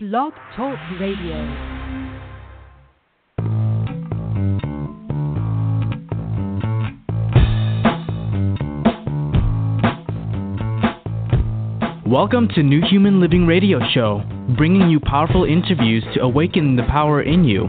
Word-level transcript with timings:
Blog 0.00 0.32
Talk 0.54 0.78
Radio. 1.00 1.34
Welcome 12.06 12.46
to 12.54 12.62
New 12.62 12.80
Human 12.88 13.18
Living 13.18 13.44
Radio 13.44 13.80
Show, 13.92 14.22
bringing 14.56 14.88
you 14.88 15.00
powerful 15.00 15.42
interviews 15.42 16.04
to 16.14 16.20
awaken 16.20 16.76
the 16.76 16.84
power 16.84 17.20
in 17.20 17.42
you. 17.42 17.68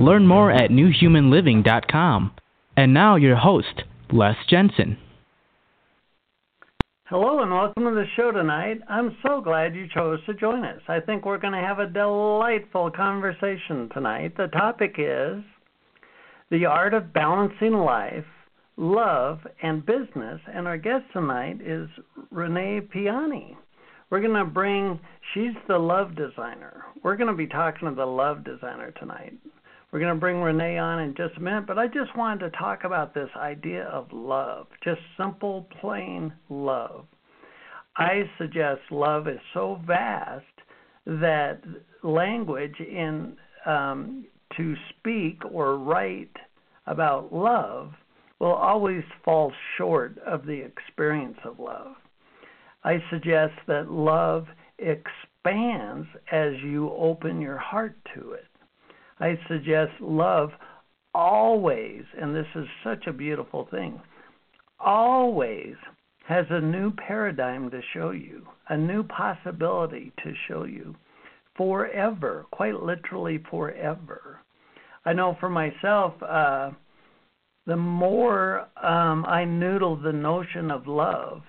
Learn 0.00 0.26
more 0.26 0.50
at 0.50 0.70
newhumanliving.com. 0.70 2.32
And 2.78 2.94
now, 2.94 3.16
your 3.16 3.36
host, 3.36 3.82
Les 4.10 4.36
Jensen. 4.48 4.96
Hello 7.08 7.40
and 7.40 7.52
welcome 7.52 7.84
to 7.84 7.92
the 7.92 8.04
show 8.16 8.32
tonight. 8.32 8.80
I'm 8.88 9.16
so 9.24 9.40
glad 9.40 9.76
you 9.76 9.86
chose 9.94 10.18
to 10.26 10.34
join 10.34 10.64
us. 10.64 10.80
I 10.88 10.98
think 10.98 11.24
we're 11.24 11.38
going 11.38 11.52
to 11.52 11.60
have 11.60 11.78
a 11.78 11.86
delightful 11.86 12.90
conversation 12.90 13.88
tonight. 13.94 14.36
The 14.36 14.48
topic 14.48 14.96
is 14.98 15.40
the 16.50 16.64
art 16.64 16.94
of 16.94 17.12
balancing 17.12 17.74
life, 17.74 18.24
love, 18.76 19.38
and 19.62 19.86
business. 19.86 20.40
And 20.52 20.66
our 20.66 20.78
guest 20.78 21.04
tonight 21.12 21.60
is 21.64 21.88
Renee 22.32 22.80
Piane. 22.80 23.56
We're 24.10 24.20
going 24.20 24.34
to 24.34 24.44
bring, 24.44 24.98
she's 25.32 25.54
the 25.68 25.78
love 25.78 26.16
designer. 26.16 26.86
We're 27.04 27.16
going 27.16 27.30
to 27.30 27.36
be 27.36 27.46
talking 27.46 27.88
to 27.88 27.94
the 27.94 28.04
love 28.04 28.42
designer 28.42 28.92
tonight. 28.98 29.34
We're 29.96 30.00
going 30.00 30.14
to 30.14 30.20
bring 30.20 30.42
Renee 30.42 30.76
on 30.76 30.98
in 30.98 31.14
just 31.14 31.38
a 31.38 31.40
minute, 31.40 31.66
but 31.66 31.78
I 31.78 31.86
just 31.86 32.14
wanted 32.18 32.50
to 32.50 32.58
talk 32.58 32.84
about 32.84 33.14
this 33.14 33.30
idea 33.34 33.84
of 33.84 34.12
love, 34.12 34.66
just 34.84 35.00
simple, 35.16 35.66
plain 35.80 36.34
love. 36.50 37.06
I 37.96 38.24
suggest 38.36 38.82
love 38.90 39.26
is 39.26 39.38
so 39.54 39.80
vast 39.86 40.44
that 41.06 41.60
language 42.02 42.78
in 42.78 43.38
um, 43.64 44.26
to 44.58 44.74
speak 44.90 45.40
or 45.50 45.78
write 45.78 46.36
about 46.86 47.32
love 47.32 47.92
will 48.38 48.52
always 48.52 49.02
fall 49.24 49.50
short 49.78 50.18
of 50.26 50.44
the 50.44 50.62
experience 50.62 51.38
of 51.42 51.58
love. 51.58 51.94
I 52.84 53.02
suggest 53.10 53.54
that 53.66 53.90
love 53.90 54.44
expands 54.78 56.06
as 56.30 56.52
you 56.62 56.92
open 56.98 57.40
your 57.40 57.56
heart 57.56 57.96
to 58.14 58.32
it. 58.32 58.44
I 59.20 59.38
suggest 59.48 59.92
love 60.00 60.50
always, 61.14 62.02
and 62.20 62.34
this 62.34 62.46
is 62.54 62.66
such 62.84 63.06
a 63.06 63.12
beautiful 63.12 63.66
thing, 63.70 64.00
always 64.78 65.74
has 66.26 66.44
a 66.50 66.60
new 66.60 66.90
paradigm 66.92 67.70
to 67.70 67.80
show 67.94 68.10
you, 68.10 68.46
a 68.68 68.76
new 68.76 69.02
possibility 69.02 70.12
to 70.22 70.32
show 70.48 70.64
you 70.64 70.94
forever, 71.56 72.44
quite 72.50 72.82
literally 72.82 73.42
forever. 73.50 74.40
I 75.04 75.12
know 75.12 75.36
for 75.40 75.48
myself, 75.48 76.14
uh, 76.22 76.70
the 77.66 77.76
more 77.76 78.68
um, 78.82 79.24
I 79.26 79.44
noodle 79.44 79.96
the 79.96 80.12
notion 80.12 80.70
of 80.70 80.86
love, 80.86 81.42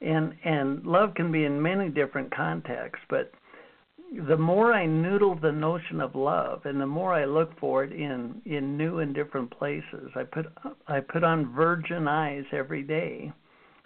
and 0.00 0.32
and 0.44 0.84
love 0.84 1.14
can 1.14 1.30
be 1.32 1.44
in 1.44 1.60
many 1.60 1.88
different 1.88 2.34
contexts, 2.34 3.04
but 3.08 3.32
the 4.10 4.36
more 4.36 4.72
I 4.72 4.86
noodle 4.86 5.34
the 5.34 5.52
notion 5.52 6.00
of 6.00 6.14
love, 6.14 6.64
and 6.64 6.80
the 6.80 6.86
more 6.86 7.12
I 7.12 7.24
look 7.26 7.58
for 7.58 7.84
it 7.84 7.92
in 7.92 8.40
in 8.46 8.76
new 8.76 9.00
and 9.00 9.14
different 9.14 9.50
places, 9.50 10.10
I 10.14 10.24
put 10.24 10.46
I 10.86 11.00
put 11.00 11.24
on 11.24 11.52
virgin 11.54 12.08
eyes 12.08 12.44
every 12.52 12.82
day, 12.82 13.32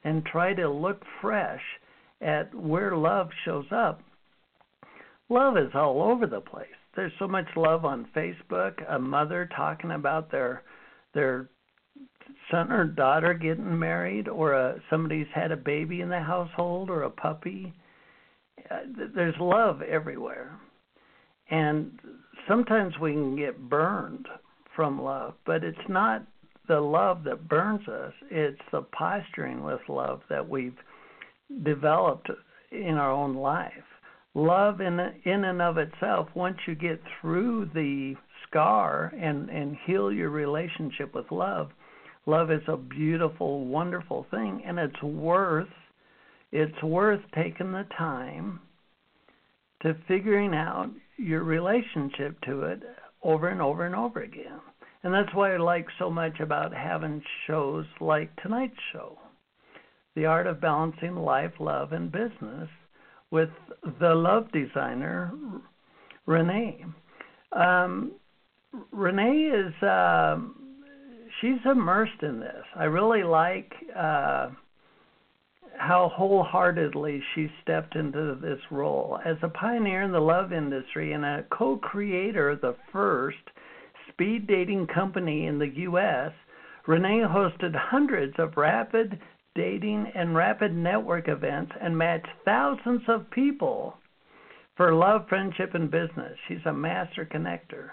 and 0.05 0.25
try 0.25 0.55
to 0.55 0.69
look 0.69 1.03
fresh 1.21 1.63
at 2.21 2.55
where 2.55 2.97
love 2.97 3.31
shows 3.45 3.67
up. 3.73 4.01
Love 5.29 5.57
is 5.57 5.75
all 5.75 6.03
over 6.03 6.27
the 6.27 6.41
place. 6.41 6.69
There's 6.95 7.13
so 7.19 7.27
much 7.27 7.49
love 7.57 7.85
on 7.85 8.07
Facebook. 8.15 8.75
A 8.89 8.99
mother 8.99 9.49
talking 9.57 9.91
about 9.91 10.31
their 10.31 10.63
their 11.15 11.49
son 12.51 12.71
or 12.71 12.85
daughter 12.85 13.35
getting 13.35 13.77
married, 13.77 14.29
or 14.29 14.53
a, 14.53 14.81
somebody's 14.89 15.27
had 15.35 15.51
a 15.51 15.57
baby 15.57 16.01
in 16.01 16.09
the 16.09 16.21
household, 16.21 16.91
or 16.91 17.03
a 17.03 17.11
puppy 17.11 17.73
uh, 17.75 17.82
there's 19.15 19.35
love 19.39 19.83
everywhere. 19.83 20.59
And 21.51 21.99
sometimes 22.49 22.95
we 23.01 23.13
can 23.13 23.37
get 23.37 23.69
burned 23.69 24.27
from 24.75 25.01
love, 25.01 25.35
but 25.45 25.65
it's 25.65 25.79
not 25.89 26.27
the 26.69 26.81
love 26.81 27.25
that 27.25 27.49
burns 27.49 27.87
us, 27.89 28.13
it's 28.31 28.61
the 28.71 28.83
posturing 28.83 29.63
with 29.63 29.81
love 29.89 30.23
that 30.31 30.49
we've 30.49 30.77
developed 31.65 32.31
in 32.71 32.95
our 32.95 33.11
own 33.11 33.35
life. 33.35 33.73
Love 34.35 34.81
in 34.81 34.99
in 35.25 35.45
and 35.45 35.61
of 35.61 35.77
itself, 35.77 36.29
once 36.35 36.57
you 36.67 36.75
get 36.75 37.01
through 37.21 37.69
the 37.75 38.15
scar 38.49 39.13
and 39.21 39.51
and 39.51 39.77
heal 39.85 40.11
your 40.11 40.31
relationship 40.31 41.15
with 41.15 41.31
love, 41.31 41.71
love 42.25 42.51
is 42.51 42.63
a 42.69 42.77
beautiful, 42.77 43.67
wonderful 43.67 44.27
thing, 44.31 44.63
and 44.65 44.79
it's 44.79 45.03
worth 45.03 45.69
it's 46.53 46.83
worth 46.83 47.23
taking 47.35 47.73
the 47.73 47.87
time 47.97 48.61
to 49.83 49.97
figuring 50.07 50.55
out 50.55 50.91
your 51.17 51.43
relationship 51.43 52.41
to 52.43 52.63
it 52.63 52.83
over 53.23 53.49
and 53.49 53.61
over 53.61 53.87
and 53.87 53.95
over 53.95 54.21
again. 54.21 54.61
And 55.03 55.13
that's 55.13 55.35
why 55.35 55.55
I 55.55 55.57
like 55.57 55.87
so 55.99 56.11
much 56.11 56.39
about 56.41 56.73
having 56.73 57.23
shows 57.47 57.87
like 58.01 58.31
tonight's 58.43 58.75
show 58.93 59.19
The 60.15 60.27
Art 60.27 60.47
of 60.47 60.61
Balancing 60.61 61.17
Life, 61.17 61.53
Love, 61.59 61.93
and 61.93 62.13
Business 62.13 62.69
with 63.31 63.49
the 63.99 64.15
love 64.15 64.53
designer, 64.53 65.33
Renee. 66.27 66.85
Um, 67.53 68.13
Renee 68.93 69.51
is, 69.53 69.83
uh, 69.83 70.39
she's 71.41 71.59
immersed 71.65 72.23
in 72.23 72.39
this. 72.39 72.65
I 72.77 72.85
really 72.85 73.25
like. 73.25 73.73
Uh, 73.99 74.51
how 75.79 76.11
wholeheartedly 76.15 77.23
she 77.35 77.51
stepped 77.63 77.97
into 77.97 78.37
this 78.41 78.61
role. 78.71 79.19
As 79.25 79.37
a 79.43 79.49
pioneer 79.49 80.03
in 80.03 80.13
the 80.13 80.21
love 80.21 80.53
industry 80.53 81.13
and 81.13 81.25
a 81.25 81.45
co 81.51 81.77
creator 81.77 82.51
of 82.51 82.61
the 82.61 82.77
first 82.93 83.39
speed 84.09 84.47
dating 84.47 84.87
company 84.87 85.47
in 85.47 85.59
the 85.59 85.69
U.S., 85.69 86.33
Renee 86.87 87.23
hosted 87.27 87.75
hundreds 87.75 88.35
of 88.39 88.57
rapid 88.57 89.19
dating 89.55 90.11
and 90.15 90.35
rapid 90.35 90.75
network 90.75 91.29
events 91.29 91.73
and 91.81 91.97
matched 91.97 92.29
thousands 92.45 93.03
of 93.09 93.31
people 93.31 93.95
for 94.77 94.95
love, 94.95 95.29
friendship, 95.29 95.75
and 95.75 95.91
business. 95.91 96.37
She's 96.49 96.65
a 96.67 96.73
master 96.73 97.29
connector. 97.31 97.91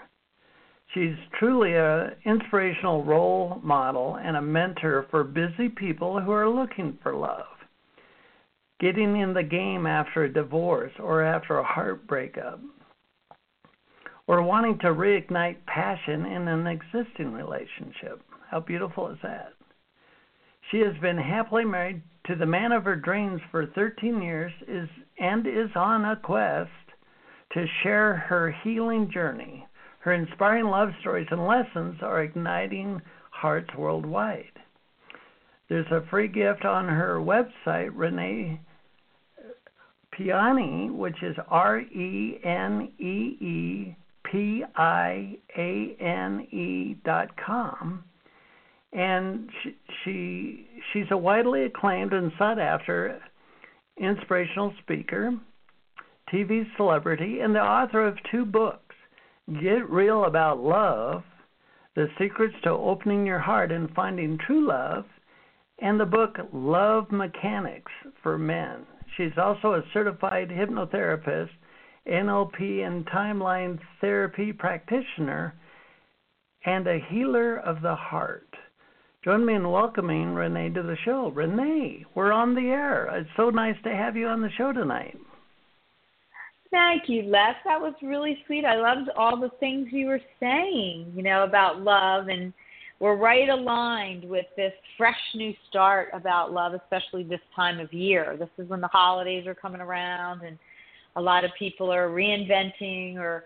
She's 0.94 1.14
truly 1.38 1.76
an 1.76 2.16
inspirational 2.24 3.04
role 3.04 3.60
model 3.62 4.16
and 4.16 4.36
a 4.36 4.42
mentor 4.42 5.06
for 5.10 5.22
busy 5.22 5.68
people 5.68 6.20
who 6.20 6.32
are 6.32 6.48
looking 6.48 6.98
for 7.02 7.14
love 7.14 7.46
getting 8.80 9.20
in 9.20 9.34
the 9.34 9.42
game 9.42 9.86
after 9.86 10.24
a 10.24 10.32
divorce 10.32 10.92
or 10.98 11.22
after 11.22 11.58
a 11.58 11.64
heart 11.64 12.06
breakup, 12.06 12.60
or 14.26 14.42
wanting 14.42 14.78
to 14.78 14.86
reignite 14.86 15.56
passion 15.66 16.24
in 16.24 16.48
an 16.48 16.66
existing 16.66 17.32
relationship. 17.32 18.22
How 18.50 18.60
beautiful 18.60 19.08
is 19.08 19.18
that? 19.22 19.52
She 20.70 20.78
has 20.78 20.96
been 21.02 21.18
happily 21.18 21.64
married 21.64 22.02
to 22.26 22.36
the 22.36 22.46
man 22.46 22.72
of 22.72 22.84
her 22.84 22.96
dreams 22.96 23.40
for 23.50 23.66
13 23.66 24.22
years 24.22 24.52
is 24.66 24.88
and 25.18 25.46
is 25.46 25.70
on 25.74 26.04
a 26.04 26.16
quest 26.16 26.70
to 27.52 27.66
share 27.82 28.16
her 28.16 28.54
healing 28.62 29.10
journey. 29.12 29.66
Her 30.00 30.12
inspiring 30.12 30.66
love 30.66 30.90
stories 31.00 31.26
and 31.30 31.46
lessons 31.46 31.96
are 32.02 32.22
igniting 32.22 33.02
hearts 33.30 33.68
worldwide. 33.76 34.52
There's 35.68 35.90
a 35.90 36.06
free 36.08 36.28
gift 36.28 36.64
on 36.64 36.88
her 36.88 37.18
website, 37.18 37.90
Renee 37.92 38.60
Piane, 40.20 40.98
which 40.98 41.22
is 41.22 41.34
R 41.48 41.80
E 41.80 42.38
N 42.44 42.92
E 42.98 43.36
E 43.40 43.96
P 44.24 44.62
I 44.76 45.38
A 45.56 45.96
N 45.98 46.46
E 46.50 46.96
dot 47.04 47.30
com, 47.38 48.04
and 48.92 49.48
she, 49.62 49.76
she 50.04 50.66
she's 50.92 51.10
a 51.10 51.16
widely 51.16 51.64
acclaimed 51.64 52.12
and 52.12 52.32
sought 52.36 52.58
after 52.58 53.18
inspirational 53.98 54.74
speaker, 54.82 55.32
TV 56.32 56.64
celebrity, 56.76 57.40
and 57.40 57.54
the 57.54 57.60
author 57.60 58.06
of 58.06 58.18
two 58.30 58.44
books: 58.44 58.94
Get 59.62 59.88
Real 59.88 60.24
About 60.24 60.62
Love, 60.62 61.22
The 61.96 62.08
Secrets 62.18 62.56
to 62.64 62.70
Opening 62.70 63.24
Your 63.24 63.38
Heart 63.38 63.72
and 63.72 63.88
Finding 63.94 64.36
True 64.46 64.66
Love, 64.68 65.06
and 65.78 65.98
the 65.98 66.04
book 66.04 66.36
Love 66.52 67.10
Mechanics 67.10 67.92
for 68.22 68.36
Men. 68.36 68.84
She's 69.16 69.36
also 69.36 69.74
a 69.74 69.84
certified 69.92 70.48
hypnotherapist, 70.48 71.50
NLP 72.06 72.86
and 72.86 73.06
timeline 73.06 73.78
therapy 74.00 74.52
practitioner, 74.52 75.54
and 76.64 76.86
a 76.86 76.98
healer 77.10 77.56
of 77.56 77.82
the 77.82 77.94
heart. 77.94 78.48
Join 79.22 79.44
me 79.44 79.54
in 79.54 79.70
welcoming 79.70 80.34
Renee 80.34 80.70
to 80.70 80.82
the 80.82 80.96
show. 81.04 81.28
Renee, 81.28 82.06
we're 82.14 82.32
on 82.32 82.54
the 82.54 82.68
air. 82.68 83.06
It's 83.14 83.28
so 83.36 83.50
nice 83.50 83.76
to 83.84 83.94
have 83.94 84.16
you 84.16 84.26
on 84.26 84.40
the 84.40 84.50
show 84.56 84.72
tonight. 84.72 85.18
Thank 86.70 87.08
you, 87.08 87.24
Les. 87.24 87.54
That 87.64 87.80
was 87.80 87.94
really 88.00 88.38
sweet. 88.46 88.64
I 88.64 88.76
loved 88.76 89.10
all 89.16 89.38
the 89.38 89.50
things 89.58 89.88
you 89.90 90.06
were 90.06 90.20
saying, 90.38 91.12
you 91.14 91.22
know, 91.22 91.42
about 91.42 91.80
love 91.80 92.28
and 92.28 92.52
we're 93.00 93.16
right 93.16 93.48
aligned 93.48 94.28
with 94.28 94.44
this 94.56 94.72
fresh 94.96 95.18
new 95.34 95.54
start 95.68 96.08
about 96.12 96.52
love, 96.52 96.74
especially 96.74 97.24
this 97.24 97.40
time 97.56 97.80
of 97.80 97.92
year. 97.92 98.36
This 98.38 98.50
is 98.58 98.68
when 98.68 98.82
the 98.82 98.88
holidays 98.88 99.46
are 99.46 99.54
coming 99.54 99.80
around 99.80 100.42
and 100.42 100.58
a 101.16 101.20
lot 101.20 101.44
of 101.44 101.50
people 101.58 101.90
are 101.90 102.08
reinventing 102.08 103.16
or 103.16 103.44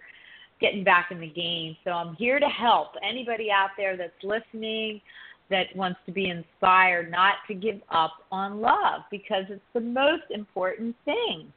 getting 0.60 0.82
back 0.82 1.10
in 1.12 1.20
the 1.20 1.28
game. 1.28 1.76
So 1.84 1.92
I'm 1.92 2.16
here 2.16 2.40
to 2.40 2.48
help 2.48 2.88
anybody 3.08 3.48
out 3.50 3.70
there 3.76 3.96
that's 3.96 4.12
listening 4.24 5.00
that 5.50 5.66
wants 5.76 6.00
to 6.06 6.12
be 6.12 6.30
inspired 6.30 7.10
not 7.10 7.34
to 7.46 7.54
give 7.54 7.80
up 7.90 8.12
on 8.32 8.60
love 8.60 9.02
because 9.10 9.44
it's 9.50 9.62
the 9.72 9.80
most 9.80 10.24
important 10.30 10.96
thing. 11.04 11.52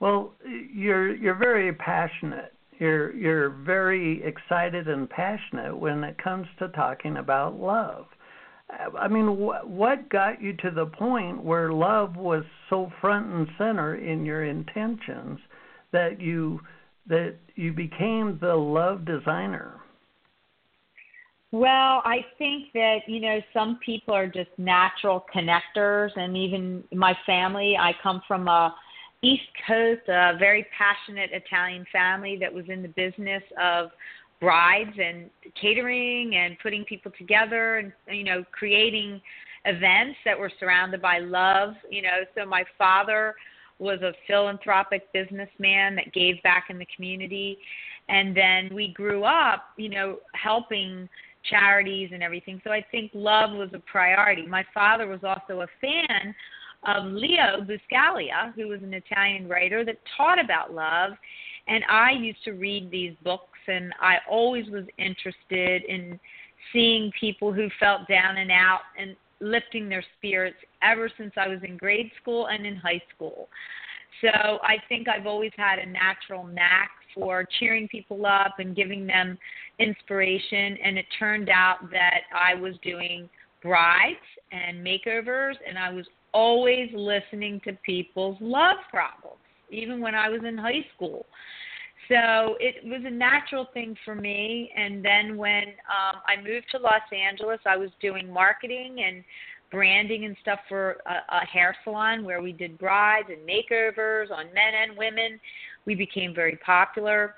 Well, 0.00 0.34
you're 0.44 1.14
you're 1.14 1.34
very 1.36 1.72
passionate. 1.72 2.52
You're 2.78 3.14
you're 3.14 3.50
very 3.50 4.22
excited 4.24 4.88
and 4.88 5.08
passionate 5.08 5.76
when 5.76 6.04
it 6.04 6.22
comes 6.22 6.46
to 6.58 6.68
talking 6.68 7.16
about 7.16 7.58
love. 7.58 8.06
Uh, 8.70 8.96
I 8.96 9.08
mean, 9.08 9.26
wh- 9.26 9.68
what 9.68 10.08
got 10.08 10.42
you 10.42 10.52
to 10.54 10.70
the 10.70 10.86
point 10.86 11.42
where 11.42 11.72
love 11.72 12.16
was 12.16 12.44
so 12.68 12.90
front 13.00 13.26
and 13.26 13.48
center 13.56 13.96
in 13.96 14.24
your 14.24 14.44
intentions 14.44 15.38
that 15.92 16.20
you 16.20 16.60
that 17.06 17.36
you 17.54 17.72
became 17.72 18.38
the 18.40 18.54
love 18.54 19.04
designer? 19.04 19.80
Well, 21.52 22.02
I 22.04 22.26
think 22.38 22.72
that, 22.74 22.98
you 23.06 23.20
know, 23.20 23.40
some 23.54 23.78
people 23.84 24.12
are 24.12 24.26
just 24.26 24.50
natural 24.58 25.24
connectors 25.34 26.10
and 26.16 26.36
even 26.36 26.82
my 26.92 27.16
family, 27.24 27.76
I 27.78 27.94
come 28.02 28.20
from 28.26 28.48
a 28.48 28.74
East 29.26 29.50
Coast, 29.66 30.02
a 30.08 30.36
very 30.38 30.66
passionate 30.76 31.30
Italian 31.32 31.84
family 31.90 32.38
that 32.40 32.52
was 32.52 32.64
in 32.68 32.82
the 32.82 32.88
business 32.88 33.42
of 33.60 33.90
brides 34.40 34.96
and 35.02 35.30
catering 35.60 36.36
and 36.36 36.56
putting 36.62 36.84
people 36.84 37.10
together 37.18 37.78
and 37.78 37.92
you 38.08 38.22
know 38.22 38.44
creating 38.52 39.20
events 39.64 40.16
that 40.24 40.38
were 40.38 40.52
surrounded 40.60 41.02
by 41.02 41.18
love 41.18 41.74
you 41.90 42.02
know. 42.02 42.18
So 42.36 42.46
my 42.46 42.64
father 42.78 43.34
was 43.78 44.00
a 44.02 44.12
philanthropic 44.26 45.12
businessman 45.12 45.96
that 45.96 46.12
gave 46.12 46.42
back 46.42 46.66
in 46.70 46.78
the 46.78 46.86
community. 46.94 47.58
And 48.08 48.36
then 48.36 48.70
we 48.72 48.92
grew 48.92 49.24
up 49.24 49.70
you 49.76 49.88
know 49.88 50.18
helping 50.34 51.08
charities 51.50 52.10
and 52.12 52.22
everything. 52.22 52.60
So 52.62 52.70
i 52.70 52.84
think 52.92 53.10
love 53.14 53.50
was 53.56 53.70
a 53.72 53.80
priority. 53.80 54.46
My 54.46 54.64
father 54.72 55.06
was 55.08 55.20
also 55.24 55.62
a 55.62 55.66
fan 55.80 56.34
of 56.86 57.04
leo 57.12 57.60
buscaglia 57.62 58.54
who 58.54 58.68
was 58.68 58.82
an 58.82 58.94
italian 58.94 59.48
writer 59.48 59.84
that 59.84 59.98
taught 60.16 60.42
about 60.42 60.72
love 60.72 61.12
and 61.68 61.84
i 61.90 62.12
used 62.12 62.42
to 62.44 62.52
read 62.52 62.90
these 62.90 63.14
books 63.24 63.58
and 63.68 63.92
i 64.00 64.16
always 64.30 64.68
was 64.70 64.84
interested 64.98 65.82
in 65.84 66.18
seeing 66.72 67.12
people 67.18 67.52
who 67.52 67.68
felt 67.78 68.06
down 68.08 68.38
and 68.38 68.50
out 68.50 68.80
and 68.98 69.16
lifting 69.40 69.88
their 69.88 70.04
spirits 70.16 70.56
ever 70.82 71.10
since 71.16 71.32
I 71.36 71.48
was 71.48 71.58
in 71.62 71.76
grade 71.76 72.10
school 72.20 72.46
and 72.46 72.66
in 72.66 72.76
high 72.76 73.02
school. 73.14 73.48
So 74.20 74.28
I 74.62 74.76
think 74.88 75.08
I've 75.08 75.26
always 75.26 75.52
had 75.56 75.78
a 75.78 75.86
natural 75.86 76.46
knack 76.46 76.90
for 77.14 77.46
cheering 77.58 77.86
people 77.88 78.24
up 78.24 78.54
and 78.58 78.74
giving 78.74 79.06
them 79.06 79.38
inspiration. 79.78 80.78
And 80.82 80.96
it 80.96 81.06
turned 81.18 81.50
out 81.50 81.90
that 81.90 82.22
I 82.34 82.54
was 82.54 82.74
doing 82.82 83.28
brides 83.62 84.16
and 84.52 84.84
makeovers, 84.84 85.54
and 85.68 85.78
I 85.78 85.90
was 85.90 86.06
always 86.36 86.90
listening 86.92 87.58
to 87.64 87.72
people's 87.82 88.36
love 88.42 88.76
problems, 88.90 89.40
even 89.70 90.02
when 90.02 90.14
I 90.14 90.28
was 90.28 90.42
in 90.46 90.58
high 90.58 90.84
school. 90.94 91.24
So 92.08 92.56
it 92.60 92.84
was 92.84 93.00
a 93.06 93.10
natural 93.10 93.66
thing 93.72 93.96
for 94.04 94.14
me. 94.14 94.70
And 94.76 95.02
then 95.02 95.38
when 95.38 95.64
um, 95.88 96.20
I 96.28 96.36
moved 96.36 96.66
to 96.72 96.78
Los 96.78 97.00
Angeles, 97.10 97.58
I 97.64 97.76
was 97.78 97.88
doing 98.02 98.30
marketing 98.30 98.98
and 99.04 99.24
branding 99.70 100.26
and 100.26 100.36
stuff 100.42 100.60
for 100.68 100.98
a, 101.06 101.36
a 101.36 101.46
hair 101.46 101.74
salon 101.84 102.22
where 102.22 102.42
we 102.42 102.52
did 102.52 102.78
brides 102.78 103.28
and 103.30 103.48
makeovers 103.48 104.30
on 104.30 104.44
men 104.52 104.74
and 104.82 104.96
women. 104.96 105.40
We 105.86 105.94
became 105.94 106.34
very 106.34 106.58
popular. 106.64 107.36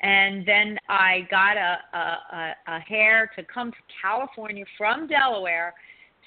And 0.00 0.46
then 0.46 0.78
I 0.88 1.26
got 1.28 1.56
a, 1.56 1.78
a, 1.92 2.54
a 2.68 2.78
hair 2.78 3.28
to 3.36 3.42
come 3.52 3.72
to 3.72 3.78
California 4.00 4.64
from 4.78 5.08
Delaware 5.08 5.74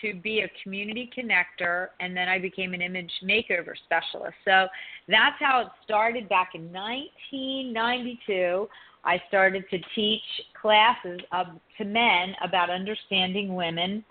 to 0.02 0.14
be 0.14 0.42
a 0.42 0.52
community 0.64 1.10
connector, 1.18 1.88
and 2.00 2.16
then 2.16 2.28
I 2.28 2.40
became 2.40 2.74
an 2.74 2.82
image 2.82 3.12
makeover 3.24 3.74
specialist. 3.86 4.36
So 4.46 4.68
that's 5.08 5.36
how 5.40 5.62
it 5.62 5.68
started 5.84 6.28
back 6.30 6.52
in 6.56 6.72
1992. 6.72 8.68
I 9.04 9.22
started 9.28 9.64
to 9.70 9.80
teach 9.96 10.22
classes 10.60 11.20
of, 11.32 11.48
to 11.78 11.86
men 11.86 12.36
about 12.44 12.70
understanding 12.70 13.56
women. 13.56 14.04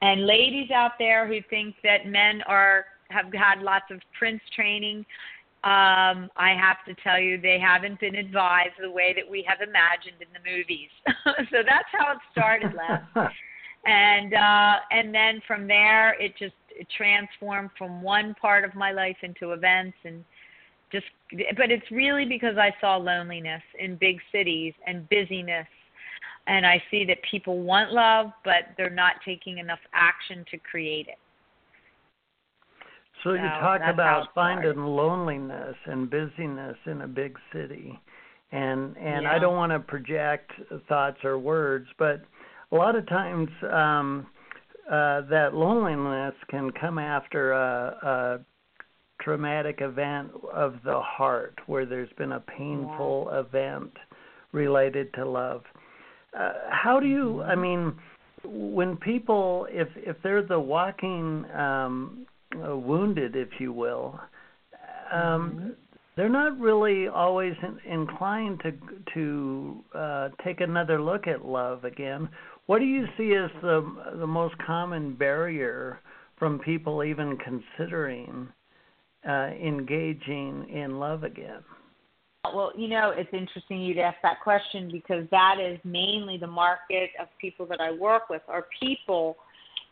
And 0.00 0.26
ladies 0.26 0.70
out 0.70 0.92
there 0.98 1.26
who 1.26 1.40
think 1.50 1.74
that 1.82 2.06
men 2.06 2.42
are 2.46 2.84
have 3.10 3.32
had 3.32 3.62
lots 3.62 3.86
of 3.90 4.00
prince 4.18 4.42
training, 4.54 4.98
um, 5.64 6.30
I 6.36 6.54
have 6.54 6.84
to 6.86 6.94
tell 7.02 7.18
you 7.18 7.40
they 7.40 7.58
haven't 7.58 7.98
been 7.98 8.14
advised 8.14 8.74
the 8.80 8.90
way 8.90 9.12
that 9.16 9.28
we 9.28 9.44
have 9.48 9.58
imagined 9.66 10.20
in 10.20 10.28
the 10.32 10.48
movies. 10.48 10.90
so 11.50 11.64
that's 11.66 11.88
how 11.90 12.12
it 12.12 12.18
started, 12.30 12.74
Les. 12.74 13.28
and 13.88 14.34
uh, 14.34 14.74
and 14.90 15.14
then 15.14 15.40
from 15.46 15.66
there 15.66 16.14
it 16.20 16.32
just 16.38 16.54
it 16.70 16.86
transformed 16.96 17.70
from 17.76 18.02
one 18.02 18.34
part 18.40 18.64
of 18.64 18.74
my 18.74 18.92
life 18.92 19.16
into 19.22 19.52
events 19.52 19.96
and 20.04 20.22
just 20.92 21.06
but 21.56 21.70
it's 21.70 21.90
really 21.90 22.24
because 22.24 22.56
I 22.58 22.72
saw 22.80 22.96
loneliness 22.96 23.62
in 23.78 23.96
big 23.96 24.18
cities 24.30 24.74
and 24.86 25.08
busyness 25.08 25.66
and 26.46 26.66
I 26.66 26.82
see 26.90 27.04
that 27.06 27.18
people 27.30 27.62
want 27.62 27.92
love 27.92 28.26
but 28.44 28.74
they're 28.76 28.90
not 28.90 29.14
taking 29.24 29.58
enough 29.58 29.80
action 29.94 30.44
to 30.50 30.58
create 30.58 31.08
it. 31.08 31.18
So, 33.24 33.30
so 33.30 33.34
you 33.34 33.40
talk 33.40 33.80
about 33.86 34.28
finding 34.34 34.76
loneliness 34.76 35.74
and 35.86 36.08
busyness 36.08 36.76
in 36.86 37.00
a 37.02 37.08
big 37.08 37.36
city. 37.52 37.98
And 38.52 38.96
and 38.96 39.24
yeah. 39.24 39.32
I 39.32 39.38
don't 39.38 39.56
want 39.56 39.72
to 39.72 39.78
project 39.80 40.52
thoughts 40.88 41.18
or 41.22 41.38
words, 41.38 41.86
but 41.98 42.22
a 42.72 42.76
lot 42.76 42.96
of 42.96 43.06
times 43.08 43.48
um, 43.72 44.26
uh, 44.90 45.22
that 45.28 45.54
loneliness 45.54 46.34
can 46.50 46.70
come 46.72 46.98
after 46.98 47.52
a, 47.52 47.96
a 48.02 48.38
traumatic 49.22 49.78
event 49.80 50.30
of 50.52 50.76
the 50.84 51.00
heart 51.00 51.58
where 51.66 51.84
there's 51.84 52.12
been 52.16 52.32
a 52.32 52.40
painful 52.40 53.28
yeah. 53.30 53.40
event 53.40 53.92
related 54.52 55.12
to 55.14 55.28
love. 55.28 55.62
Uh, 56.38 56.52
how 56.70 57.00
do 57.00 57.06
you? 57.06 57.42
I 57.42 57.52
mm-hmm. 57.52 57.60
mean, 57.60 57.94
when 58.44 58.96
people, 58.96 59.66
if 59.70 59.88
if 59.96 60.16
they're 60.22 60.42
the 60.42 60.58
walking 60.58 61.44
um, 61.54 62.26
uh, 62.56 62.76
wounded, 62.76 63.36
if 63.36 63.48
you 63.58 63.72
will, 63.72 64.18
um, 65.12 65.20
mm-hmm. 65.20 65.68
they're 66.16 66.28
not 66.28 66.58
really 66.58 67.08
always 67.08 67.54
in, 67.62 67.92
inclined 67.92 68.60
to 68.62 68.72
to 69.14 69.84
uh, 69.94 70.28
take 70.44 70.60
another 70.60 71.00
look 71.00 71.26
at 71.26 71.44
love 71.44 71.84
again. 71.84 72.28
What 72.68 72.80
do 72.80 72.84
you 72.84 73.06
see 73.16 73.34
as 73.34 73.50
the 73.62 73.80
the 74.18 74.26
most 74.26 74.54
common 74.58 75.14
barrier 75.14 76.00
from 76.38 76.58
people 76.58 77.02
even 77.02 77.38
considering 77.38 78.46
uh, 79.26 79.52
engaging 79.58 80.68
in 80.68 81.00
love 81.00 81.24
again? 81.24 81.64
Well, 82.44 82.72
you 82.76 82.88
know, 82.88 83.14
it's 83.16 83.32
interesting 83.32 83.80
you'd 83.80 83.96
ask 83.96 84.18
that 84.22 84.42
question 84.42 84.90
because 84.92 85.24
that 85.30 85.56
is 85.58 85.78
mainly 85.82 86.36
the 86.36 86.46
market 86.46 87.08
of 87.18 87.28
people 87.40 87.64
that 87.68 87.80
I 87.80 87.90
work 87.90 88.28
with 88.28 88.42
are 88.48 88.66
people 88.78 89.38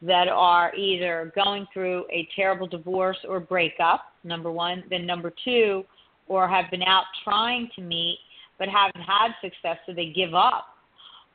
that 0.02 0.28
are 0.28 0.74
either 0.74 1.32
going 1.34 1.66
through 1.72 2.04
a 2.12 2.28
terrible 2.36 2.66
divorce 2.66 3.16
or 3.26 3.40
breakup, 3.40 4.02
number 4.22 4.52
one, 4.52 4.84
then 4.90 5.06
number 5.06 5.32
two, 5.46 5.82
or 6.28 6.46
have 6.46 6.70
been 6.70 6.82
out 6.82 7.04
trying 7.24 7.70
to 7.76 7.80
meet 7.80 8.18
but 8.58 8.68
haven't 8.68 9.00
had 9.00 9.32
success, 9.40 9.78
so 9.86 9.94
they 9.94 10.12
give 10.14 10.34
up 10.34 10.75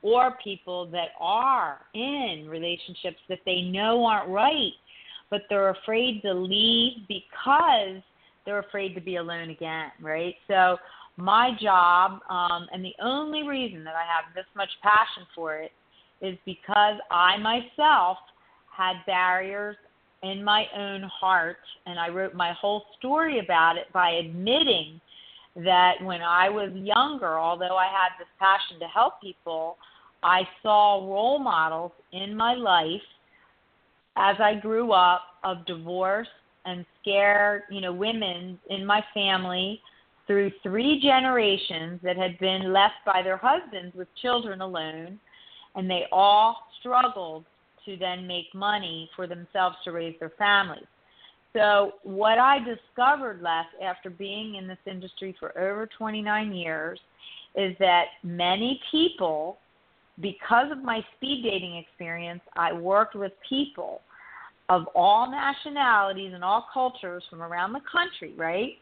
or 0.01 0.37
people 0.43 0.87
that 0.87 1.09
are 1.19 1.81
in 1.93 2.47
relationships 2.49 3.17
that 3.29 3.39
they 3.45 3.61
know 3.61 4.05
aren't 4.05 4.29
right, 4.29 4.71
but 5.29 5.41
they're 5.49 5.69
afraid 5.69 6.21
to 6.23 6.33
leave 6.33 7.07
because 7.07 8.01
they're 8.45 8.59
afraid 8.59 8.95
to 8.95 9.01
be 9.01 9.17
alone 9.17 9.49
again, 9.49 9.91
right? 10.01 10.35
So, 10.47 10.77
my 11.17 11.51
job, 11.61 12.19
um, 12.29 12.67
and 12.71 12.83
the 12.83 12.95
only 13.01 13.47
reason 13.47 13.83
that 13.83 13.95
I 13.95 14.03
have 14.03 14.33
this 14.33 14.45
much 14.55 14.69
passion 14.81 15.27
for 15.35 15.57
it, 15.57 15.71
is 16.21 16.37
because 16.45 16.95
I 17.11 17.37
myself 17.37 18.17
had 18.75 18.95
barriers 19.05 19.75
in 20.23 20.43
my 20.43 20.65
own 20.75 21.03
heart, 21.03 21.57
and 21.85 21.99
I 21.99 22.09
wrote 22.09 22.33
my 22.33 22.53
whole 22.53 22.85
story 22.97 23.39
about 23.39 23.77
it 23.77 23.91
by 23.91 24.11
admitting 24.11 25.01
that 25.55 25.95
when 26.01 26.21
I 26.21 26.47
was 26.49 26.69
younger, 26.73 27.37
although 27.37 27.75
I 27.75 27.85
had 27.85 28.09
this 28.17 28.27
passion 28.39 28.79
to 28.79 28.87
help 28.87 29.19
people, 29.21 29.77
I 30.23 30.41
saw 30.61 30.97
role 30.97 31.39
models 31.39 31.91
in 32.11 32.35
my 32.35 32.53
life 32.53 33.01
as 34.17 34.35
I 34.39 34.55
grew 34.55 34.91
up 34.91 35.21
of 35.43 35.65
divorce 35.65 36.27
and 36.65 36.85
scared, 37.01 37.63
you 37.69 37.81
know, 37.81 37.93
women 37.93 38.59
in 38.69 38.85
my 38.85 39.03
family 39.13 39.81
through 40.27 40.51
three 40.63 40.99
generations 41.01 41.99
that 42.03 42.17
had 42.17 42.37
been 42.39 42.71
left 42.71 42.95
by 43.05 43.21
their 43.23 43.37
husbands 43.37 43.95
with 43.95 44.07
children 44.21 44.61
alone, 44.61 45.19
and 45.75 45.89
they 45.89 46.05
all 46.11 46.67
struggled 46.79 47.45
to 47.85 47.97
then 47.97 48.27
make 48.27 48.45
money 48.53 49.09
for 49.15 49.25
themselves 49.27 49.75
to 49.83 49.91
raise 49.91 50.15
their 50.19 50.31
families. 50.37 50.85
So, 51.53 51.93
what 52.03 52.37
I 52.37 52.59
discovered 52.59 53.41
last 53.41 53.69
after 53.83 54.09
being 54.09 54.55
in 54.55 54.67
this 54.67 54.77
industry 54.85 55.35
for 55.37 55.57
over 55.57 55.89
29 55.97 56.53
years 56.53 56.99
is 57.55 57.75
that 57.79 58.05
many 58.23 58.79
people, 58.89 59.57
because 60.19 60.71
of 60.71 60.83
my 60.83 61.01
speed 61.15 61.43
dating 61.43 61.77
experience, 61.77 62.41
I 62.55 62.73
worked 62.73 63.15
with 63.15 63.31
people 63.47 64.01
of 64.69 64.87
all 64.95 65.29
nationalities 65.29 66.31
and 66.33 66.43
all 66.43 66.67
cultures 66.73 67.23
from 67.29 67.41
around 67.41 67.73
the 67.73 67.81
country, 67.91 68.33
right? 68.37 68.73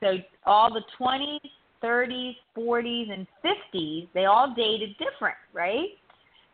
So, 0.00 0.16
all 0.46 0.72
the 0.72 0.82
20s, 0.98 1.40
30s, 1.82 2.36
40s, 2.56 3.12
and 3.12 3.26
50s, 3.44 4.08
they 4.14 4.24
all 4.24 4.54
dated 4.56 4.90
different, 4.98 5.36
right? 5.52 5.88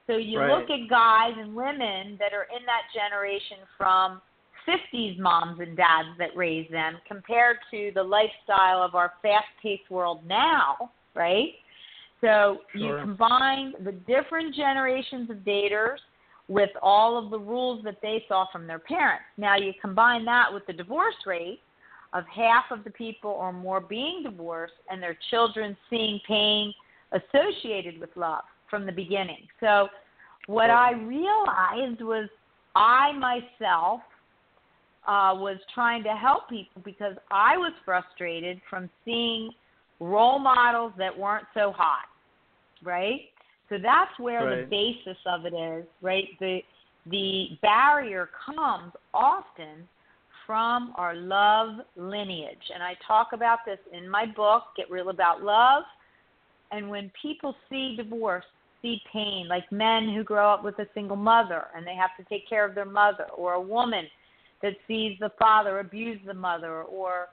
So, 0.06 0.16
you 0.16 0.40
right. 0.40 0.58
look 0.58 0.70
at 0.70 0.88
guys 0.90 1.32
and 1.36 1.54
women 1.54 2.16
that 2.18 2.32
are 2.32 2.46
in 2.56 2.64
that 2.66 2.82
generation 2.94 3.58
from 3.76 4.20
50s 4.66 5.18
moms 5.18 5.60
and 5.60 5.76
dads 5.76 6.08
that 6.18 6.36
raised 6.36 6.72
them 6.72 6.98
compared 7.06 7.56
to 7.70 7.92
the 7.94 8.02
lifestyle 8.02 8.82
of 8.82 8.94
our 8.94 9.12
fast 9.22 9.46
paced 9.62 9.90
world 9.90 10.20
now, 10.26 10.90
right? 11.14 11.50
So 12.20 12.58
sure. 12.72 12.98
you 12.98 13.04
combine 13.04 13.74
the 13.84 13.92
different 13.92 14.54
generations 14.54 15.30
of 15.30 15.38
daters 15.38 15.98
with 16.48 16.70
all 16.80 17.22
of 17.22 17.30
the 17.30 17.38
rules 17.38 17.82
that 17.84 17.96
they 18.00 18.24
saw 18.28 18.46
from 18.52 18.66
their 18.66 18.78
parents. 18.78 19.24
Now 19.36 19.56
you 19.56 19.72
combine 19.80 20.24
that 20.26 20.52
with 20.52 20.66
the 20.66 20.72
divorce 20.72 21.16
rate 21.26 21.60
of 22.12 22.24
half 22.34 22.64
of 22.70 22.84
the 22.84 22.90
people 22.90 23.30
or 23.30 23.52
more 23.52 23.80
being 23.80 24.22
divorced 24.22 24.74
and 24.90 25.02
their 25.02 25.18
children 25.30 25.76
seeing 25.90 26.20
pain 26.26 26.72
associated 27.12 28.00
with 28.00 28.10
love 28.16 28.44
from 28.70 28.86
the 28.86 28.92
beginning. 28.92 29.46
So 29.60 29.88
what 30.46 30.70
I 30.70 30.92
realized 30.92 32.00
was 32.00 32.28
I 32.74 33.12
myself 33.12 34.00
uh, 35.06 35.34
was 35.34 35.58
trying 35.74 36.02
to 36.04 36.10
help 36.10 36.48
people 36.48 36.82
because 36.84 37.14
I 37.30 37.56
was 37.56 37.72
frustrated 37.84 38.60
from 38.68 38.88
seeing 39.04 39.50
role 40.00 40.38
models 40.38 40.92
that 40.98 41.16
weren't 41.16 41.46
so 41.54 41.72
hot, 41.72 42.06
right? 42.82 43.20
So 43.68 43.76
that's 43.82 44.16
where 44.18 44.46
right. 44.46 44.60
the 44.60 44.66
basis 44.70 45.18
of 45.26 45.44
it 45.44 45.54
is, 45.54 45.84
right? 46.02 46.24
The 46.40 46.60
the 47.08 47.50
barrier 47.62 48.28
comes 48.44 48.92
often 49.14 49.88
from 50.44 50.92
our 50.96 51.14
love 51.14 51.80
lineage, 51.96 52.70
and 52.72 52.82
I 52.82 52.94
talk 53.06 53.28
about 53.32 53.60
this 53.64 53.78
in 53.92 54.08
my 54.08 54.26
book, 54.26 54.64
Get 54.76 54.90
Real 54.90 55.08
About 55.08 55.42
Love. 55.42 55.84
And 56.72 56.90
when 56.90 57.12
people 57.20 57.54
see 57.70 57.94
divorce, 57.96 58.44
see 58.82 59.00
pain, 59.12 59.46
like 59.48 59.70
men 59.70 60.12
who 60.14 60.24
grow 60.24 60.52
up 60.52 60.64
with 60.64 60.78
a 60.80 60.86
single 60.94 61.16
mother 61.16 61.64
and 61.76 61.86
they 61.86 61.94
have 61.94 62.10
to 62.18 62.24
take 62.28 62.48
care 62.48 62.64
of 62.64 62.74
their 62.74 62.84
mother, 62.84 63.26
or 63.36 63.54
a 63.54 63.60
woman 63.60 64.04
that 64.62 64.74
sees 64.88 65.16
the 65.20 65.30
father 65.38 65.80
abuse 65.80 66.18
the 66.26 66.34
mother 66.34 66.82
or 66.82 67.26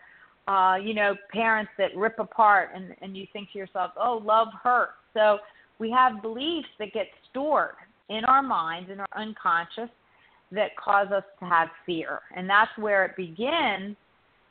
uh, 0.48 0.76
you 0.82 0.94
know, 0.94 1.16
parents 1.32 1.72
that 1.78 1.96
rip 1.96 2.20
apart 2.20 2.70
and, 2.76 2.94
and 3.02 3.16
you 3.16 3.26
think 3.32 3.52
to 3.54 3.58
yourself, 3.58 3.92
oh, 3.98 4.22
love 4.24 4.50
hurts. 4.62 4.94
So 5.14 5.38
we 5.80 5.90
have 5.92 6.22
beliefs 6.22 6.68
that 6.80 6.94
get 6.94 7.08
stored 7.30 7.76
in 8.10 8.26
our 8.26 8.44
minds, 8.44 8.90
in 8.92 9.00
our 9.00 9.08
unconscious, 9.16 9.90
that 10.52 10.76
cause 10.76 11.08
us 11.12 11.24
to 11.40 11.46
have 11.46 11.70
fear. 11.86 12.20
And 12.36 12.50
that's 12.50 12.72
where 12.78 13.06
it 13.06 13.16
begins. 13.16 13.96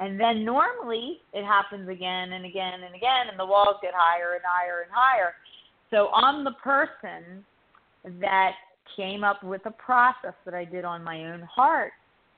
And 0.01 0.19
then 0.19 0.45
normally 0.45 1.19
it 1.33 1.45
happens 1.45 1.89
again 1.89 2.33
and 2.33 2.45
again 2.45 2.83
and 2.85 2.95
again, 2.95 3.29
and 3.31 3.39
the 3.39 3.47
walls 3.47 3.77
get 3.83 3.93
higher 3.95 4.33
and 4.35 4.43
higher 4.45 4.83
and 4.83 4.91
higher. 4.93 5.35
So 5.91 6.09
I'm 6.13 6.43
the 6.43 6.55
person 6.63 7.45
that 8.21 8.53
came 8.97 9.23
up 9.23 9.45
with 9.45 9.65
a 9.67 9.71
process 9.71 10.35
that 10.45 10.55
I 10.55 10.65
did 10.65 10.85
on 10.85 11.05
my 11.05 11.27
own 11.27 11.43
heart 11.43 11.93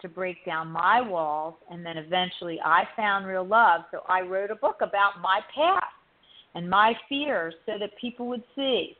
to 0.04 0.08
break 0.08 0.44
down 0.44 0.68
my 0.68 1.00
walls, 1.00 1.54
and 1.70 1.84
then 1.84 1.96
eventually 1.96 2.60
I 2.62 2.84
found 2.94 3.26
real 3.26 3.46
love. 3.46 3.80
So 3.90 4.02
I 4.06 4.20
wrote 4.20 4.50
a 4.50 4.54
book 4.54 4.76
about 4.82 5.22
my 5.22 5.40
past 5.54 5.86
and 6.54 6.68
my 6.68 6.92
fears 7.08 7.54
so 7.64 7.72
that 7.80 7.90
people 7.98 8.26
would 8.28 8.44
see. 8.54 8.96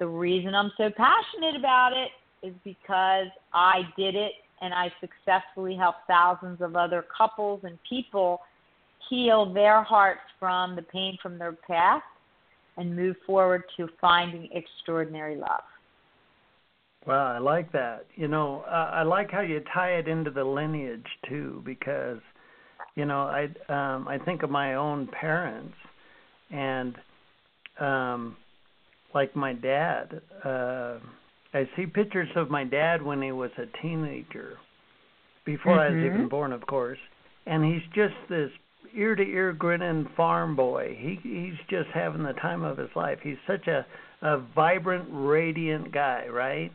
The 0.00 0.06
reason 0.06 0.54
I'm 0.54 0.72
so 0.78 0.90
passionate 0.96 1.54
about 1.54 1.92
it 1.92 2.46
is 2.46 2.54
because 2.64 3.26
I 3.52 3.82
did 3.96 4.14
it 4.14 4.32
and 4.62 4.72
I 4.72 4.90
successfully 5.00 5.76
helped 5.76 6.00
thousands 6.08 6.62
of 6.62 6.76
other 6.76 7.04
couples 7.16 7.60
and 7.64 7.78
people 7.86 8.40
heal 9.10 9.52
their 9.52 9.82
hearts 9.82 10.22
from 10.40 10.74
the 10.76 10.82
pain 10.82 11.18
from 11.22 11.38
their 11.38 11.52
past 11.52 12.04
and 12.78 12.96
move 12.96 13.16
forward 13.26 13.64
to 13.76 13.86
finding 14.00 14.48
extraordinary 14.52 15.36
love. 15.36 15.62
Well, 17.06 17.26
I 17.26 17.38
like 17.38 17.72
that. 17.72 18.06
You 18.14 18.28
know, 18.28 18.64
uh, 18.66 18.90
I 18.92 19.02
like 19.02 19.30
how 19.30 19.40
you 19.40 19.60
tie 19.74 19.94
it 19.94 20.06
into 20.06 20.30
the 20.30 20.44
lineage 20.44 21.06
too, 21.28 21.62
because, 21.64 22.18
you 22.94 23.04
know, 23.04 23.22
I 23.22 23.44
um, 23.68 24.06
I 24.06 24.18
think 24.24 24.42
of 24.42 24.50
my 24.50 24.74
own 24.74 25.08
parents, 25.08 25.74
and 26.50 26.94
um, 27.80 28.36
like 29.14 29.34
my 29.34 29.52
dad. 29.52 30.20
Uh, 30.44 30.98
I 31.54 31.68
see 31.76 31.86
pictures 31.86 32.28
of 32.36 32.50
my 32.50 32.64
dad 32.64 33.02
when 33.02 33.20
he 33.20 33.32
was 33.32 33.50
a 33.58 33.66
teenager, 33.82 34.56
before 35.44 35.76
mm-hmm. 35.76 35.92
I 35.92 35.96
was 35.96 36.06
even 36.06 36.18
Mm-hmm. 36.20 36.28
born, 36.28 36.52
of 36.52 36.66
course, 36.66 36.98
and 37.46 37.64
he's 37.64 37.82
just 37.94 38.14
this 38.28 38.50
ear 38.94 39.14
to 39.14 39.22
ear 39.22 39.52
grinning 39.52 40.06
farm 40.16 40.54
boy. 40.54 40.96
He 40.98 41.18
he's 41.22 41.58
just 41.68 41.88
having 41.92 42.22
the 42.22 42.34
time 42.34 42.62
of 42.62 42.78
his 42.78 42.90
life. 42.94 43.18
He's 43.22 43.36
such 43.46 43.66
a 43.66 43.84
a 44.22 44.38
vibrant, 44.54 45.08
radiant 45.10 45.92
guy, 45.92 46.26
right? 46.30 46.70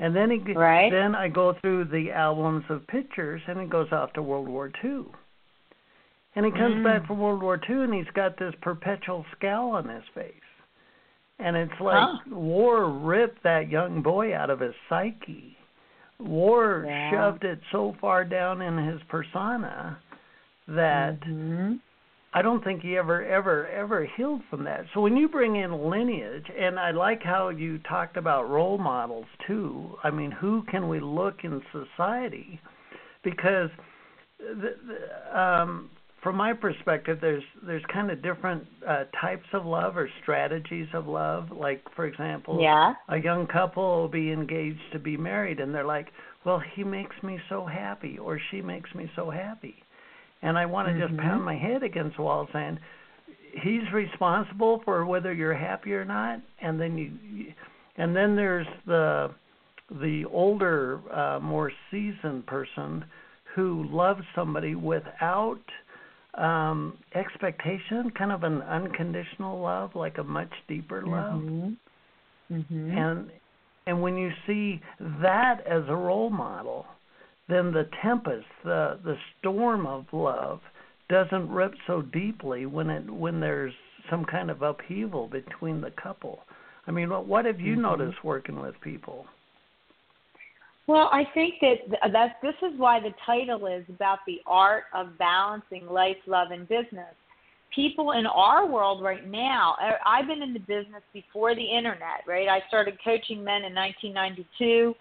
And 0.00 0.16
then 0.16 0.30
he 0.30 0.52
right. 0.54 0.90
then 0.90 1.14
I 1.14 1.28
go 1.28 1.54
through 1.60 1.84
the 1.84 2.10
albums 2.10 2.64
of 2.70 2.86
pictures, 2.86 3.42
and 3.46 3.60
it 3.60 3.68
goes 3.68 3.92
off 3.92 4.14
to 4.14 4.22
World 4.22 4.48
War 4.48 4.72
II. 4.82 5.04
And 6.34 6.46
he 6.46 6.52
comes 6.52 6.76
mm. 6.76 6.84
back 6.84 7.06
from 7.06 7.18
World 7.18 7.42
War 7.42 7.60
II, 7.68 7.84
and 7.84 7.92
he's 7.92 8.10
got 8.14 8.38
this 8.38 8.54
perpetual 8.62 9.26
scowl 9.36 9.72
on 9.72 9.86
his 9.88 10.02
face. 10.14 10.32
And 11.38 11.54
it's 11.54 11.80
like 11.80 11.98
huh. 11.98 12.34
war 12.34 12.90
ripped 12.90 13.42
that 13.42 13.68
young 13.68 14.00
boy 14.00 14.34
out 14.34 14.48
of 14.48 14.60
his 14.60 14.74
psyche. 14.88 15.56
War 16.18 16.84
yeah. 16.86 17.10
shoved 17.10 17.44
it 17.44 17.60
so 17.70 17.94
far 18.00 18.24
down 18.24 18.62
in 18.62 18.78
his 18.78 19.00
persona 19.08 19.98
that 20.66 21.20
mm-hmm. 21.20 21.74
I 22.32 22.42
don't 22.42 22.62
think 22.62 22.82
he 22.82 22.96
ever, 22.96 23.24
ever, 23.24 23.66
ever 23.68 24.06
healed 24.16 24.42
from 24.48 24.64
that. 24.64 24.84
So 24.94 25.00
when 25.00 25.16
you 25.16 25.28
bring 25.28 25.56
in 25.56 25.90
lineage, 25.90 26.46
and 26.56 26.78
I 26.78 26.92
like 26.92 27.22
how 27.22 27.48
you 27.48 27.78
talked 27.78 28.16
about 28.16 28.48
role 28.48 28.78
models 28.78 29.26
too. 29.46 29.96
I 30.04 30.10
mean, 30.10 30.30
who 30.30 30.62
can 30.70 30.88
we 30.88 31.00
look 31.00 31.42
in 31.42 31.60
society? 31.72 32.60
Because 33.24 33.70
the, 34.38 34.76
the, 34.86 35.38
um, 35.38 35.90
from 36.22 36.36
my 36.36 36.52
perspective, 36.52 37.18
there's 37.20 37.42
there's 37.66 37.82
kind 37.92 38.10
of 38.10 38.22
different 38.22 38.64
uh, 38.86 39.04
types 39.20 39.46
of 39.52 39.64
love 39.64 39.96
or 39.96 40.08
strategies 40.22 40.88
of 40.92 41.06
love. 41.06 41.50
Like 41.50 41.82
for 41.96 42.06
example, 42.06 42.60
yeah. 42.60 42.94
a 43.08 43.18
young 43.18 43.46
couple 43.46 43.82
will 43.82 44.08
be 44.08 44.30
engaged 44.30 44.80
to 44.92 44.98
be 44.98 45.16
married, 45.16 45.60
and 45.60 45.74
they're 45.74 45.86
like, 45.86 46.08
"Well, 46.44 46.62
he 46.74 46.84
makes 46.84 47.16
me 47.22 47.38
so 47.48 47.64
happy," 47.64 48.18
or 48.18 48.38
"She 48.50 48.60
makes 48.60 48.94
me 48.94 49.10
so 49.16 49.30
happy." 49.30 49.82
And 50.42 50.58
I 50.58 50.66
want 50.66 50.88
to 50.88 50.94
mm-hmm. 50.94 51.14
just 51.14 51.20
pound 51.20 51.44
my 51.44 51.56
head 51.56 51.82
against 51.82 52.16
the 52.16 52.22
wall 52.22 52.48
saying 52.52 52.78
he's 53.62 53.92
responsible 53.92 54.80
for 54.84 55.04
whether 55.06 55.32
you're 55.32 55.54
happy 55.54 55.92
or 55.92 56.04
not 56.04 56.40
and 56.60 56.80
then 56.80 56.96
you 56.96 57.52
and 57.96 58.14
then 58.14 58.36
there's 58.36 58.66
the 58.86 59.30
the 60.00 60.24
older 60.30 61.00
uh 61.12 61.40
more 61.40 61.72
seasoned 61.90 62.46
person 62.46 63.04
who 63.54 63.84
loves 63.90 64.22
somebody 64.34 64.74
without 64.74 65.60
um 66.34 66.96
expectation 67.14 68.10
kind 68.16 68.30
of 68.30 68.44
an 68.44 68.62
unconditional 68.62 69.60
love 69.60 69.90
like 69.94 70.18
a 70.18 70.24
much 70.24 70.52
deeper 70.68 71.02
love 71.04 71.40
mm-hmm. 71.40 72.54
Mm-hmm. 72.54 72.90
and 72.90 73.30
and 73.86 74.00
when 74.00 74.16
you 74.16 74.30
see 74.46 74.80
that 75.20 75.60
as 75.66 75.82
a 75.88 75.96
role 75.96 76.30
model 76.30 76.86
then 77.50 77.72
the 77.72 77.88
tempest, 78.02 78.46
the 78.64 78.98
the 79.04 79.16
storm 79.38 79.86
of 79.86 80.06
love, 80.12 80.60
doesn't 81.08 81.50
rip 81.50 81.74
so 81.86 82.02
deeply 82.02 82.66
when 82.66 82.88
it 82.88 83.10
when 83.10 83.40
there's 83.40 83.74
some 84.08 84.24
kind 84.24 84.50
of 84.50 84.62
upheaval 84.62 85.28
between 85.28 85.80
the 85.80 85.90
couple. 86.02 86.40
I 86.86 86.90
mean, 86.90 87.10
what, 87.10 87.26
what 87.26 87.44
have 87.44 87.60
you 87.60 87.72
mm-hmm. 87.72 87.82
noticed 87.82 88.24
working 88.24 88.58
with 88.60 88.74
people? 88.80 89.26
Well, 90.86 91.08
I 91.12 91.24
think 91.34 91.54
that 91.60 92.10
that 92.12 92.36
this 92.42 92.54
is 92.62 92.78
why 92.78 93.00
the 93.00 93.14
title 93.24 93.66
is 93.66 93.84
about 93.88 94.18
the 94.26 94.40
art 94.46 94.84
of 94.94 95.16
balancing 95.18 95.86
life, 95.86 96.16
love, 96.26 96.48
and 96.50 96.68
business. 96.68 97.14
People 97.74 98.12
in 98.12 98.26
our 98.26 98.66
world 98.66 99.00
right 99.00 99.28
now, 99.28 99.76
I've 100.04 100.26
been 100.26 100.42
in 100.42 100.52
the 100.52 100.58
business 100.58 101.02
before 101.12 101.54
the 101.54 101.64
internet, 101.64 102.26
right? 102.26 102.48
I 102.48 102.66
started 102.66 102.98
coaching 103.04 103.44
men 103.44 103.62
in 103.62 103.72
1992 103.72 104.96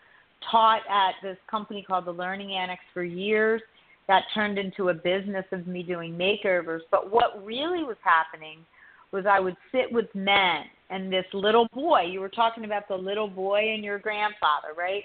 taught 0.49 0.81
at 0.89 1.13
this 1.21 1.37
company 1.49 1.83
called 1.83 2.05
the 2.05 2.11
Learning 2.11 2.53
Annex 2.53 2.81
for 2.93 3.03
years. 3.03 3.61
that 4.07 4.23
turned 4.33 4.57
into 4.57 4.89
a 4.89 4.93
business 4.93 5.45
of 5.51 5.67
me 5.67 5.83
doing 5.83 6.13
makeovers. 6.13 6.79
But 6.89 7.11
what 7.11 7.45
really 7.45 7.83
was 7.83 7.97
happening 8.03 8.65
was 9.11 9.25
I 9.27 9.39
would 9.39 9.55
sit 9.71 9.91
with 9.91 10.07
men 10.15 10.63
and 10.89 11.13
this 11.13 11.25
little 11.31 11.67
boy. 11.73 12.01
You 12.09 12.19
were 12.19 12.29
talking 12.29 12.65
about 12.65 12.87
the 12.87 12.95
little 12.95 13.27
boy 13.27 13.71
and 13.73 13.83
your 13.83 13.99
grandfather, 13.99 14.69
right? 14.75 15.03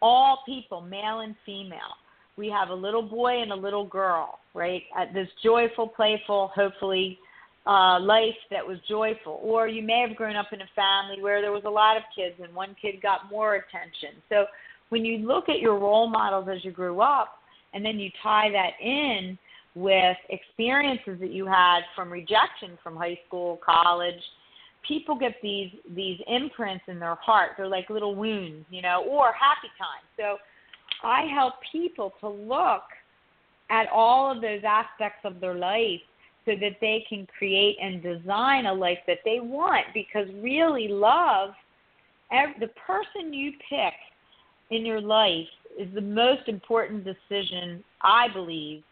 All 0.00 0.42
people, 0.46 0.80
male 0.80 1.20
and 1.20 1.34
female. 1.44 1.98
We 2.36 2.48
have 2.48 2.68
a 2.70 2.74
little 2.74 3.02
boy 3.02 3.42
and 3.42 3.50
a 3.50 3.56
little 3.56 3.86
girl, 3.86 4.38
right? 4.54 4.82
At 4.96 5.12
this 5.12 5.28
joyful, 5.42 5.88
playful, 5.88 6.52
hopefully 6.54 7.18
uh, 7.66 7.98
life 8.00 8.34
that 8.50 8.64
was 8.64 8.78
joyful. 8.88 9.40
Or 9.42 9.66
you 9.66 9.82
may 9.82 10.04
have 10.06 10.16
grown 10.16 10.36
up 10.36 10.52
in 10.52 10.60
a 10.60 10.68
family 10.76 11.20
where 11.20 11.40
there 11.40 11.52
was 11.52 11.62
a 11.64 11.70
lot 11.70 11.96
of 11.96 12.02
kids 12.14 12.36
and 12.40 12.54
one 12.54 12.76
kid 12.80 13.02
got 13.02 13.30
more 13.30 13.54
attention. 13.54 14.20
So 14.28 14.46
when 14.90 15.04
you 15.04 15.18
look 15.18 15.48
at 15.48 15.58
your 15.58 15.78
role 15.78 16.08
models 16.08 16.48
as 16.50 16.64
you 16.64 16.70
grew 16.70 17.00
up 17.00 17.38
and 17.72 17.84
then 17.84 17.98
you 17.98 18.10
tie 18.22 18.50
that 18.50 18.72
in 18.80 19.38
with 19.74 20.16
experiences 20.30 21.18
that 21.20 21.30
you 21.30 21.46
had 21.46 21.80
from 21.96 22.10
rejection 22.10 22.78
from 22.82 22.96
high 22.96 23.18
school, 23.26 23.58
college, 23.64 24.20
people 24.86 25.16
get 25.16 25.34
these 25.42 25.70
these 25.94 26.20
imprints 26.28 26.84
in 26.88 26.98
their 26.98 27.16
heart. 27.16 27.52
They're 27.56 27.66
like 27.66 27.90
little 27.90 28.14
wounds, 28.14 28.66
you 28.70 28.82
know, 28.82 29.04
or 29.08 29.32
happy 29.32 29.68
times. 29.78 30.06
So 30.16 30.36
I 31.02 31.26
help 31.34 31.54
people 31.72 32.12
to 32.20 32.28
look 32.28 32.82
at 33.70 33.88
all 33.92 34.30
of 34.30 34.40
those 34.40 34.60
aspects 34.66 35.20
of 35.24 35.40
their 35.40 35.54
life 35.54 36.00
so 36.44 36.52
that 36.60 36.76
they 36.80 37.04
can 37.08 37.26
create 37.38 37.76
and 37.80 38.02
design 38.02 38.66
a 38.66 38.72
life 38.72 38.98
that 39.06 39.18
they 39.24 39.40
want 39.40 39.86
because 39.94 40.28
really 40.42 40.88
love 40.88 41.50
every, 42.30 42.54
the 42.60 42.68
person 42.86 43.32
you 43.32 43.52
pick 43.68 43.94
in 44.70 44.84
your 44.84 45.00
life 45.00 45.46
is 45.78 45.92
the 45.94 46.00
most 46.00 46.48
important 46.48 47.04
decision 47.04 47.82
I 48.02 48.28
believe 48.32 48.82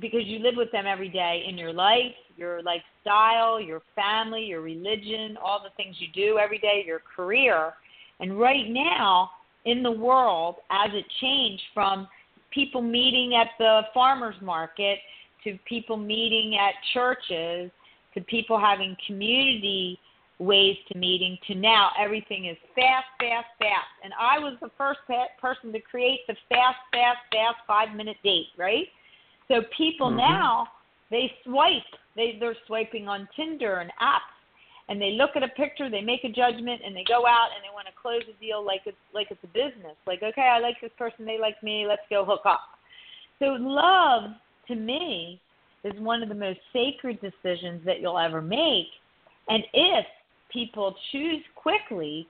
because 0.00 0.22
you 0.24 0.38
live 0.38 0.54
with 0.56 0.72
them 0.72 0.86
every 0.86 1.08
day 1.08 1.44
in 1.46 1.58
your 1.58 1.72
life, 1.72 2.14
your 2.36 2.62
lifestyle, 2.62 3.60
your 3.60 3.82
family, 3.94 4.42
your 4.44 4.62
religion, 4.62 5.36
all 5.42 5.62
the 5.62 5.70
things 5.76 5.96
you 5.98 6.08
do 6.14 6.38
every 6.38 6.58
day, 6.58 6.82
your 6.86 7.02
career. 7.14 7.74
And 8.20 8.38
right 8.38 8.68
now 8.68 9.30
in 9.64 9.82
the 9.82 9.90
world, 9.90 10.56
as 10.70 10.90
it 10.92 11.04
changed 11.20 11.62
from 11.74 12.08
people 12.50 12.82
meeting 12.82 13.34
at 13.34 13.48
the 13.58 13.82
farmer's 13.92 14.40
market 14.40 14.98
to 15.44 15.58
people 15.68 15.96
meeting 15.96 16.56
at 16.56 16.74
churches 16.92 17.70
to 18.14 18.20
people 18.22 18.58
having 18.58 18.96
community 19.06 19.98
ways 20.38 20.76
to 20.90 20.98
meeting 20.98 21.38
to 21.46 21.54
now 21.54 21.90
everything 21.98 22.46
is 22.46 22.56
fast, 22.74 23.06
fast, 23.20 23.46
fast. 23.58 23.92
And 24.02 24.12
I 24.18 24.38
was 24.38 24.56
the 24.60 24.70
first 24.76 25.00
person 25.40 25.72
to 25.72 25.80
create 25.80 26.20
the 26.26 26.34
fast, 26.48 26.78
fast, 26.92 27.18
fast 27.30 27.56
five 27.66 27.96
minute 27.96 28.16
date, 28.24 28.48
right? 28.58 28.86
So 29.48 29.62
people 29.76 30.08
mm-hmm. 30.08 30.18
now 30.18 30.68
they 31.10 31.30
swipe. 31.44 31.92
They 32.16 32.36
they're 32.40 32.56
swiping 32.66 33.06
on 33.06 33.28
Tinder 33.36 33.78
and 33.78 33.90
apps, 34.02 34.32
and 34.88 35.00
they 35.00 35.12
look 35.12 35.30
at 35.36 35.42
a 35.42 35.48
picture, 35.48 35.90
they 35.90 36.00
make 36.00 36.24
a 36.24 36.28
judgment, 36.28 36.80
and 36.84 36.96
they 36.96 37.04
go 37.06 37.26
out 37.26 37.48
and 37.54 37.62
they 37.62 37.72
want 37.72 37.86
to 37.86 37.92
close 38.00 38.22
a 38.28 38.40
deal 38.40 38.64
like 38.64 38.82
it's 38.86 38.96
like 39.14 39.28
it's 39.30 39.44
a 39.44 39.48
business. 39.48 39.96
Like 40.06 40.22
okay, 40.22 40.42
I 40.42 40.58
like 40.58 40.80
this 40.80 40.90
person, 40.98 41.24
they 41.24 41.38
like 41.38 41.62
me, 41.62 41.86
let's 41.86 42.02
go 42.10 42.24
hook 42.24 42.42
up. 42.44 42.60
So 43.38 43.56
love 43.60 44.30
to 44.68 44.74
me 44.74 45.40
is 45.84 45.92
one 46.00 46.22
of 46.22 46.28
the 46.28 46.34
most 46.34 46.60
sacred 46.72 47.20
decisions 47.20 47.84
that 47.84 48.00
you'll 48.00 48.18
ever 48.18 48.40
make. 48.40 48.86
And 49.48 49.64
if 49.74 50.06
people 50.52 50.94
choose 51.10 51.42
quickly, 51.54 52.26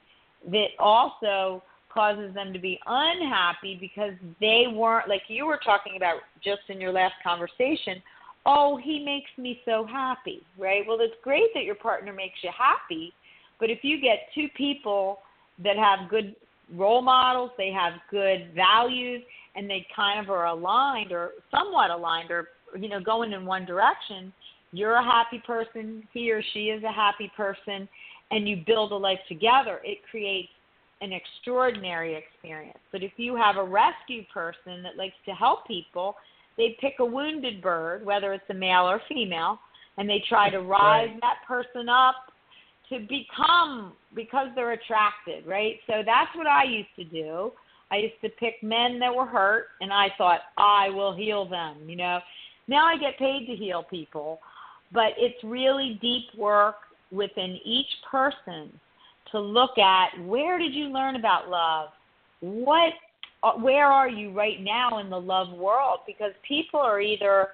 that 0.50 0.69
also 0.79 1.62
causes 1.93 2.35
them 2.35 2.52
to 2.52 2.59
be 2.59 2.79
unhappy 2.87 3.76
because 3.81 4.12
they 4.41 4.64
weren't 4.73 5.09
like 5.09 5.23
you 5.29 5.47
were 5.47 5.61
talking 5.64 5.95
about 5.97 6.17
just 6.43 6.62
in 6.69 6.81
your 6.81 6.93
last 6.93 7.14
conversation 7.23 8.02
oh 8.47 8.81
he 8.83 9.05
makes 9.05 9.31
me 9.37 9.61
so 9.64 9.87
happy 9.87 10.43
right? 10.59 10.83
Well 10.87 10.99
it's 11.00 11.14
great 11.23 11.52
that 11.55 11.64
your 11.64 11.75
partner 11.75 12.12
makes 12.12 12.37
you 12.43 12.50
happy 12.57 13.12
but 13.61 13.71
if 13.71 13.81
you 13.83 14.00
get 14.00 14.29
two 14.35 14.49
people 14.57 15.19
that 15.63 15.76
have 15.76 16.08
good 16.08 16.35
role 16.75 17.02
models 17.02 17.50
they 17.58 17.71
have 17.71 17.93
good 18.11 18.52
values 18.54 19.23
and 19.54 19.69
they 19.69 19.87
kind 19.95 20.19
of 20.19 20.30
are 20.30 20.47
aligned 20.47 21.13
or 21.13 21.32
somewhat 21.50 21.91
aligned 21.91 22.30
or 22.30 22.49
you 22.78 22.89
know 22.89 23.00
going 23.00 23.32
in 23.32 23.45
one 23.45 23.67
direction 23.67 24.32
you're 24.73 24.95
a 24.95 25.04
happy 25.04 25.43
person 25.47 26.02
he 26.15 26.32
or 26.32 26.43
she 26.54 26.71
is 26.71 26.82
a 26.85 26.93
happy 26.93 27.30
person 27.37 27.87
and 28.32 28.49
you 28.49 28.62
build 28.66 28.90
a 28.90 28.97
life 28.97 29.21
together 29.28 29.80
it 29.84 29.99
creates 30.10 30.49
an 31.02 31.12
extraordinary 31.12 32.14
experience. 32.14 32.78
But 32.92 33.02
if 33.02 33.12
you 33.16 33.36
have 33.36 33.56
a 33.56 33.64
rescue 33.64 34.23
person 34.32 34.82
that 34.84 34.97
likes 34.97 35.16
to 35.26 35.32
help 35.32 35.66
people, 35.66 36.14
they 36.56 36.76
pick 36.80 36.95
a 37.00 37.04
wounded 37.04 37.60
bird, 37.60 38.04
whether 38.04 38.32
it's 38.32 38.45
a 38.50 38.54
male 38.54 38.88
or 38.88 39.00
female, 39.08 39.58
and 39.99 40.08
they 40.08 40.23
try 40.28 40.49
to 40.49 40.60
rise 40.60 41.08
right. 41.08 41.21
that 41.21 41.36
person 41.47 41.88
up 41.88 42.14
to 42.88 43.00
become 43.00 43.95
because 44.14 44.49
they're 44.54 44.73
attracted, 44.73 45.47
right? 45.47 45.76
So 45.86 46.02
that's 46.06 46.34
what 46.36 46.47
I 46.47 46.64
used 46.64 46.95
to 46.97 47.04
do. 47.04 47.52
I 47.90 47.97
used 47.97 48.21
to 48.23 48.28
pick 48.28 48.62
men 48.62 48.99
that 49.00 49.14
were 49.14 49.26
hurt 49.26 49.66
and 49.80 49.92
I 49.92 50.08
thought 50.16 50.40
I 50.56 50.88
will 50.88 51.14
heal 51.14 51.49
them, 51.49 51.76
you 51.86 51.97
know. 51.97 52.21
Now 52.68 52.86
I 52.86 52.97
get 52.97 53.18
paid 53.18 53.47
to 53.47 53.56
heal 53.56 53.82
people, 53.82 54.38
but 54.92 55.12
it's 55.18 55.42
really 55.42 55.99
deep 56.00 56.26
work 56.38 56.76
within 57.12 57.58
each 57.64 57.86
person 58.10 58.72
to 59.30 59.40
look 59.40 59.78
at 59.78 60.08
where 60.25 60.58
did 60.58 60.75
you 60.75 60.86
learn 60.86 61.16
about 61.16 61.48
love? 61.48 61.90
What 62.40 62.92
uh, 63.42 63.52
where 63.54 63.86
are 63.86 64.08
you 64.08 64.30
right 64.30 64.60
now 64.60 64.98
in 65.00 65.10
the 65.10 65.20
love 65.20 65.50
world 65.50 66.00
because 66.06 66.32
people 66.46 66.80
are 66.80 67.00
either 67.00 67.48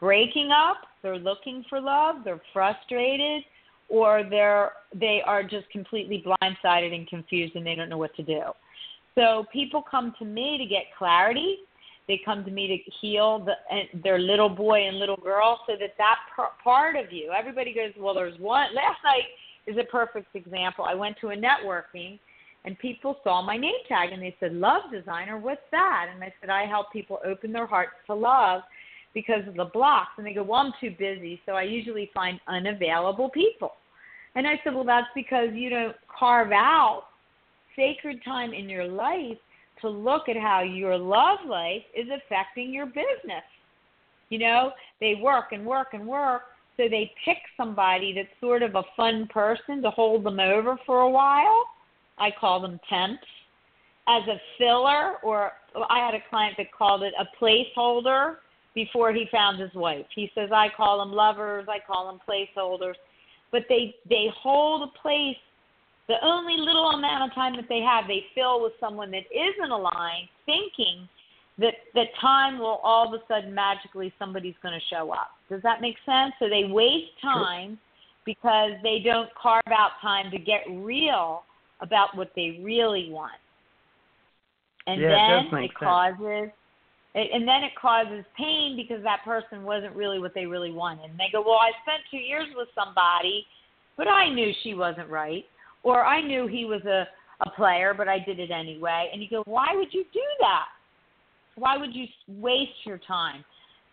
breaking 0.00 0.50
up, 0.50 0.78
they're 1.02 1.18
looking 1.18 1.64
for 1.68 1.80
love, 1.80 2.16
they're 2.24 2.40
frustrated, 2.52 3.42
or 3.88 4.22
they're 4.28 4.72
they 4.94 5.22
are 5.26 5.42
just 5.42 5.68
completely 5.70 6.24
blindsided 6.26 6.94
and 6.94 7.06
confused 7.08 7.56
and 7.56 7.66
they 7.66 7.74
don't 7.74 7.88
know 7.88 7.98
what 7.98 8.14
to 8.16 8.22
do. 8.22 8.42
So 9.14 9.44
people 9.52 9.82
come 9.88 10.14
to 10.18 10.24
me 10.24 10.58
to 10.58 10.66
get 10.66 10.84
clarity. 10.96 11.58
They 12.06 12.20
come 12.24 12.44
to 12.44 12.50
me 12.50 12.66
to 12.68 12.90
heal 13.00 13.44
the, 13.44 13.54
their 14.02 14.18
little 14.18 14.50
boy 14.50 14.86
and 14.86 14.98
little 14.98 15.16
girl, 15.16 15.60
so 15.66 15.74
that 15.80 15.94
that 15.96 16.16
part 16.62 16.96
of 16.96 17.10
you. 17.10 17.32
Everybody 17.36 17.72
goes, 17.72 17.92
well, 17.98 18.14
there's 18.14 18.38
one. 18.38 18.74
Last 18.74 18.98
night 19.02 19.24
is 19.66 19.76
a 19.78 19.90
perfect 19.90 20.34
example. 20.36 20.84
I 20.84 20.94
went 20.94 21.16
to 21.22 21.28
a 21.28 21.36
networking 21.36 22.18
and 22.64 22.78
people 22.78 23.18
saw 23.22 23.42
my 23.42 23.56
name 23.56 23.74
tag 23.88 24.12
and 24.12 24.22
they 24.22 24.34
said, 24.40 24.52
Love 24.54 24.82
designer, 24.90 25.38
what's 25.38 25.60
that? 25.70 26.06
And 26.12 26.22
I 26.22 26.32
said, 26.40 26.50
I 26.50 26.64
help 26.64 26.92
people 26.92 27.18
open 27.24 27.52
their 27.52 27.66
hearts 27.66 27.92
to 28.06 28.14
love 28.14 28.62
because 29.12 29.46
of 29.46 29.54
the 29.54 29.66
blocks. 29.66 30.12
And 30.16 30.26
they 30.26 30.32
go, 30.32 30.42
Well, 30.42 30.60
I'm 30.60 30.72
too 30.80 30.94
busy, 30.98 31.40
so 31.44 31.52
I 31.52 31.62
usually 31.62 32.10
find 32.14 32.40
unavailable 32.48 33.28
people. 33.30 33.72
And 34.34 34.46
I 34.46 34.60
said, 34.64 34.74
Well, 34.74 34.84
that's 34.84 35.08
because 35.14 35.48
you 35.52 35.68
don't 35.68 35.96
carve 36.18 36.52
out 36.52 37.04
sacred 37.76 38.24
time 38.24 38.54
in 38.54 38.68
your 38.68 38.86
life 38.86 39.38
to 39.84 39.90
look 39.90 40.28
at 40.28 40.36
how 40.36 40.62
your 40.62 40.98
love 40.98 41.38
life 41.46 41.82
is 41.96 42.06
affecting 42.08 42.72
your 42.72 42.86
business. 42.86 43.44
You 44.28 44.38
know, 44.40 44.72
they 45.00 45.14
work 45.22 45.52
and 45.52 45.64
work 45.64 45.88
and 45.92 46.06
work 46.06 46.42
so 46.76 46.88
they 46.88 47.12
pick 47.24 47.38
somebody 47.56 48.12
that's 48.14 48.28
sort 48.40 48.62
of 48.62 48.74
a 48.74 48.82
fun 48.96 49.28
person 49.32 49.80
to 49.82 49.90
hold 49.90 50.24
them 50.24 50.40
over 50.40 50.76
for 50.84 51.02
a 51.02 51.10
while. 51.10 51.64
I 52.18 52.30
call 52.38 52.60
them 52.60 52.80
temps. 52.88 53.22
As 54.06 54.22
a 54.28 54.38
filler, 54.58 55.14
or 55.22 55.52
I 55.88 55.98
had 56.04 56.14
a 56.14 56.22
client 56.28 56.56
that 56.58 56.72
called 56.76 57.02
it 57.02 57.14
a 57.18 57.24
placeholder 57.42 58.36
before 58.74 59.12
he 59.12 59.26
found 59.30 59.60
his 59.60 59.72
wife. 59.74 60.04
He 60.14 60.30
says, 60.34 60.50
I 60.52 60.68
call 60.76 60.98
them 60.98 61.12
lovers, 61.12 61.66
I 61.68 61.78
call 61.86 62.08
them 62.08 62.20
placeholders. 62.28 62.94
But 63.50 63.62
they, 63.68 63.94
they 64.08 64.26
hold 64.36 64.88
a 64.88 65.00
place 65.00 65.36
the 66.08 66.16
only 66.22 66.56
little 66.58 66.90
amount 66.90 67.30
of 67.30 67.34
time 67.34 67.56
that 67.56 67.66
they 67.68 67.80
have, 67.80 68.04
they 68.06 68.24
fill 68.34 68.62
with 68.62 68.72
someone 68.78 69.10
that 69.12 69.24
isn't 69.32 69.70
aligned, 69.70 70.28
thinking 70.44 71.08
that 71.58 71.74
that 71.94 72.08
time 72.20 72.58
will 72.58 72.80
all 72.82 73.08
of 73.08 73.14
a 73.14 73.22
sudden 73.26 73.54
magically 73.54 74.12
somebody's 74.18 74.54
going 74.62 74.74
to 74.74 74.94
show 74.94 75.12
up. 75.12 75.30
Does 75.48 75.62
that 75.62 75.80
make 75.80 75.96
sense? 76.04 76.32
So 76.38 76.48
they 76.48 76.64
waste 76.64 77.12
time 77.22 77.78
because 78.26 78.72
they 78.82 79.00
don't 79.04 79.28
carve 79.40 79.62
out 79.68 79.92
time 80.02 80.30
to 80.30 80.38
get 80.38 80.62
real 80.68 81.44
about 81.80 82.16
what 82.16 82.32
they 82.34 82.60
really 82.62 83.08
want. 83.10 83.32
And 84.86 85.00
yeah, 85.00 85.44
then 85.50 85.60
it, 85.60 85.64
it 85.64 85.74
causes 85.74 86.50
it, 87.14 87.30
and 87.32 87.46
then 87.46 87.62
it 87.62 87.72
causes 87.80 88.24
pain 88.36 88.76
because 88.76 89.02
that 89.04 89.20
person 89.24 89.62
wasn't 89.62 89.94
really 89.94 90.18
what 90.18 90.34
they 90.34 90.46
really 90.46 90.72
wanted. 90.72 91.10
And 91.10 91.18
they 91.18 91.30
go, 91.32 91.40
"Well, 91.40 91.60
I 91.60 91.70
spent 91.82 92.02
2 92.10 92.16
years 92.18 92.48
with 92.54 92.68
somebody, 92.74 93.46
but 93.96 94.08
I 94.08 94.28
knew 94.28 94.52
she 94.62 94.74
wasn't 94.74 95.08
right." 95.08 95.46
Or 95.84 96.04
I 96.04 96.20
knew 96.20 96.48
he 96.48 96.64
was 96.64 96.84
a 96.84 97.06
a 97.40 97.50
player, 97.50 97.94
but 97.96 98.08
I 98.08 98.18
did 98.20 98.38
it 98.38 98.50
anyway. 98.50 99.10
And 99.12 99.22
you 99.22 99.28
go, 99.28 99.42
"Why 99.44 99.74
would 99.74 99.92
you 99.92 100.04
do 100.12 100.22
that?" 100.40 100.66
Why 101.56 101.76
would 101.76 101.94
you 101.94 102.06
waste 102.26 102.84
your 102.84 102.98
time? 102.98 103.44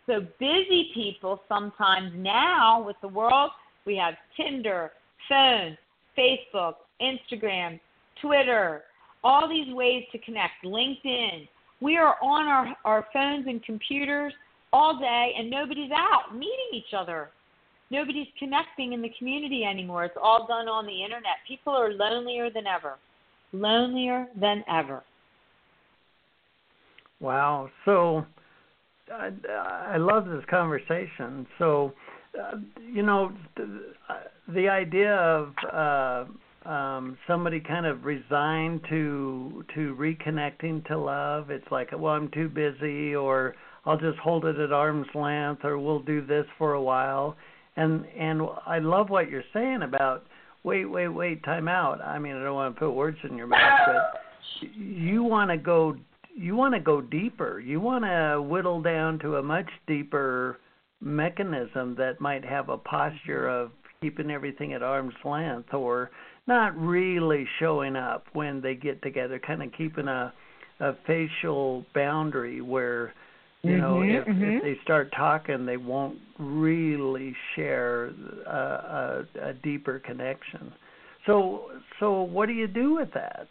So 0.07 0.21
busy 0.39 0.91
people 0.93 1.41
sometimes 1.47 2.11
now 2.15 2.81
with 2.81 2.95
the 3.01 3.07
world, 3.07 3.51
we 3.85 3.95
have 3.97 4.15
Tinder, 4.35 4.91
phone, 5.29 5.77
Facebook, 6.17 6.75
Instagram, 7.01 7.79
Twitter, 8.21 8.83
all 9.23 9.47
these 9.47 9.73
ways 9.73 10.05
to 10.11 10.17
connect, 10.19 10.63
LinkedIn. 10.65 11.47
We 11.81 11.97
are 11.97 12.15
on 12.21 12.47
our, 12.47 12.75
our 12.83 13.07
phones 13.13 13.45
and 13.47 13.63
computers 13.63 14.33
all 14.73 14.99
day 14.99 15.33
and 15.37 15.49
nobody's 15.49 15.91
out 15.91 16.33
meeting 16.33 16.69
each 16.73 16.93
other. 16.97 17.29
Nobody's 17.91 18.27
connecting 18.39 18.93
in 18.93 19.01
the 19.01 19.11
community 19.19 19.65
anymore. 19.65 20.05
It's 20.05 20.17
all 20.21 20.47
done 20.47 20.67
on 20.69 20.85
the 20.85 21.03
internet. 21.03 21.35
People 21.47 21.73
are 21.73 21.91
lonelier 21.91 22.49
than 22.49 22.65
ever. 22.65 22.95
Lonelier 23.51 24.27
than 24.39 24.63
ever. 24.69 25.03
Wow. 27.19 27.69
So 27.83 28.25
I, 29.11 29.29
I 29.93 29.97
love 29.97 30.25
this 30.25 30.43
conversation. 30.49 31.45
So, 31.59 31.93
uh, 32.41 32.57
you 32.81 33.03
know, 33.03 33.33
the, 33.57 33.93
the 34.53 34.69
idea 34.69 35.13
of 35.15 35.53
uh, 36.65 36.69
um, 36.69 37.17
somebody 37.27 37.59
kind 37.59 37.85
of 37.85 38.05
resigned 38.05 38.81
to 38.89 39.65
to 39.75 39.95
reconnecting 39.99 40.85
to 40.87 40.97
love. 40.97 41.49
It's 41.49 41.69
like, 41.71 41.89
well, 41.97 42.13
I'm 42.13 42.29
too 42.31 42.47
busy, 42.47 43.15
or 43.15 43.55
I'll 43.85 43.97
just 43.97 44.17
hold 44.19 44.45
it 44.45 44.57
at 44.57 44.71
arm's 44.71 45.07
length, 45.13 45.65
or 45.65 45.77
we'll 45.77 45.99
do 45.99 46.25
this 46.25 46.45
for 46.57 46.73
a 46.73 46.81
while. 46.81 47.35
And 47.77 48.05
and 48.17 48.41
I 48.65 48.79
love 48.79 49.09
what 49.09 49.29
you're 49.29 49.43
saying 49.53 49.81
about 49.83 50.25
wait, 50.63 50.85
wait, 50.85 51.07
wait, 51.07 51.43
time 51.43 51.67
out. 51.67 52.01
I 52.01 52.19
mean, 52.19 52.35
I 52.35 52.43
don't 52.43 52.53
want 52.53 52.75
to 52.75 52.79
put 52.79 52.91
words 52.91 53.17
in 53.27 53.35
your 53.35 53.47
mouth, 53.47 53.79
but 53.87 54.21
you 54.75 55.23
want 55.23 55.49
to 55.49 55.57
go 55.57 55.95
you 56.35 56.55
want 56.55 56.73
to 56.73 56.79
go 56.79 57.01
deeper. 57.01 57.59
You 57.59 57.79
want 57.79 58.05
to 58.05 58.41
whittle 58.41 58.81
down 58.81 59.19
to 59.19 59.37
a 59.37 59.43
much 59.43 59.69
deeper 59.87 60.59
mechanism 61.01 61.95
that 61.97 62.21
might 62.21 62.45
have 62.45 62.69
a 62.69 62.77
posture 62.77 63.49
of 63.49 63.71
keeping 64.01 64.31
everything 64.31 64.73
at 64.73 64.81
arm's 64.81 65.13
length 65.25 65.73
or 65.73 66.11
not 66.47 66.75
really 66.77 67.47
showing 67.59 67.95
up 67.95 68.25
when 68.33 68.61
they 68.61 68.75
get 68.75 69.01
together, 69.01 69.39
kind 69.39 69.61
of 69.63 69.71
keeping 69.77 70.07
a 70.07 70.33
a 70.79 70.93
facial 71.05 71.85
boundary 71.93 72.59
where 72.59 73.13
you 73.63 73.77
know 73.77 73.95
mm-hmm, 73.95 74.29
if, 74.29 74.35
mm-hmm. 74.35 74.43
if 74.43 74.63
they 74.63 74.77
start 74.83 75.11
talking 75.15 75.65
they 75.65 75.77
won't 75.77 76.17
really 76.39 77.35
share 77.55 78.07
a, 78.47 79.25
a, 79.39 79.49
a 79.49 79.53
deeper 79.53 79.99
connection 79.99 80.73
so 81.25 81.71
so 81.99 82.23
what 82.23 82.47
do 82.47 82.53
you 82.53 82.67
do 82.67 82.95
with 82.95 83.13
that 83.13 83.47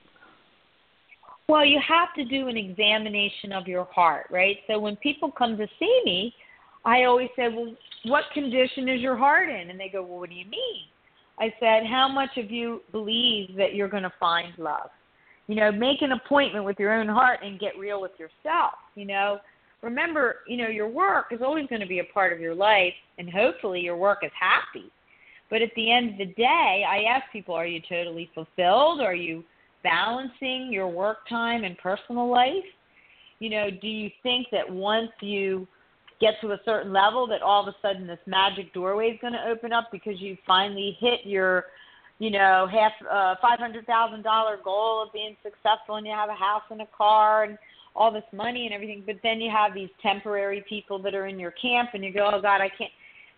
well, 1.51 1.65
you 1.65 1.81
have 1.81 2.15
to 2.15 2.25
do 2.25 2.47
an 2.47 2.57
examination 2.57 3.51
of 3.51 3.67
your 3.67 3.89
heart, 3.93 4.27
right? 4.31 4.59
So 4.69 4.79
when 4.79 4.95
people 4.95 5.33
come 5.33 5.57
to 5.57 5.67
see 5.81 6.01
me, 6.05 6.33
I 6.85 7.03
always 7.03 7.29
say, 7.35 7.49
Well, 7.49 7.75
what 8.05 8.23
condition 8.33 8.89
is 8.89 9.01
your 9.01 9.17
heart 9.17 9.49
in? 9.49 9.69
And 9.69 9.81
they 9.81 9.89
go, 9.89 10.01
Well, 10.01 10.21
what 10.21 10.29
do 10.29 10.37
you 10.37 10.45
mean? 10.45 10.85
I 11.41 11.53
said, 11.59 11.89
How 11.91 12.07
much 12.07 12.37
of 12.37 12.53
you 12.53 12.83
believe 12.93 13.57
that 13.57 13.75
you're 13.75 13.89
going 13.89 14.05
to 14.05 14.13
find 14.21 14.57
love? 14.59 14.91
You 15.49 15.57
know, 15.57 15.73
make 15.73 16.03
an 16.03 16.13
appointment 16.13 16.65
with 16.65 16.79
your 16.79 16.93
own 16.93 17.09
heart 17.09 17.41
and 17.43 17.59
get 17.59 17.77
real 17.77 18.01
with 18.01 18.13
yourself. 18.17 18.75
You 18.95 19.07
know, 19.07 19.39
remember, 19.83 20.37
you 20.47 20.57
know, 20.57 20.69
your 20.69 20.89
work 20.89 21.27
is 21.31 21.41
always 21.43 21.67
going 21.69 21.81
to 21.81 21.87
be 21.87 22.01
a 22.01 22.05
part 22.13 22.33
of 22.33 22.41
your 22.41 22.55
life, 22.55 22.95
and 23.19 23.31
hopefully 23.31 23.81
your 23.81 23.97
work 23.97 24.19
is 24.23 24.33
happy. 24.39 24.91
But 25.49 25.63
at 25.63 25.71
the 25.75 25.91
end 25.91 26.13
of 26.13 26.19
the 26.19 26.35
day, 26.35 26.85
I 26.89 27.03
ask 27.11 27.25
people, 27.33 27.55
Are 27.55 27.67
you 27.67 27.81
totally 27.89 28.31
fulfilled? 28.35 29.01
Are 29.01 29.15
you 29.15 29.45
balancing 29.83 30.69
your 30.71 30.89
work 30.89 31.29
time 31.29 31.65
and 31.65 31.77
personal 31.79 32.31
life? 32.31 32.65
You 33.39 33.51
know, 33.51 33.71
do 33.71 33.89
you 33.89 34.11
think 34.23 34.49
that 34.53 34.71
once 34.71 35.11
you 35.21 35.67
get 36.21 36.35
to 36.43 36.53
a 36.53 36.61
certain 36.65 36.93
level 36.93 37.27
that 37.27 37.41
all 37.41 37.67
of 37.67 37.69
a 37.69 37.77
sudden 37.81 38.07
this 38.07 38.19
magic 38.27 38.73
doorway 38.75 39.09
is 39.09 39.19
going 39.21 39.33
to 39.33 39.49
open 39.49 39.73
up 39.73 39.89
because 39.91 40.21
you 40.21 40.37
finally 40.47 40.97
hit 41.01 41.21
your, 41.25 41.65
you 42.19 42.31
know, 42.31 42.69
half 42.71 42.93
uh, 43.11 43.35
five 43.41 43.59
hundred 43.59 43.87
thousand 43.87 44.23
dollar 44.23 44.59
goal 44.63 45.03
of 45.03 45.13
being 45.15 45.35
successful 45.43 45.97
and 45.97 46.07
you 46.07 46.13
have 46.13 46.29
a 46.29 46.35
house 46.35 46.63
and 46.71 46.83
a 46.83 46.89
car 46.95 47.45
and 47.45 47.59
all 47.95 48.13
this 48.13 48.25
money 48.33 48.67
and 48.67 48.75
everything, 48.75 49.03
but 49.05 49.17
then 49.23 49.41
you 49.41 49.51
have 49.51 49.75
these 49.75 49.89
temporary 50.03 50.65
people 50.69 51.01
that 51.03 51.15
are 51.15 51.27
in 51.27 51.39
your 51.39 51.53
camp 51.53 51.91
and 51.95 52.05
you 52.05 52.13
go, 52.13 52.31
oh 52.33 52.41
God, 52.41 52.61
I 52.61 52.69
can't 52.69 52.91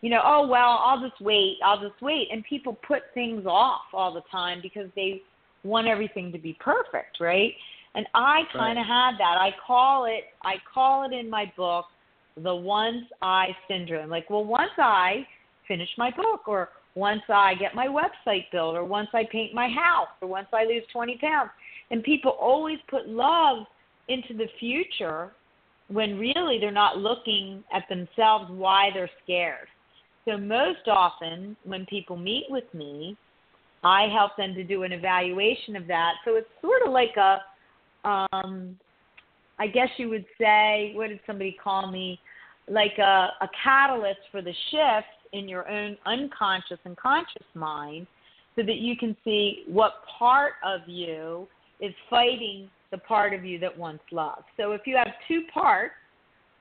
you 0.03 0.11
know, 0.11 0.21
oh 0.25 0.47
well, 0.49 0.81
I'll 0.85 1.01
just 1.01 1.21
wait, 1.21 1.59
I'll 1.65 1.81
just 1.81 2.03
wait, 2.03 2.27
and 2.33 2.45
people 2.45 2.77
put 2.87 3.03
things 3.15 3.47
off 3.47 3.83
all 3.95 4.13
the 4.13 4.23
time 4.33 4.59
because 4.61 4.89
they 4.97 5.23
want 5.63 5.87
everything 5.87 6.33
to 6.33 6.39
be 6.39 6.59
perfect, 6.61 7.21
right? 7.21 7.53
And 7.95 8.07
I 8.13 8.43
kind 8.53 8.79
of 8.79 8.87
right. 8.89 9.11
had 9.11 9.19
that. 9.19 9.39
I 9.39 9.51
call 9.65 10.07
it 10.07 10.25
I 10.43 10.55
call 10.73 11.05
it 11.05 11.15
in 11.15 11.31
my 11.31 11.51
book 11.57 11.87
the 12.37 12.55
once 12.55 13.05
I 13.21 13.49
syndrome. 13.69 14.11
Like, 14.11 14.29
well, 14.29 14.45
once 14.45 14.73
I 14.79 15.27
finish 15.69 15.89
my 15.97 16.11
book 16.11 16.49
or 16.49 16.71
once 16.95 17.23
I 17.29 17.55
get 17.55 17.75
my 17.75 17.87
website 17.87 18.51
built 18.51 18.75
or 18.75 18.85
once 18.85 19.09
I 19.15 19.25
paint 19.31 19.55
my 19.55 19.69
house 19.69 20.09
or 20.21 20.29
once 20.29 20.49
I 20.53 20.65
lose 20.65 20.83
20 20.93 21.19
pounds. 21.19 21.51
And 21.91 22.03
people 22.03 22.33
always 22.33 22.79
put 22.89 23.09
love 23.09 23.67
into 24.09 24.35
the 24.35 24.49
future 24.59 25.33
when 25.89 26.19
really 26.19 26.59
they're 26.59 26.71
not 26.71 26.99
looking 26.99 27.63
at 27.73 27.85
themselves 27.89 28.51
why 28.51 28.91
they're 28.95 29.11
scared. 29.23 29.69
So 30.25 30.37
most 30.39 30.87
often 30.87 31.57
when 31.65 31.85
people 31.87 32.17
meet 32.17 32.45
with 32.49 32.73
me, 32.73 33.17
I 33.85 34.07
help 34.13 34.37
them 34.37 34.55
to 34.55 34.63
do 34.63 34.85
an 34.85 34.93
evaluation 34.93 35.75
of 35.77 35.87
that. 35.89 36.13
So 36.25 36.37
it's 36.37 36.49
sort 36.61 36.83
of 36.87 36.93
like 36.93 37.17
a, 37.17 38.09
um, 38.09 38.79
I 39.59 39.67
guess 39.67 39.89
you 39.97 40.09
would 40.09 40.25
say, 40.41 40.93
what 40.95 41.09
did 41.09 41.21
somebody 41.27 41.57
call 41.63 41.91
me? 41.91 42.21
Like 42.69 42.97
a, 42.99 43.29
a 43.41 43.49
catalyst 43.63 44.21
for 44.31 44.41
the 44.41 44.55
shift 44.71 45.09
in 45.33 45.49
your 45.49 45.69
own 45.69 45.97
unconscious 46.07 46.79
and 46.85 46.97
conscious 46.97 47.47
mind 47.55 48.07
so 48.55 48.63
that 48.63 48.77
you 48.77 48.97
can 48.97 49.17
see 49.25 49.65
what 49.67 50.05
part 50.19 50.53
of 50.65 50.83
you 50.87 51.49
is 51.81 51.93
fighting 52.09 52.69
the 52.93 52.99
part 52.99 53.35
of 53.35 53.45
you 53.45 53.59
that 53.59 53.77
wants 53.77 54.05
love. 54.13 54.45
So 54.57 54.73
if 54.73 54.83
you 54.87 54.97
have 54.97 55.09
two 55.27 55.43
parts, 55.53 55.95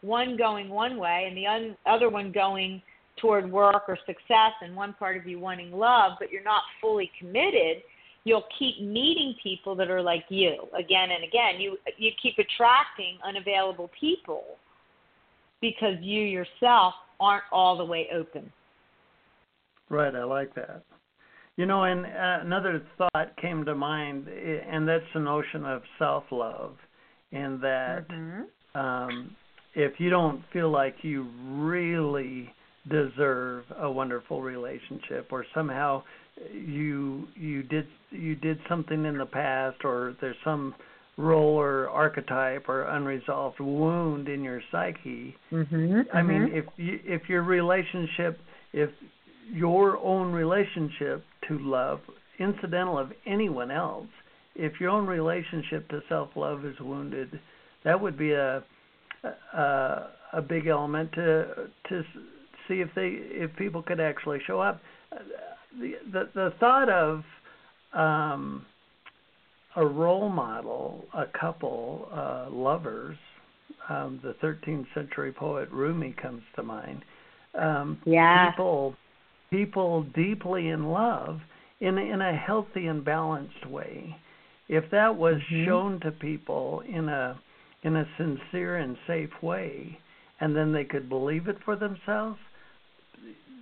one 0.02 0.36
going 0.36 0.70
one 0.70 0.98
way 0.98 1.26
and 1.28 1.38
the 1.38 1.46
un- 1.46 1.78
other 1.86 2.10
one 2.10 2.32
going 2.32 2.82
toward 3.18 3.52
work 3.52 3.84
or 3.88 3.98
success 4.08 4.54
and 4.62 4.76
one 4.76 4.94
part 4.94 5.16
of 5.18 5.28
you 5.28 5.40
wanting 5.40 5.72
love, 5.72 6.14
but 6.20 6.32
you're 6.32 6.44
not 6.44 6.64
fully 6.82 7.12
committed, 7.20 7.84
you'll 8.24 8.46
keep 8.58 8.82
meeting 8.82 9.36
people 9.44 9.76
that 9.76 9.92
are 9.92 10.02
like 10.02 10.24
you 10.30 10.68
again 10.78 11.10
and 11.12 11.24
again. 11.24 11.60
You 11.60 11.78
you 11.98 12.12
keep 12.22 12.36
attracting 12.40 13.18
unavailable 13.24 13.92
people 14.00 14.44
because 15.62 15.96
you 16.00 16.22
yourself 16.22 16.94
aren't 17.20 17.44
all 17.52 17.78
the 17.78 17.86
way 17.86 18.08
open. 18.14 18.52
Right, 19.90 20.16
I 20.16 20.24
like 20.24 20.56
that. 20.56 20.84
You 21.62 21.68
know, 21.68 21.84
and 21.84 22.08
uh, 22.08 22.40
another 22.42 22.82
thought 22.98 23.38
came 23.40 23.66
to 23.66 23.76
mind, 23.76 24.28
and 24.28 24.88
that's 24.88 25.04
the 25.14 25.20
notion 25.20 25.64
of 25.64 25.84
self-love, 26.00 26.76
and 27.32 27.62
that 27.62 28.08
mm-hmm. 28.10 28.80
um, 28.80 29.36
if 29.76 30.00
you 30.00 30.10
don't 30.10 30.42
feel 30.52 30.72
like 30.72 30.96
you 31.04 31.28
really 31.48 32.50
deserve 32.90 33.66
a 33.80 33.92
wonderful 33.92 34.42
relationship 34.42 35.28
or 35.32 35.46
somehow 35.54 36.02
you 36.52 37.28
you 37.36 37.62
did 37.62 37.86
you 38.10 38.34
did 38.34 38.58
something 38.68 39.06
in 39.06 39.20
the 39.20 39.28
past 39.28 39.78
or 39.84 40.16
there's 40.20 40.36
some 40.44 40.74
role 41.16 41.60
or 41.60 41.88
archetype 41.90 42.68
or 42.70 42.86
unresolved 42.86 43.60
wound 43.60 44.28
in 44.28 44.44
your 44.44 44.64
psyche 44.72 45.36
mm-hmm, 45.52 46.00
i 46.12 46.24
mean 46.24 46.42
mm-hmm. 46.42 46.58
if 46.58 46.66
you, 46.78 47.00
if 47.04 47.30
your 47.30 47.44
relationship 47.44 48.40
if 48.74 48.90
your 49.54 50.00
own 50.00 50.32
relationship 50.32 51.24
to 51.48 51.60
love 51.60 52.00
incidental 52.40 52.98
of 52.98 53.12
anyone 53.26 53.72
else 53.72 54.08
if 54.56 54.80
your 54.80 54.90
own 54.90 55.06
relationship 55.06 55.88
to 55.90 56.02
self 56.10 56.30
love 56.36 56.66
is 56.66 56.76
wounded 56.80 57.40
that 57.84 58.00
would 58.00 58.18
be 58.18 58.32
a 58.32 58.64
a, 59.54 60.08
a 60.34 60.42
big 60.42 60.68
element 60.68 61.12
to 61.14 61.70
to 61.90 62.04
see 62.68 62.76
if 62.82 62.90
they 62.96 63.10
if 63.14 63.56
people 63.56 63.82
could 63.82 64.00
actually 64.00 64.40
show 64.46 64.60
up. 64.60 64.82
The 65.80 65.94
the, 66.12 66.30
the 66.34 66.54
thought 66.60 66.90
of 66.90 67.24
um, 67.94 68.66
a 69.76 69.86
role 69.86 70.30
model, 70.30 71.06
a 71.14 71.26
couple, 71.40 72.08
uh, 72.14 72.48
lovers. 72.50 73.18
Um, 73.90 74.20
the 74.24 74.36
13th 74.46 74.86
century 74.94 75.34
poet 75.34 75.68
Rumi 75.72 76.16
comes 76.22 76.44
to 76.56 76.64
mind. 76.64 77.04
Um, 77.60 78.00
yeah. 78.06 78.52
People, 78.52 78.96
people 79.52 80.04
deeply 80.16 80.70
in 80.70 80.86
love 80.86 81.40
in 81.80 81.98
in 81.98 82.22
a 82.22 82.36
healthy 82.36 82.88
and 82.88 83.04
balanced 83.04 83.68
way. 83.68 84.16
If 84.70 84.90
that 84.92 85.16
was 85.16 85.36
mm-hmm. 85.36 85.66
shown 85.66 86.00
to 86.02 86.12
people 86.12 86.82
in 86.88 87.10
a 87.10 87.40
in 87.84 87.96
a 87.96 88.06
sincere 88.18 88.78
and 88.78 88.96
safe 89.08 89.32
way, 89.42 90.00
and 90.40 90.56
then 90.56 90.72
they 90.72 90.86
could 90.86 91.10
believe 91.10 91.48
it 91.48 91.58
for 91.66 91.76
themselves, 91.76 92.40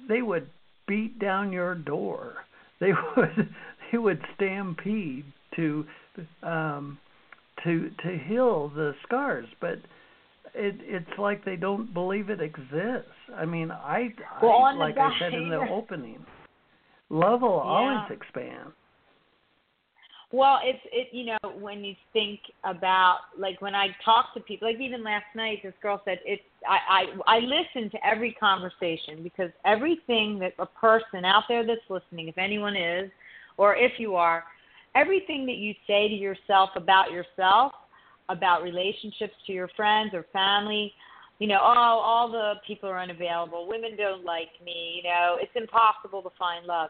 they 0.08 0.22
would 0.22 0.50
beat 0.88 1.18
down 1.20 1.52
your 1.52 1.76
door. 1.76 2.36
They 2.80 2.92
would 3.18 3.50
they 3.92 3.98
would 3.98 4.22
stampede 4.36 5.26
to 5.56 5.86
um, 6.44 6.98
to 7.64 7.90
to 8.04 8.18
heal 8.28 8.70
the 8.70 8.94
scars, 9.06 9.48
but 9.60 9.80
it 10.54 10.76
it's 10.82 11.20
like 11.20 11.46
they 11.46 11.56
don't 11.56 11.94
believe 11.94 12.30
it 12.30 12.42
exists. 12.42 13.12
I 13.36 13.46
mean, 13.46 13.72
I, 13.72 14.14
well, 14.42 14.64
I 14.64 14.74
like 14.74 14.98
I 14.98 15.12
said 15.20 15.34
in 15.34 15.50
the 15.50 15.68
opening, 15.72 16.26
love 17.10 17.42
will 17.42 17.62
yeah. 17.64 17.72
always 17.72 18.12
expand. 18.12 18.72
Well, 20.32 20.60
it's 20.64 20.80
it 20.92 21.08
you 21.12 21.26
know 21.26 21.52
when 21.60 21.84
you 21.84 21.96
think 22.14 22.40
about 22.64 23.20
like 23.38 23.62
when 23.62 23.74
I 23.74 23.88
talk 24.06 24.34
to 24.36 24.40
people 24.40 24.68
like 24.68 24.80
even 24.80 25.04
last 25.04 25.26
night 25.36 25.60
this 25.64 25.74
girl 25.82 26.02
said 26.06 26.20
it's 26.24 26.44
I 26.68 27.06
I 27.28 27.38
I 27.38 27.40
listen 27.40 27.90
to 27.92 28.06
every 28.06 28.34
conversation 28.34 29.24
because 29.24 29.50
everything 29.66 30.38
that 30.40 30.54
a 30.60 30.68
person 30.68 31.26
out 31.26 31.44
there 31.50 31.66
that's 31.66 31.82
listening 31.90 32.28
if 32.28 32.38
anyone 32.38 32.76
is 32.76 33.10
or 33.58 33.76
if 33.76 33.94
you 33.98 34.16
are 34.16 34.44
everything 34.94 35.48
that 35.48 35.58
you 35.58 35.74
say 35.88 36.08
to 36.08 36.14
yourself 36.14 36.70
about 36.76 37.12
yourself 37.12 37.72
about 38.30 38.64
relationships 38.64 39.34
to 39.46 39.54
your 39.54 39.68
friends 39.76 40.12
or 40.14 40.26
family 40.32 40.94
you 41.40 41.48
know 41.48 41.60
oh 41.62 42.02
all 42.04 42.32
the 42.32 42.54
people 42.66 42.88
are 42.88 43.00
unavailable 43.00 43.68
women 43.68 43.98
don't 43.98 44.24
like 44.24 44.50
me 44.64 44.94
you 44.98 45.04
know 45.04 45.38
it's 45.40 45.52
impossible 45.56 46.22
to 46.22 46.30
find 46.38 46.66
love 46.66 46.90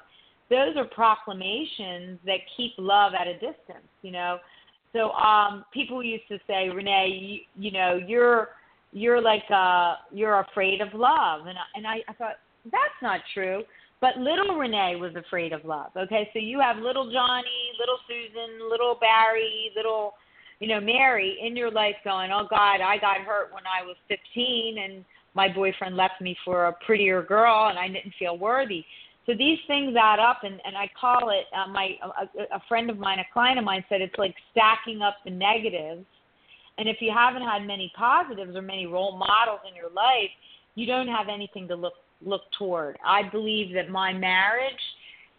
those 0.49 0.75
are 0.75 0.86
proclamations 0.86 2.19
that 2.25 2.39
keep 2.58 2.73
love 2.78 3.13
at 3.19 3.28
a 3.28 3.34
distance, 3.34 3.88
you 4.02 4.12
know. 4.12 4.39
So 4.93 5.12
um 5.12 5.65
people 5.71 6.04
used 6.04 6.28
to 6.30 6.39
say, 6.47 6.69
Renee, 6.69 7.45
you, 7.56 7.65
you 7.65 7.71
know, 7.71 7.99
you're 8.06 8.49
you're 8.91 9.21
like 9.21 9.43
uh 9.54 9.95
you're 10.12 10.39
afraid 10.39 10.82
of 10.82 10.89
love 10.93 11.45
and 11.45 11.58
I, 11.58 11.63
and 11.75 11.88
I, 11.88 11.97
I 12.08 12.13
thought 12.13 12.38
that's 12.65 12.99
not 13.02 13.21
true. 13.34 13.63
But 14.02 14.17
little 14.17 14.56
Renee 14.56 14.95
was 14.95 15.13
afraid 15.15 15.52
of 15.52 15.65
love. 15.65 15.91
Okay, 15.95 16.30
so 16.34 16.39
you 16.39 16.60
have 16.62 16.78
little 16.78 17.12
Johnny, 17.12 17.73
little 17.78 17.99
Susan, 18.08 18.69
little 18.69 18.97
Barry, 18.99 19.71
little 19.75 20.13
you 20.60 20.67
know, 20.67 20.80
Mary 20.80 21.38
in 21.41 21.56
your 21.56 21.72
life 21.72 21.95
going, 22.04 22.32
Oh 22.32 22.48
God, 22.50 22.82
I 22.82 22.98
got 23.00 23.17
hurt 23.17 23.54
when 23.54 23.63
I 23.65 23.86
was 23.86 23.95
fifteen 24.08 24.78
and 24.84 25.06
my 25.36 25.48
boyfriend 25.48 25.95
left 25.95 26.22
me 26.22 26.36
for 26.43 26.65
a 26.65 26.74
prettier 26.86 27.22
girl 27.22 27.67
and 27.69 27.78
I 27.78 27.88
didn't 27.88 28.13
feel 28.17 28.38
worthy. 28.38 28.84
So 29.26 29.36
these 29.38 29.60
things 29.67 29.95
add 29.95 30.17
up, 30.17 30.39
and, 30.43 30.60
and 30.65 30.76
I 30.76 30.89
call 31.00 31.30
it 31.30 31.45
uh, 31.56 31.69
my 31.72 31.91
a, 32.02 32.56
a 32.56 32.62
friend 32.67 32.89
of 32.89 32.98
mine, 32.98 33.19
a 33.19 33.26
client 33.32 33.60
of 33.60 33.65
mine 33.65 33.86
said 33.88 34.02
it's 34.02 34.17
like 34.17 34.34
stacking 34.52 35.04
up 35.04 35.17
the 35.24 35.30
negatives. 35.30 36.04
And 36.80 36.89
if 36.89 36.98
you 37.00 37.12
haven't 37.15 37.43
had 37.43 37.67
many 37.67 37.91
positives 37.95 38.56
or 38.56 38.63
many 38.63 38.88
role 38.88 39.15
models 39.17 39.60
in 39.69 39.76
your 39.76 39.91
life, 39.91 40.32
you 40.74 40.88
don't 40.88 41.08
have 41.08 41.28
anything 41.32 41.67
to 41.67 41.76
look 41.76 41.93
look 42.26 42.41
toward. 42.58 42.98
I 43.06 43.30
believe 43.30 43.74
that 43.76 43.89
my 43.89 44.12
marriage 44.13 44.82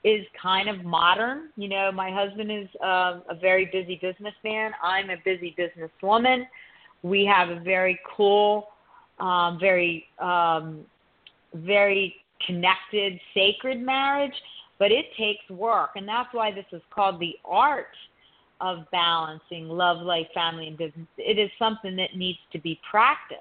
is 0.04 0.24
kind 0.40 0.68
of 0.68 0.84
modern. 0.84 1.50
You 1.56 1.68
know, 1.68 1.92
my 1.92 2.10
husband 2.10 2.50
is 2.50 2.68
uh, 2.82 3.20
a 3.28 3.34
very 3.34 3.66
busy 3.66 3.98
businessman. 4.00 4.72
I'm 4.82 5.10
a 5.10 5.16
busy 5.24 5.54
businesswoman. 5.58 6.46
We 7.02 7.24
have 7.26 7.50
a 7.50 7.60
very 7.60 7.98
cool, 8.16 8.68
um, 9.18 9.58
very, 9.60 10.06
um, 10.18 10.84
very 11.54 12.16
connected, 12.46 13.20
sacred 13.34 13.80
marriage, 13.80 14.34
but 14.78 14.90
it 14.90 15.06
takes 15.18 15.48
work. 15.50 15.90
And 15.96 16.08
that's 16.08 16.32
why 16.32 16.50
this 16.50 16.64
is 16.72 16.82
called 16.94 17.20
the 17.20 17.34
art 17.44 17.94
of 18.60 18.90
balancing 18.90 19.68
love, 19.68 20.02
life, 20.02 20.26
family, 20.34 20.68
and 20.68 20.76
business. 20.76 21.06
It 21.18 21.38
is 21.38 21.50
something 21.58 21.96
that 21.96 22.16
needs 22.16 22.38
to 22.52 22.58
be 22.58 22.80
practiced. 22.90 23.40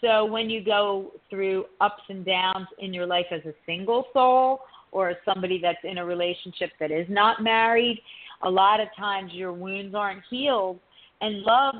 So 0.00 0.24
when 0.24 0.48
you 0.48 0.64
go 0.64 1.12
through 1.28 1.66
ups 1.80 2.02
and 2.08 2.24
downs 2.24 2.68
in 2.78 2.94
your 2.94 3.06
life 3.06 3.26
as 3.32 3.44
a 3.44 3.54
single 3.66 4.06
soul 4.12 4.60
or 4.92 5.14
somebody 5.24 5.60
that's 5.60 5.78
in 5.84 5.98
a 5.98 6.04
relationship 6.04 6.70
that 6.80 6.90
is 6.90 7.06
not 7.08 7.42
married, 7.42 8.00
a 8.42 8.50
lot 8.50 8.80
of 8.80 8.88
times 8.96 9.32
your 9.32 9.52
wounds 9.52 9.94
aren't 9.94 10.22
healed 10.30 10.78
and 11.20 11.42
love 11.42 11.74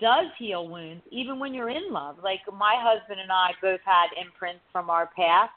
does 0.00 0.26
heal 0.38 0.68
wounds 0.68 1.02
even 1.10 1.38
when 1.38 1.52
you're 1.52 1.68
in 1.68 1.92
love. 1.92 2.16
Like 2.22 2.40
my 2.52 2.74
husband 2.78 3.20
and 3.20 3.30
I 3.30 3.50
both 3.60 3.80
had 3.84 4.06
imprints 4.20 4.62
from 4.72 4.88
our 4.88 5.10
past 5.14 5.52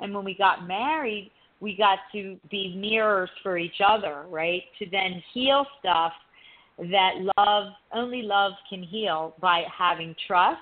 and 0.00 0.14
when 0.14 0.24
we 0.24 0.34
got 0.34 0.66
married, 0.66 1.30
we 1.60 1.76
got 1.76 1.98
to 2.12 2.38
be 2.50 2.74
mirrors 2.76 3.30
for 3.42 3.58
each 3.58 3.80
other, 3.86 4.24
right? 4.28 4.62
To 4.78 4.86
then 4.90 5.22
heal 5.34 5.66
stuff 5.78 6.12
that 6.78 7.12
love, 7.36 7.72
only 7.94 8.22
love 8.22 8.52
can 8.68 8.82
heal 8.82 9.34
by 9.40 9.64
having 9.76 10.14
trust, 10.26 10.60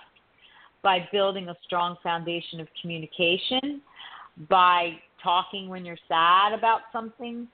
by 0.82 1.08
building 1.12 1.48
a 1.48 1.54
strong 1.64 1.96
foundation 2.02 2.60
of 2.60 2.66
communication, 2.80 3.80
by 4.48 4.92
talking 5.22 5.68
when 5.68 5.84
you're 5.84 5.98
sad 6.08 6.52
about 6.52 6.82
something 6.92 7.48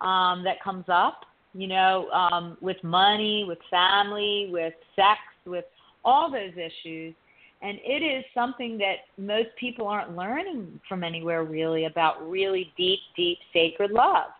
um, 0.00 0.44
that 0.44 0.62
comes 0.62 0.84
up, 0.88 1.22
you 1.54 1.66
know, 1.66 2.08
um, 2.10 2.56
with 2.60 2.82
money, 2.82 3.44
with 3.46 3.58
family, 3.70 4.48
with 4.50 4.74
sex, 4.96 5.18
with 5.46 5.64
all 6.04 6.30
those 6.30 6.52
issues 6.52 7.14
and 7.60 7.78
it 7.82 8.02
is 8.04 8.24
something 8.34 8.78
that 8.78 8.96
most 9.16 9.48
people 9.58 9.88
aren't 9.88 10.16
learning 10.16 10.80
from 10.88 11.02
anywhere 11.02 11.42
really 11.44 11.86
about 11.86 12.28
really 12.28 12.72
deep, 12.76 13.00
deep 13.16 13.38
sacred 13.52 13.90
love. 13.90 14.30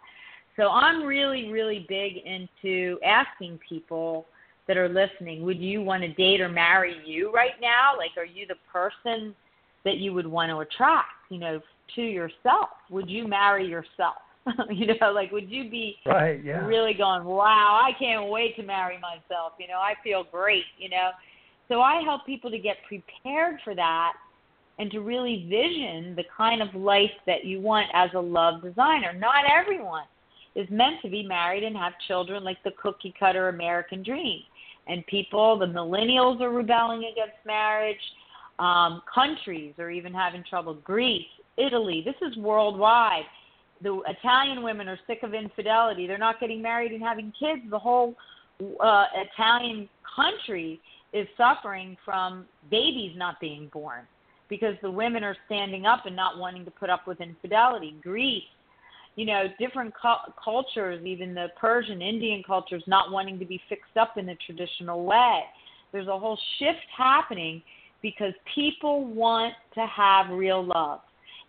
So 0.57 0.69
I'm 0.69 1.05
really, 1.05 1.51
really 1.51 1.85
big 1.89 2.19
into 2.25 2.99
asking 3.05 3.59
people 3.69 4.27
that 4.69 4.77
are 4.77 4.89
listening, 4.89 5.43
would 5.43 5.59
you 5.59 5.83
want 5.83 6.03
to 6.03 6.13
date 6.13 6.41
or 6.41 6.49
marry 6.49 6.97
you 7.05 7.33
right 7.33 7.61
now? 7.61 7.97
Like, 7.97 8.11
are 8.17 8.25
you 8.25 8.47
the 8.47 8.57
person 8.73 9.35
that 9.85 9.97
you 9.97 10.13
would 10.13 10.27
want 10.27 10.51
to 10.51 10.59
attract, 10.59 11.09
you 11.31 11.39
know, 11.39 11.61
to 11.95 12.03
yourself? 12.03 12.69
Would 12.91 13.09
you 13.09 13.27
marry 13.27 13.67
yourself? 13.67 14.17
you 14.71 14.87
know, 14.87 15.13
like, 15.13 15.31
would 15.31 15.51
you 15.51 15.69
be 15.69 15.97
right, 16.07 16.43
yeah. 16.43 16.65
really 16.65 16.95
going, 16.95 17.25
wow, 17.25 17.81
I 17.83 17.91
can't 17.99 18.31
wait 18.31 18.57
to 18.57 18.63
marry 18.63 18.99
myself? 18.99 19.53
You 19.61 19.69
know, 19.69 19.79
I 19.79 19.95
feel 20.03 20.25
great, 20.31 20.65
you 20.79 20.89
know 20.89 21.11
so 21.69 21.83
I 21.83 22.01
help 22.03 22.25
people 22.27 22.51
to 22.51 22.59
get 22.59 22.77
prepared 22.89 23.61
for 23.63 23.75
that 23.75 24.15
and 24.79 24.91
to 24.91 25.01
really 25.01 25.47
vision 25.49 26.15
the 26.17 26.25
kind 26.37 26.63
of 26.63 26.75
life 26.75 27.11
that 27.27 27.45
you 27.45 27.61
want 27.61 27.89
as 27.93 28.11
a 28.15 28.21
love 28.21 28.63
designer. 28.63 29.13
Not 29.13 29.45
everyone 29.51 30.05
is 30.55 30.67
meant 30.71 31.03
to 31.03 31.11
be 31.11 31.23
married 31.23 31.63
and 31.63 31.77
have 31.77 31.93
children 32.07 32.43
like 32.43 32.63
the 32.65 32.71
cookie 32.83 33.15
cutter 33.19 33.49
American 33.49 34.03
dream. 34.03 34.41
And 34.87 35.07
people, 35.07 35.59
the 35.59 35.67
millennials 35.67 36.41
are 36.41 36.51
rebelling 36.51 37.01
against 37.13 37.37
marriage. 37.45 37.97
Um, 38.59 39.03
countries 39.13 39.75
are 39.79 39.91
even 39.91 40.15
having 40.15 40.43
trouble. 40.49 40.75
Greece, 40.75 41.27
Italy, 41.59 42.03
this 42.05 42.15
is 42.29 42.37
worldwide. 42.39 43.25
The 43.83 44.01
Italian 44.07 44.63
women 44.63 44.89
are 44.89 44.99
sick 45.07 45.23
of 45.23 45.35
infidelity. 45.35 46.07
They're 46.07 46.19
not 46.19 46.41
getting 46.41 46.63
married 46.63 46.93
and 46.93 47.03
having 47.03 47.33
kids. 47.39 47.63
The 47.71 47.79
whole 47.79 48.15
uh, 48.81 49.05
Italian 49.15 49.89
country 50.17 50.81
is 51.13 51.27
suffering 51.37 51.97
from 52.05 52.47
babies 52.71 53.13
not 53.17 53.41
being 53.41 53.69
born 53.73 54.03
because 54.49 54.75
the 54.83 54.91
women 54.91 55.23
are 55.25 55.37
standing 55.47 55.87
up 55.87 56.07
and 56.07 56.17
not 56.17 56.39
wanting 56.39 56.65
to 56.65 56.71
put 56.71 56.91
up 56.91 57.07
with 57.07 57.21
infidelity. 57.21 57.95
Greece, 58.03 58.43
you 59.17 59.27
know, 59.27 59.45
different 59.59 59.93
cu- 60.01 60.33
cultures, 60.43 61.05
even 61.05 61.35
the 61.35 61.49
Persian, 61.61 62.01
Indian 62.03 62.43
cultures, 62.47 62.83
not 62.87 63.11
wanting 63.11 63.39
to 63.39 63.45
be 63.45 63.61
fixed 63.69 63.97
up 63.97 64.17
in 64.17 64.27
the 64.27 64.37
traditional 64.47 65.05
way. 65.05 65.43
There's 65.93 66.09
a 66.09 66.19
whole 66.19 66.39
shift 66.59 66.87
happening 66.97 67.63
because 68.03 68.33
people 68.55 69.07
want 69.07 69.55
to 69.75 69.87
have 69.87 70.31
real 70.31 70.65
love. 70.65 71.01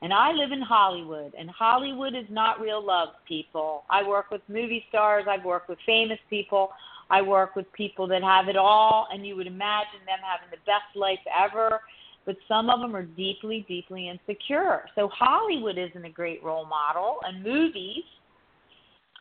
And 0.02 0.14
I 0.14 0.32
live 0.32 0.52
in 0.54 0.62
Hollywood, 0.62 1.34
and 1.38 1.50
Hollywood 1.50 2.16
is 2.16 2.26
not 2.30 2.62
real 2.62 2.86
love, 2.86 3.10
people. 3.28 3.84
I 3.90 4.08
work 4.08 4.32
with 4.32 4.42
movie 4.48 4.86
stars, 4.88 5.26
I've 5.30 5.44
worked 5.44 5.68
with 5.68 5.80
famous 5.86 6.20
people. 6.30 6.70
I 7.10 7.22
work 7.22 7.56
with 7.56 7.66
people 7.74 8.08
that 8.08 8.22
have 8.22 8.50
it 8.50 8.56
all, 8.56 9.08
and 9.12 9.26
you 9.26 9.36
would 9.36 9.48
imagine 9.48 10.00
them 10.06 10.20
having 10.24 10.50
the 10.52 10.58
best 10.66 10.96
life 10.96 11.20
ever, 11.36 11.82
but 12.26 12.38
some 12.48 12.70
of 12.70 12.80
them 12.82 12.96
are 12.96 13.04
deeply, 13.04 13.66
deeply 13.68 14.10
insecure. 14.10 14.84
So 14.96 15.10
Hollywood 15.12 15.78
isn't 15.78 16.06
a 16.06 16.10
great 16.10 16.44
role 16.44 16.66
model, 16.66 17.18
and 17.26 17.44
movies. 17.44 18.04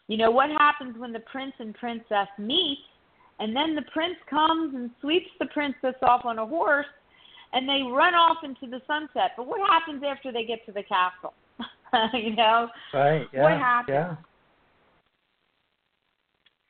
You 0.07 0.19
know 0.19 0.31
what 0.31 0.51
happens 0.51 0.99
when 0.99 1.12
the 1.12 1.21
prince 1.21 1.55
and 1.59 1.75
princess 1.75 2.29
meet, 2.38 2.79
and 3.38 3.57
then 3.57 3.75
the 3.75 3.85
prince 3.93 4.17
comes 4.29 4.75
and 4.75 4.91
sweeps 5.01 5.31
the 5.38 5.47
princess 5.47 5.95
off 6.03 6.25
on 6.25 6.38
a 6.38 6.47
horse, 6.47 6.87
and 7.53 7.69
they 7.69 7.83
run 7.91 8.15
off 8.15 8.39
into 8.45 8.67
the 8.67 8.81
sunset. 8.87 9.33
But 9.37 9.47
what 9.47 9.61
happens 9.69 10.03
after 10.07 10.33
they 10.33 10.45
get 10.45 10.65
to 10.67 10.73
the 10.73 10.83
castle? 10.83 11.35
you 12.19 12.37
know, 12.37 12.69
right? 12.93 13.27
Yeah, 13.33 13.43
what 13.43 13.53
happens? 13.53 13.95
Yeah. 13.95 14.17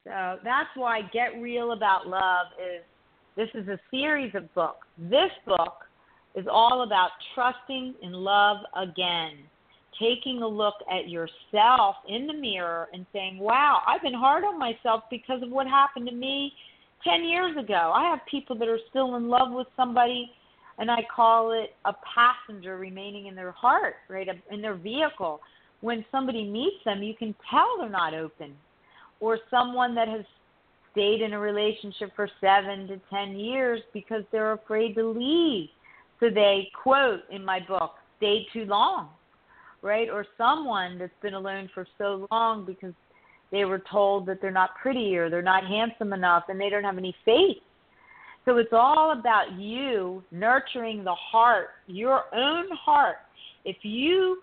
So 0.04 0.38
that's 0.42 0.70
why 0.74 1.02
Get 1.12 1.40
Real 1.40 1.72
About 1.72 2.06
Love 2.06 2.46
is 2.58 2.82
this 3.36 3.48
is 3.54 3.68
a 3.68 3.78
series 3.90 4.34
of 4.34 4.52
books. 4.54 4.86
This 4.98 5.30
book 5.46 5.84
is 6.34 6.46
all 6.50 6.82
about 6.82 7.10
trusting 7.34 7.94
in 8.02 8.12
love 8.12 8.58
again. 8.76 9.32
Taking 10.00 10.42
a 10.42 10.48
look 10.48 10.74
at 10.90 11.08
yourself 11.08 11.96
in 12.08 12.26
the 12.26 12.32
mirror 12.32 12.88
and 12.92 13.04
saying, 13.12 13.38
Wow, 13.38 13.80
I've 13.86 14.02
been 14.02 14.14
hard 14.14 14.44
on 14.44 14.58
myself 14.58 15.02
because 15.10 15.42
of 15.42 15.50
what 15.50 15.66
happened 15.66 16.08
to 16.08 16.14
me 16.14 16.52
10 17.04 17.24
years 17.24 17.56
ago. 17.56 17.92
I 17.94 18.08
have 18.08 18.20
people 18.30 18.56
that 18.58 18.68
are 18.68 18.78
still 18.90 19.16
in 19.16 19.28
love 19.28 19.52
with 19.52 19.66
somebody, 19.76 20.30
and 20.78 20.90
I 20.90 21.00
call 21.14 21.52
it 21.52 21.74
a 21.84 21.94
passenger 22.14 22.76
remaining 22.78 23.26
in 23.26 23.34
their 23.34 23.52
heart, 23.52 23.96
right, 24.08 24.28
in 24.50 24.62
their 24.62 24.76
vehicle. 24.76 25.40
When 25.80 26.04
somebody 26.10 26.48
meets 26.48 26.84
them, 26.84 27.02
you 27.02 27.14
can 27.14 27.34
tell 27.50 27.78
they're 27.78 27.88
not 27.88 28.14
open 28.14 28.54
or 29.20 29.38
someone 29.50 29.94
that 29.94 30.08
has 30.08 30.24
stayed 30.92 31.20
in 31.20 31.32
a 31.32 31.38
relationship 31.38 32.10
for 32.14 32.28
seven 32.40 32.86
to 32.88 33.00
ten 33.10 33.38
years 33.38 33.80
because 33.92 34.22
they're 34.32 34.52
afraid 34.52 34.94
to 34.94 35.08
leave. 35.08 35.68
So 36.20 36.30
they 36.30 36.70
quote 36.82 37.20
in 37.30 37.44
my 37.44 37.60
book, 37.60 37.94
stayed 38.16 38.46
too 38.52 38.64
long, 38.64 39.08
right? 39.82 40.08
Or 40.08 40.26
someone 40.36 40.98
that's 40.98 41.12
been 41.22 41.34
alone 41.34 41.70
for 41.74 41.86
so 41.98 42.26
long 42.30 42.64
because 42.64 42.94
they 43.50 43.64
were 43.64 43.82
told 43.90 44.26
that 44.26 44.40
they're 44.40 44.50
not 44.50 44.70
pretty 44.80 45.16
or 45.16 45.30
they're 45.30 45.42
not 45.42 45.64
handsome 45.64 46.12
enough 46.12 46.44
and 46.48 46.60
they 46.60 46.68
don't 46.68 46.84
have 46.84 46.98
any 46.98 47.14
faith. 47.24 47.58
So 48.48 48.56
it's 48.56 48.72
all 48.72 49.12
about 49.12 49.58
you 49.58 50.22
nurturing 50.30 51.04
the 51.04 51.14
heart, 51.14 51.68
your 51.86 52.34
own 52.34 52.64
heart. 52.72 53.16
If 53.66 53.76
you 53.82 54.40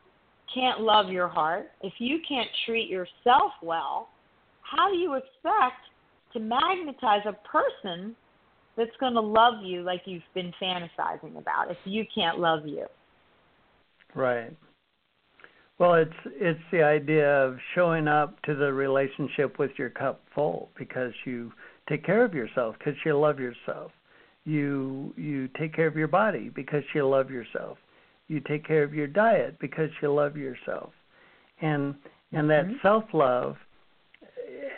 can't 0.54 0.82
love 0.82 1.10
your 1.10 1.28
heart, 1.28 1.72
if 1.82 1.94
you 1.98 2.20
can't 2.28 2.48
treat 2.68 2.88
yourself 2.88 3.54
well, 3.64 4.10
how 4.62 4.92
do 4.92 4.98
you 4.98 5.16
expect 5.16 5.82
to 6.34 6.40
magnetize 6.40 7.22
a 7.26 7.34
person 7.48 8.16
that's 8.78 8.96
going 9.00 9.16
to 9.16 9.22
love 9.22 9.64
you 9.64 9.82
like 9.82 10.02
you've 10.06 10.22
been 10.36 10.54
fantasizing 10.62 11.40
about 11.40 11.72
if 11.72 11.78
you 11.84 12.04
can't 12.14 12.38
love 12.38 12.68
you? 12.68 12.86
Right. 14.14 14.56
Well, 15.80 15.96
it's 15.96 16.14
it's 16.26 16.60
the 16.72 16.84
idea 16.84 17.28
of 17.28 17.58
showing 17.74 18.08
up 18.08 18.40
to 18.44 18.54
the 18.54 18.72
relationship 18.72 19.58
with 19.58 19.72
your 19.78 19.90
cup 19.90 20.22
full 20.36 20.70
because 20.78 21.12
you 21.26 21.52
take 21.88 22.06
care 22.06 22.24
of 22.24 22.34
yourself 22.34 22.76
because 22.78 22.96
you 23.06 23.18
love 23.18 23.40
yourself. 23.40 23.92
You 24.46 25.14
you 25.18 25.50
take 25.60 25.74
care 25.74 25.88
of 25.88 25.96
your 25.96 26.08
body 26.08 26.50
because 26.54 26.84
you 26.94 27.08
love 27.08 27.30
yourself. 27.32 27.78
You 28.28 28.40
take 28.42 28.66
care 28.66 28.84
of 28.84 28.94
your 28.94 29.08
diet 29.08 29.58
because 29.60 29.90
you 30.02 30.14
love 30.14 30.38
yourself. 30.38 30.92
And 31.62 31.96
and 32.32 32.50
that 32.50 32.66
mm-hmm. 32.66 32.76
self-love 32.82 33.56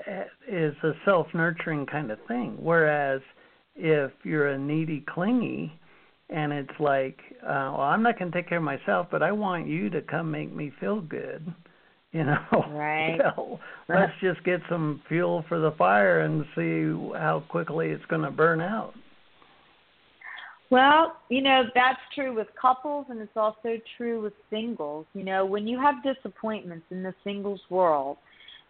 eh, 0.07 0.23
is 0.47 0.75
a 0.83 0.91
self-nurturing 1.05 1.85
kind 1.87 2.11
of 2.11 2.19
thing 2.27 2.57
whereas 2.59 3.21
if 3.75 4.11
you're 4.23 4.49
a 4.49 4.57
needy 4.57 5.03
clingy 5.07 5.73
and 6.29 6.51
it's 6.51 6.79
like, 6.79 7.19
uh, 7.43 7.71
well, 7.71 7.81
I'm 7.81 8.03
not 8.03 8.19
going 8.19 8.31
to 8.31 8.37
take 8.37 8.49
care 8.49 8.57
of 8.57 8.63
myself, 8.63 9.07
but 9.09 9.23
I 9.23 9.31
want 9.31 9.67
you 9.67 9.89
to 9.91 10.01
come 10.01 10.29
make 10.29 10.53
me 10.53 10.71
feel 10.79 10.99
good. 10.99 11.53
You 12.17 12.23
know, 12.23 12.39
right? 12.71 13.19
well, 13.19 13.59
let's 13.87 14.11
just 14.21 14.43
get 14.43 14.59
some 14.67 15.03
fuel 15.07 15.45
for 15.47 15.59
the 15.59 15.69
fire 15.77 16.21
and 16.21 16.45
see 16.55 17.13
how 17.15 17.43
quickly 17.47 17.89
it's 17.89 18.05
going 18.05 18.23
to 18.23 18.31
burn 18.31 18.59
out. 18.59 18.95
Well, 20.71 21.17
you 21.29 21.43
know, 21.43 21.65
that's 21.75 21.99
true 22.15 22.35
with 22.35 22.47
couples 22.59 23.05
and 23.09 23.21
it's 23.21 23.37
also 23.37 23.77
true 23.97 24.23
with 24.23 24.33
singles. 24.49 25.05
You 25.13 25.25
know, 25.25 25.45
when 25.45 25.67
you 25.67 25.79
have 25.79 25.95
disappointments 26.01 26.87
in 26.89 27.03
the 27.03 27.13
singles 27.23 27.61
world, 27.69 28.17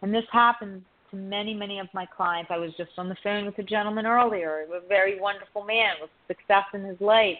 and 0.02 0.12
this 0.12 0.26
happens 0.30 0.82
to 1.10 1.16
many, 1.16 1.54
many 1.54 1.78
of 1.78 1.88
my 1.94 2.04
clients. 2.04 2.50
I 2.52 2.58
was 2.58 2.72
just 2.76 2.90
on 2.98 3.08
the 3.08 3.16
phone 3.24 3.46
with 3.46 3.56
a 3.56 3.62
gentleman 3.62 4.04
earlier, 4.04 4.66
a 4.74 4.86
very 4.86 5.18
wonderful 5.18 5.64
man 5.64 5.94
with 6.02 6.10
success 6.26 6.64
in 6.74 6.84
his 6.84 7.00
life. 7.00 7.38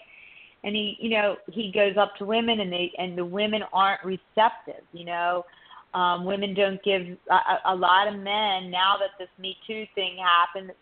And 0.64 0.74
he, 0.74 0.96
you 1.00 1.10
know, 1.10 1.36
he 1.52 1.70
goes 1.70 1.98
up 1.98 2.16
to 2.16 2.24
women 2.24 2.60
and 2.60 2.72
they 2.72 2.90
and 2.96 3.16
the 3.16 3.26
women 3.26 3.60
aren't 3.74 4.02
receptive, 4.02 4.82
you 4.92 5.04
know. 5.04 5.44
Um, 5.94 6.24
women 6.24 6.54
don't 6.54 6.82
give 6.82 7.02
a, 7.30 7.72
a 7.72 7.74
lot 7.74 8.08
of 8.08 8.14
men 8.14 8.70
now 8.70 8.96
that 8.98 9.10
this 9.18 9.28
Me 9.38 9.56
Too 9.66 9.84
thing 9.94 10.18
happened. 10.18 10.72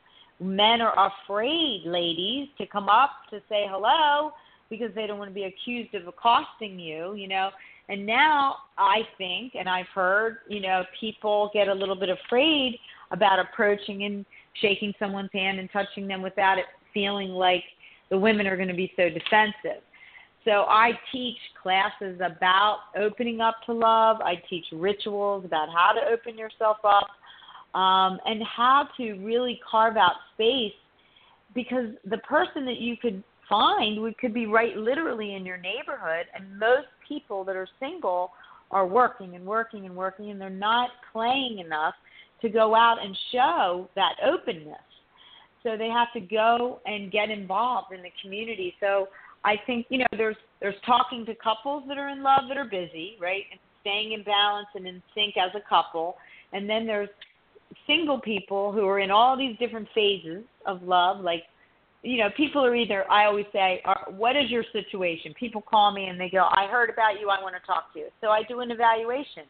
Men 0.41 0.81
are 0.81 1.13
afraid, 1.25 1.83
ladies, 1.87 2.49
to 2.59 2.67
come 2.67 2.89
up 2.89 3.11
to 3.31 3.41
say 3.49 3.67
hello 3.71 4.33
because 4.69 4.91
they 4.95 5.07
don't 5.07 5.19
want 5.19 5.31
to 5.31 5.35
be 5.35 5.45
accused 5.45 5.95
of 5.95 6.09
accosting 6.09 6.79
you, 6.79 7.15
you 7.15 7.29
know. 7.29 7.51
And 7.89 8.05
now 8.05 8.57
I 8.77 9.03
think, 9.17 9.55
and 9.55 9.69
I've 9.69 9.87
heard, 9.95 10.39
you 10.49 10.61
know, 10.61 10.83
people 10.99 11.51
get 11.55 11.69
a 11.69 11.75
little 11.75 11.95
bit 11.95 12.09
afraid 12.09 12.79
about 13.13 13.39
approaching 13.39 14.05
and 14.05 14.27
shaking 14.61 14.93
someone's 14.99 15.31
hand 15.33 15.61
and 15.61 15.71
touching 15.73 16.09
them 16.09 16.21
without 16.21 16.59
it 16.59 16.65
feeling 16.93 17.29
like 17.29 17.63
the 18.11 18.19
women 18.19 18.47
are 18.47 18.57
going 18.57 18.69
to 18.69 18.75
be 18.75 18.93
so 18.97 19.09
defensive. 19.09 19.83
So 20.47 20.65
I 20.69 20.93
teach 21.11 21.37
classes 21.61 22.21
about 22.25 22.79
opening 22.97 23.41
up 23.41 23.57
to 23.67 23.73
love. 23.73 24.19
I 24.21 24.41
teach 24.49 24.65
rituals 24.73 25.45
about 25.45 25.69
how 25.69 25.93
to 25.93 26.01
open 26.09 26.39
yourself 26.39 26.77
up 26.85 27.09
um, 27.79 28.21
and 28.25 28.41
how 28.45 28.89
to 28.97 29.15
really 29.15 29.61
carve 29.69 29.97
out 29.97 30.13
space 30.35 30.73
because 31.53 31.87
the 32.09 32.19
person 32.19 32.65
that 32.65 32.79
you 32.79 32.97
could 32.97 33.25
find 33.49 34.01
would, 34.01 34.17
could 34.19 34.33
be 34.33 34.47
right 34.47 34.77
literally 34.77 35.35
in 35.35 35.45
your 35.45 35.57
neighborhood 35.57 36.27
and 36.35 36.59
most 36.59 36.87
people 37.09 37.45
that 37.45 37.57
are 37.57 37.69
single 37.81 38.31
are 38.71 38.87
working 38.87 39.35
and 39.35 39.45
working 39.45 39.85
and 39.87 39.97
working 39.97 40.31
and 40.31 40.41
they're 40.41 40.51
not 40.51 40.91
playing 41.13 41.59
enough 41.65 41.95
to 42.41 42.49
go 42.49 42.75
out 42.75 42.99
and 43.03 43.17
show 43.33 43.89
that 43.97 44.15
openness 44.25 44.77
so 45.63 45.77
they 45.77 45.89
have 45.89 46.09
to 46.13 46.21
go 46.21 46.81
and 46.87 47.11
get 47.11 47.31
involved 47.31 47.93
in 47.93 48.03
the 48.03 48.11
community 48.23 48.75
so 48.81 49.07
i 49.47 49.55
think 49.67 49.87
you 49.89 49.99
know 49.99 50.07
there's 50.17 50.37
there's 50.61 50.75
talking 50.85 51.25
to 51.25 51.35
couples 51.37 51.85
that 51.89 51.97
are 51.97 52.11
in 52.11 52.23
love 52.23 52.43
that 52.49 52.59
are 52.59 52.65
busy 52.65 53.17
right 53.21 53.45
and 53.51 53.61
staying 53.81 54.13
in 54.13 54.23
balance 54.25 54.69
and 54.75 54.87
in 54.87 55.03
sync 55.15 55.35
as 55.37 55.51
a 55.55 55.69
couple 55.69 56.17
and 56.53 56.69
then 56.69 56.87
there's 56.87 57.09
single 57.87 58.21
people 58.21 58.73
who 58.73 58.87
are 58.87 59.01
in 59.01 59.11
all 59.11 59.37
these 59.37 59.57
different 59.59 59.89
phases 59.95 60.45
of 60.67 60.83
love 60.83 61.21
like 61.21 61.43
you 62.07 62.19
know, 62.19 62.29
people 62.37 62.65
are 62.65 62.75
either, 62.77 63.11
I 63.11 63.25
always 63.25 63.47
say, 63.53 63.83
what 64.11 64.37
is 64.37 64.49
your 64.49 64.65
situation? 64.73 65.35
People 65.39 65.61
call 65.61 65.93
me 65.93 66.07
and 66.07 66.21
they 66.21 66.31
go, 66.31 66.47
I 66.53 66.69
heard 66.71 66.89
about 66.89 67.21
you, 67.21 67.31
I 67.31 67.43
want 67.43 67.57
to 67.61 67.67
talk 67.67 67.93
to 67.95 67.99
you. 67.99 68.07
So 68.21 68.29
I 68.29 68.43
do 68.45 68.61
an 68.61 68.71
evaluation. 68.71 69.43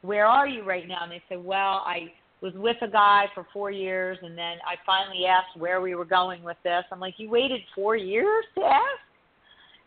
Where 0.00 0.24
are 0.24 0.48
you 0.48 0.64
right 0.64 0.88
now? 0.88 1.00
And 1.02 1.12
they 1.12 1.22
say, 1.28 1.36
well, 1.36 1.84
I 1.86 2.10
was 2.40 2.54
with 2.54 2.76
a 2.80 2.88
guy 2.88 3.26
for 3.34 3.46
four 3.52 3.70
years 3.70 4.16
and 4.22 4.38
then 4.38 4.56
I 4.66 4.76
finally 4.86 5.26
asked 5.26 5.60
where 5.60 5.82
we 5.82 5.94
were 5.94 6.06
going 6.06 6.42
with 6.42 6.56
this. 6.64 6.82
I'm 6.90 6.98
like, 6.98 7.14
you 7.18 7.28
waited 7.28 7.60
four 7.74 7.94
years 7.94 8.44
to 8.54 8.64
ask? 8.64 9.07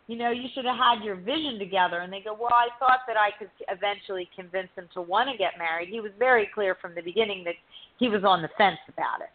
You 0.07 0.17
know, 0.17 0.31
you 0.31 0.49
should 0.53 0.65
have 0.65 0.77
had 0.77 1.05
your 1.05 1.15
vision 1.15 1.57
together. 1.57 1.99
And 1.99 2.11
they 2.11 2.21
go, 2.21 2.33
well, 2.33 2.53
I 2.53 2.67
thought 2.79 3.01
that 3.07 3.15
I 3.17 3.29
could 3.37 3.49
eventually 3.69 4.29
convince 4.35 4.69
him 4.75 4.89
to 4.93 5.01
want 5.01 5.29
to 5.29 5.37
get 5.37 5.57
married. 5.57 5.89
He 5.89 6.01
was 6.01 6.11
very 6.19 6.49
clear 6.53 6.75
from 6.81 6.95
the 6.95 7.01
beginning 7.01 7.43
that 7.45 7.55
he 7.97 8.09
was 8.09 8.23
on 8.23 8.41
the 8.41 8.49
fence 8.57 8.79
about 8.89 9.21
it. 9.21 9.29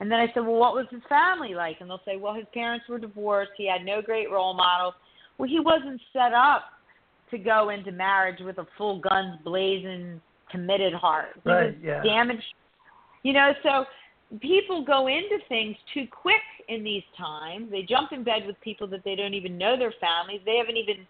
And 0.00 0.10
then 0.10 0.18
I 0.18 0.26
said, 0.34 0.40
well, 0.40 0.56
what 0.56 0.74
was 0.74 0.86
his 0.90 1.02
family 1.08 1.54
like? 1.54 1.76
And 1.80 1.88
they'll 1.88 2.02
say, 2.04 2.16
well, 2.16 2.34
his 2.34 2.46
parents 2.52 2.86
were 2.88 2.98
divorced. 2.98 3.52
He 3.56 3.68
had 3.68 3.84
no 3.84 4.02
great 4.02 4.30
role 4.30 4.52
models. 4.52 4.94
Well, 5.38 5.48
he 5.48 5.60
wasn't 5.60 6.00
set 6.12 6.32
up 6.32 6.64
to 7.30 7.38
go 7.38 7.70
into 7.70 7.92
marriage 7.92 8.40
with 8.40 8.58
a 8.58 8.66
full 8.76 9.00
guns 9.00 9.38
blazing 9.44 10.20
committed 10.50 10.94
heart. 10.94 11.40
He 11.42 11.50
right, 11.50 11.66
was 11.66 11.74
yeah. 11.82 12.02
damaged. 12.02 12.42
You 13.22 13.32
know, 13.32 13.52
so 13.62 13.86
people 14.40 14.84
go 14.84 15.06
into 15.06 15.38
things 15.48 15.76
too 15.92 16.06
quick 16.10 16.42
in 16.68 16.84
these 16.84 17.02
times. 17.16 17.70
They 17.70 17.82
jump 17.82 18.12
in 18.12 18.24
bed 18.24 18.46
with 18.46 18.60
people 18.60 18.86
that 18.88 19.04
they 19.04 19.14
don't 19.14 19.34
even 19.34 19.58
know 19.58 19.76
their 19.78 19.94
families. 20.00 20.40
They 20.44 20.56
haven't 20.56 20.76
even 20.76 21.06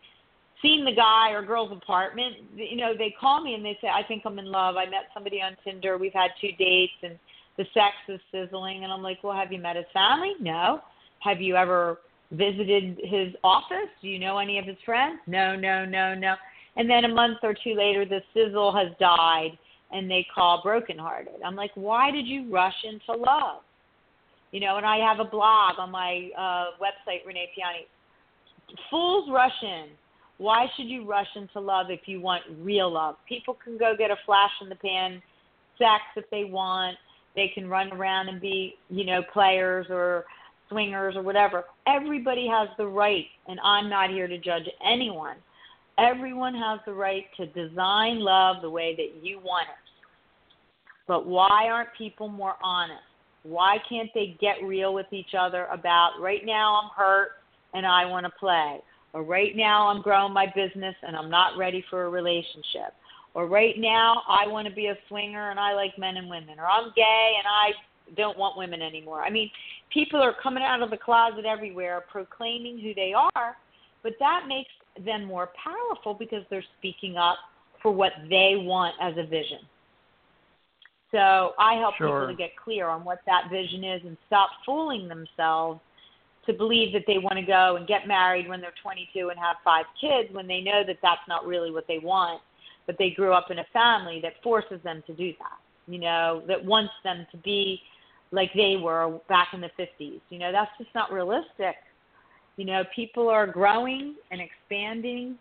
seen 0.62 0.84
the 0.84 0.94
guy 0.94 1.30
or 1.32 1.42
girl's 1.42 1.72
apartment. 1.72 2.36
You 2.54 2.76
know, 2.76 2.94
they 2.96 3.14
call 3.18 3.42
me 3.42 3.54
and 3.54 3.64
they 3.64 3.76
say, 3.80 3.88
I 3.88 4.02
think 4.06 4.22
I'm 4.24 4.38
in 4.38 4.46
love. 4.46 4.76
I 4.76 4.86
met 4.86 5.10
somebody 5.12 5.40
on 5.42 5.56
Tinder. 5.64 5.98
We've 5.98 6.12
had 6.12 6.30
two 6.40 6.52
dates 6.58 6.92
and– 7.02 7.18
the 7.56 7.64
sex 7.74 7.94
is 8.08 8.20
sizzling. 8.32 8.84
And 8.84 8.92
I'm 8.92 9.02
like, 9.02 9.22
well, 9.22 9.36
have 9.36 9.52
you 9.52 9.60
met 9.60 9.76
his 9.76 9.84
family? 9.92 10.32
No. 10.40 10.80
Have 11.20 11.40
you 11.40 11.56
ever 11.56 11.98
visited 12.32 13.00
his 13.02 13.34
office? 13.42 13.90
Do 14.02 14.08
you 14.08 14.18
know 14.18 14.38
any 14.38 14.58
of 14.58 14.64
his 14.64 14.76
friends? 14.84 15.20
No, 15.26 15.54
no, 15.54 15.84
no, 15.84 16.14
no. 16.14 16.34
And 16.76 16.90
then 16.90 17.04
a 17.04 17.08
month 17.08 17.38
or 17.42 17.54
two 17.54 17.74
later, 17.74 18.04
the 18.04 18.20
sizzle 18.34 18.74
has 18.74 18.88
died 18.98 19.56
and 19.92 20.10
they 20.10 20.26
call 20.34 20.60
brokenhearted. 20.62 21.34
I'm 21.44 21.54
like, 21.54 21.70
why 21.74 22.10
did 22.10 22.26
you 22.26 22.52
rush 22.52 22.74
into 22.84 23.20
love? 23.20 23.60
You 24.54 24.60
know, 24.60 24.76
and 24.76 24.86
I 24.86 24.98
have 24.98 25.18
a 25.18 25.28
blog 25.28 25.80
on 25.80 25.90
my 25.90 26.30
uh, 26.38 26.78
website, 26.80 27.26
Renee 27.26 27.50
Piane. 27.56 27.86
Fools 28.88 29.28
rush 29.28 29.50
in. 29.62 29.86
Why 30.38 30.66
should 30.76 30.86
you 30.86 31.04
rush 31.04 31.26
into 31.34 31.58
love 31.58 31.86
if 31.90 32.02
you 32.06 32.20
want 32.20 32.44
real 32.60 32.92
love? 32.92 33.16
People 33.28 33.56
can 33.62 33.76
go 33.76 33.94
get 33.98 34.12
a 34.12 34.16
flash 34.24 34.52
in 34.62 34.68
the 34.68 34.76
pan 34.76 35.20
sex 35.78 36.02
if 36.16 36.24
they 36.30 36.44
want 36.44 36.96
they 37.34 37.50
can 37.52 37.68
run 37.68 37.92
around 37.92 38.28
and 38.28 38.40
be, 38.40 38.76
you 38.88 39.04
know, 39.04 39.22
players 39.32 39.86
or 39.90 40.24
swingers 40.68 41.16
or 41.16 41.22
whatever. 41.22 41.64
Everybody 41.86 42.46
has 42.48 42.68
the 42.78 42.86
right, 42.86 43.26
and 43.48 43.58
I'm 43.64 43.90
not 43.90 44.10
here 44.10 44.28
to 44.28 44.38
judge 44.38 44.68
anyone. 44.84 45.36
Everyone 45.98 46.54
has 46.54 46.80
the 46.86 46.92
right 46.92 47.24
to 47.36 47.46
design 47.46 48.20
love 48.20 48.62
the 48.62 48.70
way 48.70 48.94
that 48.96 49.24
you 49.24 49.38
want 49.38 49.68
it. 49.68 50.02
But 51.06 51.26
why 51.26 51.68
aren't 51.70 51.90
people 51.96 52.28
more 52.28 52.54
honest? 52.62 53.02
Why 53.44 53.76
can't 53.88 54.10
they 54.14 54.36
get 54.40 54.56
real 54.64 54.92
with 54.92 55.06
each 55.12 55.34
other 55.38 55.66
about 55.66 56.20
right 56.20 56.44
now 56.44 56.80
I'm 56.82 56.90
hurt 56.96 57.30
and 57.72 57.86
I 57.86 58.04
want 58.04 58.26
to 58.26 58.32
play? 58.40 58.80
Or 59.12 59.22
right 59.22 59.54
now 59.54 59.86
I'm 59.86 60.02
growing 60.02 60.32
my 60.32 60.46
business 60.46 60.96
and 61.06 61.14
I'm 61.14 61.30
not 61.30 61.56
ready 61.56 61.84
for 61.88 62.04
a 62.04 62.10
relationship 62.10 62.94
or 63.34 63.46
right 63.46 63.74
now 63.76 64.22
I 64.28 64.46
want 64.46 64.66
to 64.68 64.74
be 64.74 64.86
a 64.86 64.96
swinger 65.08 65.50
and 65.50 65.60
I 65.60 65.74
like 65.74 65.98
men 65.98 66.16
and 66.16 66.30
women, 66.30 66.58
or 66.58 66.66
I'm 66.66 66.92
gay 66.96 67.34
and 67.36 67.46
I 67.46 67.72
don't 68.16 68.38
want 68.38 68.56
women 68.56 68.80
anymore. 68.80 69.22
I 69.22 69.30
mean, 69.30 69.50
people 69.92 70.22
are 70.22 70.34
coming 70.42 70.62
out 70.62 70.82
of 70.82 70.90
the 70.90 70.96
closet 70.96 71.44
everywhere 71.44 72.04
proclaiming 72.10 72.78
who 72.78 72.94
they 72.94 73.12
are, 73.12 73.56
but 74.02 74.12
that 74.20 74.44
makes 74.48 74.70
them 75.04 75.24
more 75.24 75.50
powerful 75.62 76.14
because 76.14 76.44
they're 76.48 76.64
speaking 76.78 77.16
up 77.16 77.36
for 77.82 77.92
what 77.92 78.12
they 78.30 78.54
want 78.56 78.94
as 79.02 79.14
a 79.18 79.26
vision. 79.28 79.58
So 81.14 81.52
I 81.58 81.74
help 81.74 81.94
sure. 81.96 82.08
people 82.08 82.26
to 82.26 82.34
get 82.34 82.56
clear 82.56 82.88
on 82.88 83.04
what 83.04 83.20
that 83.26 83.48
vision 83.50 83.84
is 83.84 84.02
and 84.04 84.16
stop 84.26 84.50
fooling 84.66 85.06
themselves 85.08 85.80
to 86.46 86.52
believe 86.52 86.92
that 86.92 87.04
they 87.06 87.18
want 87.18 87.36
to 87.38 87.44
go 87.44 87.76
and 87.76 87.86
get 87.86 88.08
married 88.08 88.48
when 88.48 88.60
they're 88.60 88.74
22 88.82 89.30
and 89.30 89.38
have 89.38 89.56
five 89.64 89.86
kids 90.00 90.28
when 90.32 90.46
they 90.46 90.60
know 90.60 90.82
that 90.86 90.98
that's 91.02 91.22
not 91.28 91.46
really 91.46 91.70
what 91.70 91.86
they 91.86 91.98
want 91.98 92.40
but 92.86 92.96
they 92.98 93.10
grew 93.10 93.32
up 93.32 93.50
in 93.50 93.58
a 93.58 93.64
family 93.72 94.20
that 94.22 94.34
forces 94.42 94.80
them 94.82 95.02
to 95.06 95.14
do 95.14 95.32
that. 95.38 95.58
you 95.92 95.98
know, 95.98 96.42
that 96.46 96.64
wants 96.64 96.92
them 97.02 97.26
to 97.30 97.36
be 97.38 97.80
like 98.30 98.50
they 98.54 98.76
were 98.76 99.20
back 99.28 99.48
in 99.52 99.60
the 99.60 99.70
50s. 99.78 100.20
You 100.30 100.38
know, 100.38 100.50
that's 100.50 100.70
just 100.78 100.90
not 100.94 101.12
realistic. 101.12 101.76
You 102.56 102.64
know, 102.64 102.84
people 102.94 103.28
are 103.28 103.46
growing 103.46 104.14
and 104.30 104.40
expanding, 104.40 105.36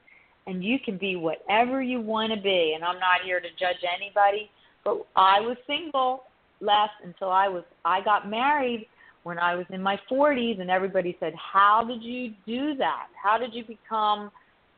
and 0.47 0.63
you 0.63 0.80
can 0.80 0.97
be 0.97 1.15
whatever 1.15 1.82
you 1.82 2.01
want 2.01 2.34
to 2.34 2.41
be. 2.41 2.74
And 2.76 2.84
I'm 2.84 2.99
not 2.99 3.21
here 3.24 3.39
to 3.39 3.47
judge 3.59 3.84
anybody, 3.84 4.49
but 4.84 5.06
I 5.16 5.40
was 5.40 5.58
single 5.68 6.24
last 6.62 6.94
until 7.04 7.30
I 7.30 7.48
was 7.48 7.64
I 7.86 8.02
got 8.02 8.30
married 8.30 8.88
when 9.24 9.40
I 9.40 9.56
was 9.56 9.66
in 9.70 9.82
my 9.82 9.98
40s, 10.12 10.60
and 10.60 10.70
everybody 10.70 11.16
said, 11.20 11.34
"How 11.36 11.84
did 11.84 12.04
you 12.04 12.34
do 12.46 12.76
that? 12.76 13.08
How 13.22 13.38
did 13.38 13.54
you 13.54 13.64
become 13.64 14.32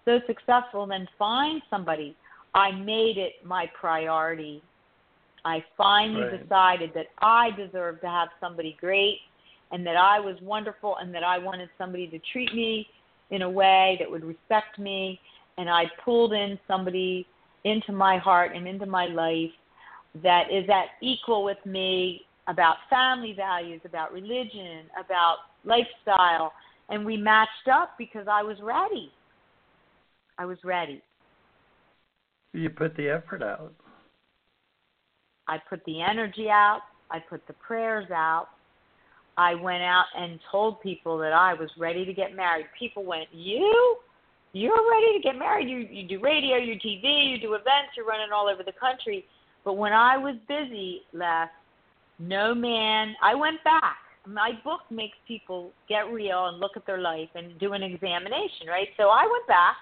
so 0.06 0.20
successful 0.28 0.84
and 0.84 0.91
then 0.91 1.08
find 1.18 1.62
somebody?" 1.70 2.16
I 2.53 2.72
made 2.72 3.18
it 3.18 3.45
my 3.45 3.70
priority. 3.80 4.62
I 5.43 5.64
finally 5.78 6.22
right. 6.22 6.41
decided 6.41 6.91
that 6.95 7.08
I 7.22 7.51
deserved 7.51 8.01
to 8.01 8.08
have 8.08 8.30
somebody 8.39 8.78
great 8.80 9.20
and 9.72 9.86
that 9.86 9.97
I 9.97 10.20
was 10.20 10.36
wonderful 10.41 10.95
and 10.97 11.14
that 11.14 11.24
I 11.24 11.38
wanted 11.38 11.70
somebody 11.78 12.08
to 12.08 12.20
treat 12.32 12.53
me 12.56 12.88
in 13.30 13.41
a 13.41 13.49
way 13.49 13.97
that 13.99 14.10
would 14.10 14.24
respect 14.24 14.80
me. 14.80 15.20
And 15.58 15.70
I 15.70 15.91
pulled 16.03 16.34
in 16.34 16.58
somebody 16.68 17.28
into 17.66 17.91
my 17.91 18.18
heart 18.18 18.56
and 18.56 18.68
into 18.68 18.86
my 18.86 19.06
life 19.08 19.51
that 20.24 20.51
is 20.51 20.70
at 20.70 20.88
equal 21.01 21.43
with 21.43 21.63
me 21.66 22.22
about 22.47 22.76
family 22.89 23.34
values, 23.34 23.82
about 23.86 24.13
religion, 24.13 24.86
about 25.03 25.38
lifestyle. 25.63 26.53
And 26.89 27.05
we 27.05 27.18
matched 27.18 27.68
up 27.72 27.91
because 27.97 28.28
I 28.30 28.43
was 28.43 28.57
ready. 28.61 29.11
I 30.38 30.45
was 30.45 30.57
ready. 30.63 31.01
You 32.53 32.70
put 32.70 32.95
the 32.95 33.09
effort 33.09 33.41
out. 33.41 33.74
I 35.47 35.57
put 35.70 35.84
the 35.86 36.01
energy 36.01 36.49
out. 36.49 36.82
I 37.11 37.20
put 37.20 37.45
the 37.47 37.53
prayers 37.53 38.09
out. 38.11 38.47
I 39.38 39.55
went 39.55 39.84
out 39.84 40.05
and 40.18 40.39
told 40.51 40.82
people 40.82 41.18
that 41.18 41.34
I 41.34 41.53
was 41.53 41.70
ready 41.78 42.05
to 42.05 42.13
get 42.13 42.36
married. 42.36 42.68
People 42.80 43.03
went, 43.03 43.28
"You? 43.34 43.97
You're 44.53 44.89
ready 44.89 45.13
to 45.18 45.20
get 45.22 45.38
married? 45.38 45.68
You 45.68 45.80
you 45.80 46.07
do 46.07 46.20
radio, 46.20 46.55
you 46.55 46.80
TV, 46.80 47.30
you 47.30 47.38
do 47.39 47.53
events, 47.53 47.97
you're 47.97 48.05
running 48.05 48.32
all 48.32 48.47
over 48.47 48.63
the 48.63 48.72
country." 48.72 49.28
But 49.66 49.74
when 49.74 49.91
I 49.91 50.18
was 50.18 50.36
busy 50.47 51.01
last, 51.11 51.51
no 52.20 52.55
man. 52.55 53.16
I 53.22 53.36
went 53.36 53.61
back. 53.66 53.97
My 54.26 54.51
book 54.63 54.82
makes 54.89 55.18
people 55.28 55.72
get 55.89 56.11
real 56.11 56.47
and 56.47 56.59
look 56.59 56.78
at 56.78 56.86
their 56.86 56.99
life 56.99 57.30
and 57.36 57.59
do 57.59 57.74
an 57.74 57.84
examination, 57.84 58.68
right? 58.68 58.88
So 58.95 59.09
I 59.09 59.28
went 59.30 59.45
back 59.47 59.76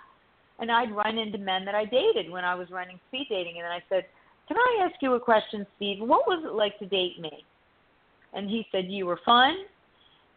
and 0.59 0.71
I'd 0.71 0.91
run 0.91 1.17
into 1.17 1.37
men 1.37 1.63
that 1.65 1.75
I 1.75 1.85
dated 1.85 2.31
when 2.31 2.43
I 2.43 2.55
was 2.55 2.69
running 2.71 2.99
speed 3.07 3.27
dating, 3.29 3.55
and 3.57 3.65
then 3.65 3.71
I 3.71 3.83
said, 3.89 4.05
"Can 4.47 4.57
I 4.57 4.87
ask 4.89 5.01
you 5.01 5.13
a 5.13 5.19
question, 5.19 5.65
Steve? 5.75 5.99
What 5.99 6.27
was 6.27 6.43
it 6.43 6.53
like 6.53 6.77
to 6.79 6.85
date 6.85 7.19
me?" 7.19 7.45
And 8.33 8.49
he 8.49 8.65
said, 8.71 8.85
You 8.89 9.05
were 9.05 9.19
fun, 9.25 9.55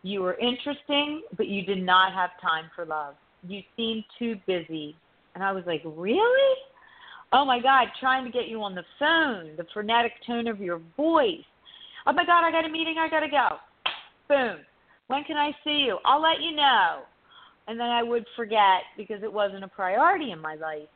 you 0.03 0.23
were 0.23 0.35
interesting, 0.35 1.23
but 1.37 1.49
you 1.49 1.63
did 1.63 1.83
not 1.83 2.13
have 2.13 2.31
time 2.41 2.71
for 2.75 2.85
love. 2.85 3.15
You 3.47 3.63
seemed 3.77 4.05
too 4.19 4.37
busy. 4.47 4.97
And 5.35 5.43
I 5.43 5.53
was 5.53 5.65
like, 5.67 5.83
Really? 5.85 6.57
Oh 7.33 7.45
my 7.45 7.61
God, 7.61 7.89
trying 7.99 8.25
to 8.25 8.31
get 8.31 8.49
you 8.49 8.63
on 8.63 8.75
the 8.75 8.85
phone, 8.99 9.57
the 9.57 9.67
frenetic 9.75 10.13
tone 10.27 10.47
of 10.47 10.61
your 10.61 10.81
voice. 10.97 11.45
Oh 12.07 12.13
my 12.13 12.25
God, 12.25 12.45
I 12.45 12.51
got 12.51 12.65
a 12.65 12.69
meeting, 12.69 12.97
I 12.99 13.09
got 13.09 13.21
to 13.21 13.29
go. 13.29 13.49
Boom. 14.29 14.65
When 15.09 15.25
can 15.25 15.37
I 15.37 15.53
see 15.65 15.85
you? 15.87 15.99
I'll 16.05 16.23
let 16.23 16.41
you 16.41 16.55
know. 16.55 17.03
And 17.69 17.79
then 17.79 17.89
I 17.89 18.03
would 18.03 18.25
forget 18.37 18.83
because 18.97 19.23
it 19.23 19.33
wasn't 19.33 19.65
a 19.65 19.69
priority 19.69 20.31
in 20.31 20.41
my 20.41 20.55
life. 20.55 20.89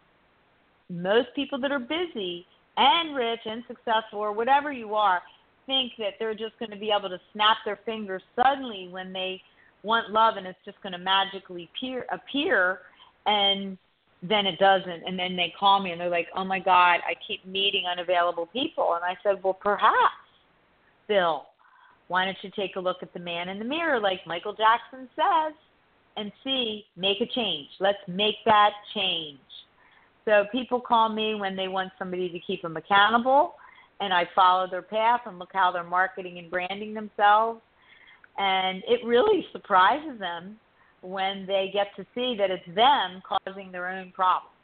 Most 0.88 1.28
people 1.34 1.60
that 1.60 1.72
are 1.72 1.80
busy 1.80 2.46
and 2.76 3.14
rich 3.14 3.40
and 3.44 3.62
successful 3.66 4.20
or 4.20 4.32
whatever 4.32 4.72
you 4.72 4.94
are, 4.94 5.20
think 5.66 5.92
that 5.98 6.14
they're 6.18 6.34
just 6.34 6.58
going 6.58 6.70
to 6.70 6.76
be 6.76 6.92
able 6.96 7.08
to 7.08 7.20
snap 7.32 7.58
their 7.64 7.78
fingers 7.84 8.22
suddenly 8.34 8.88
when 8.90 9.12
they 9.12 9.40
want 9.82 10.10
love 10.10 10.36
and 10.36 10.46
it's 10.46 10.58
just 10.64 10.80
going 10.82 10.92
to 10.92 10.98
magically 10.98 11.68
appear, 11.74 12.06
appear 12.12 12.80
and 13.26 13.78
then 14.22 14.46
it 14.46 14.58
doesn't. 14.58 15.02
And 15.06 15.18
then 15.18 15.36
they 15.36 15.52
call 15.58 15.82
me 15.82 15.92
and 15.92 16.00
they're 16.00 16.08
like 16.08 16.28
oh 16.34 16.44
my 16.44 16.58
god 16.58 17.00
i 17.06 17.14
keep 17.26 17.44
meeting 17.46 17.84
unavailable 17.90 18.46
people. 18.46 18.94
And 18.94 19.04
i 19.04 19.16
said 19.22 19.42
well 19.42 19.54
perhaps 19.54 20.14
bill 21.08 21.46
why 22.08 22.24
don't 22.24 22.36
you 22.42 22.50
take 22.56 22.76
a 22.76 22.80
look 22.80 22.98
at 23.02 23.12
the 23.12 23.20
man 23.20 23.48
in 23.48 23.58
the 23.58 23.64
mirror 23.64 24.00
like 24.00 24.20
michael 24.26 24.52
jackson 24.54 25.08
says 25.16 25.54
and 26.16 26.32
see 26.44 26.84
make 26.96 27.20
a 27.20 27.26
change. 27.26 27.68
Let's 27.78 27.98
make 28.06 28.36
that 28.44 28.70
change. 28.94 29.38
So 30.24 30.44
people 30.52 30.80
call 30.80 31.08
me 31.08 31.34
when 31.34 31.56
they 31.56 31.68
want 31.68 31.92
somebody 31.98 32.28
to 32.28 32.38
keep 32.40 32.62
them 32.62 32.76
accountable 32.76 33.54
and 34.00 34.12
I 34.12 34.28
follow 34.34 34.66
their 34.68 34.82
path 34.82 35.22
and 35.26 35.38
look 35.38 35.50
how 35.52 35.70
they're 35.72 35.84
marketing 35.84 36.38
and 36.38 36.50
branding 36.50 36.94
themselves. 36.94 37.60
And 38.38 38.82
it 38.86 39.04
really 39.04 39.46
surprises 39.52 40.18
them 40.18 40.56
when 41.02 41.46
they 41.46 41.70
get 41.72 41.88
to 41.96 42.04
see 42.14 42.36
that 42.38 42.50
it's 42.50 42.66
them 42.74 43.22
causing 43.26 43.72
their 43.72 43.88
own 43.88 44.12
problems. 44.12 44.54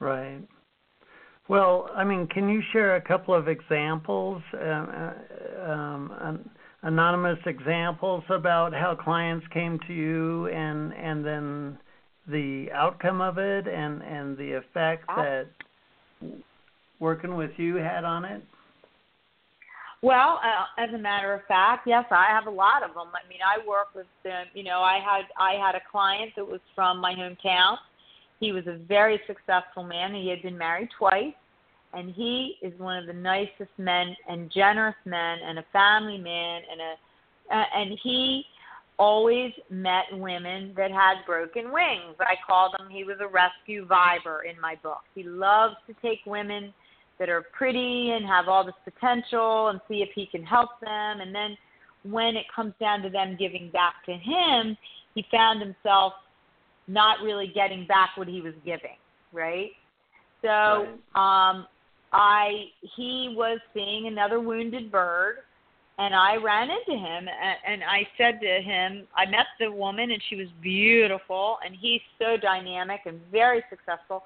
Right. 0.00 0.40
Well, 1.48 1.88
I 1.94 2.04
mean, 2.04 2.26
can 2.26 2.48
you 2.48 2.60
share 2.72 2.96
a 2.96 3.00
couple 3.00 3.32
of 3.34 3.48
examples, 3.48 4.42
uh, 4.52 4.58
uh 4.58 5.12
um, 5.70 6.50
anonymous 6.82 7.38
examples 7.46 8.24
about 8.30 8.72
how 8.72 8.94
clients 8.94 9.46
came 9.52 9.78
to 9.86 9.92
you 9.92 10.48
and 10.48 10.92
and 10.92 11.24
then 11.24 11.78
the 12.28 12.68
outcome 12.72 13.20
of 13.20 13.38
it 13.38 13.66
and 13.68 14.02
and 14.02 14.36
the 14.36 14.52
effect 14.52 15.06
that 15.08 15.46
working 16.98 17.36
with 17.36 17.50
you 17.56 17.76
had 17.76 18.04
on 18.04 18.24
it? 18.24 18.42
Well, 20.02 20.40
uh, 20.42 20.82
as 20.82 20.92
a 20.94 20.98
matter 20.98 21.32
of 21.32 21.40
fact, 21.46 21.86
yes, 21.86 22.04
I 22.10 22.26
have 22.28 22.46
a 22.46 22.50
lot 22.50 22.82
of 22.82 22.94
them. 22.94 23.08
I 23.14 23.26
mean, 23.28 23.40
I 23.44 23.66
work 23.66 23.88
with 23.94 24.06
them. 24.24 24.46
You 24.54 24.62
know, 24.62 24.80
I 24.80 24.98
had 24.98 25.24
I 25.38 25.54
had 25.54 25.74
a 25.74 25.80
client 25.90 26.32
that 26.36 26.46
was 26.46 26.60
from 26.74 26.98
my 26.98 27.14
hometown. 27.14 27.76
He 28.38 28.52
was 28.52 28.66
a 28.66 28.78
very 28.86 29.20
successful 29.26 29.84
man. 29.84 30.14
He 30.14 30.28
had 30.28 30.42
been 30.42 30.58
married 30.58 30.90
twice, 30.98 31.34
and 31.94 32.10
he 32.10 32.56
is 32.60 32.78
one 32.78 32.98
of 32.98 33.06
the 33.06 33.14
nicest 33.14 33.70
men 33.78 34.14
and 34.28 34.52
generous 34.52 34.96
men, 35.06 35.38
and 35.44 35.58
a 35.58 35.64
family 35.72 36.18
man, 36.18 36.62
and 36.70 36.80
a 36.80 36.94
uh, 37.54 37.64
and 37.74 37.98
he 38.02 38.44
always 38.98 39.52
met 39.70 40.04
women 40.12 40.72
that 40.76 40.90
had 40.90 41.16
broken 41.26 41.72
wings. 41.72 42.16
I 42.20 42.34
called 42.46 42.74
him. 42.78 42.88
He 42.90 43.04
was 43.04 43.16
a 43.20 43.28
rescue 43.28 43.86
viber 43.86 44.40
in 44.50 44.60
my 44.60 44.76
book. 44.82 45.02
He 45.14 45.22
loves 45.22 45.76
to 45.86 45.94
take 46.02 46.20
women 46.26 46.72
that 47.18 47.28
are 47.28 47.42
pretty 47.52 48.10
and 48.10 48.26
have 48.26 48.48
all 48.48 48.64
this 48.64 48.74
potential 48.84 49.68
and 49.68 49.80
see 49.88 50.02
if 50.02 50.10
he 50.14 50.26
can 50.26 50.44
help 50.44 50.70
them. 50.80 51.20
And 51.20 51.34
then 51.34 51.56
when 52.04 52.36
it 52.36 52.44
comes 52.54 52.74
down 52.78 53.02
to 53.02 53.10
them 53.10 53.36
giving 53.38 53.70
back 53.70 53.94
to 54.06 54.12
him, 54.12 54.76
he 55.14 55.24
found 55.30 55.60
himself 55.60 56.12
not 56.88 57.20
really 57.22 57.50
getting 57.54 57.86
back 57.86 58.10
what 58.16 58.28
he 58.28 58.40
was 58.40 58.54
giving, 58.64 58.96
right? 59.32 59.70
So 60.42 60.48
right. 60.48 61.50
um 61.50 61.66
I 62.12 62.66
he 62.96 63.34
was 63.36 63.58
seeing 63.74 64.06
another 64.06 64.40
wounded 64.40 64.92
bird 64.92 65.38
and 65.98 66.14
I 66.14 66.36
ran 66.36 66.68
into 66.70 66.92
him 66.92 67.26
and, 67.28 67.56
and 67.66 67.82
I 67.82 68.06
said 68.18 68.40
to 68.40 68.62
him, 68.62 69.08
I 69.16 69.24
met 69.26 69.46
the 69.58 69.72
woman 69.72 70.10
and 70.10 70.22
she 70.28 70.36
was 70.36 70.46
beautiful 70.62 71.56
and 71.64 71.74
he's 71.74 72.02
so 72.18 72.36
dynamic 72.36 73.00
and 73.06 73.20
very 73.32 73.64
successful 73.70 74.22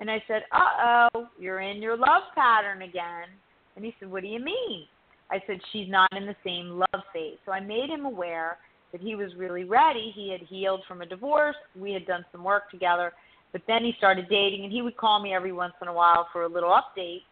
and 0.00 0.10
I 0.10 0.22
said, 0.26 0.42
Uh 0.50 1.08
oh, 1.14 1.28
you're 1.38 1.60
in 1.60 1.80
your 1.80 1.96
love 1.96 2.22
pattern 2.34 2.82
again. 2.82 3.28
And 3.76 3.84
he 3.84 3.94
said, 4.00 4.10
What 4.10 4.22
do 4.22 4.28
you 4.28 4.40
mean? 4.40 4.86
I 5.30 5.40
said, 5.46 5.60
She's 5.72 5.88
not 5.88 6.10
in 6.16 6.26
the 6.26 6.36
same 6.44 6.70
love 6.70 7.04
phase. 7.12 7.36
So 7.46 7.52
I 7.52 7.60
made 7.60 7.90
him 7.90 8.06
aware 8.06 8.58
that 8.92 9.00
he 9.00 9.14
was 9.14 9.34
really 9.36 9.64
ready. 9.64 10.12
He 10.14 10.30
had 10.30 10.40
healed 10.40 10.82
from 10.88 11.02
a 11.02 11.06
divorce. 11.06 11.56
We 11.78 11.92
had 11.92 12.06
done 12.06 12.24
some 12.32 12.42
work 12.42 12.70
together. 12.70 13.12
But 13.52 13.62
then 13.66 13.84
he 13.84 13.94
started 13.98 14.28
dating, 14.28 14.64
and 14.64 14.72
he 14.72 14.82
would 14.82 14.96
call 14.96 15.20
me 15.20 15.34
every 15.34 15.52
once 15.52 15.74
in 15.82 15.88
a 15.88 15.92
while 15.92 16.28
for 16.32 16.42
a 16.42 16.48
little 16.48 16.70
update. 16.70 17.22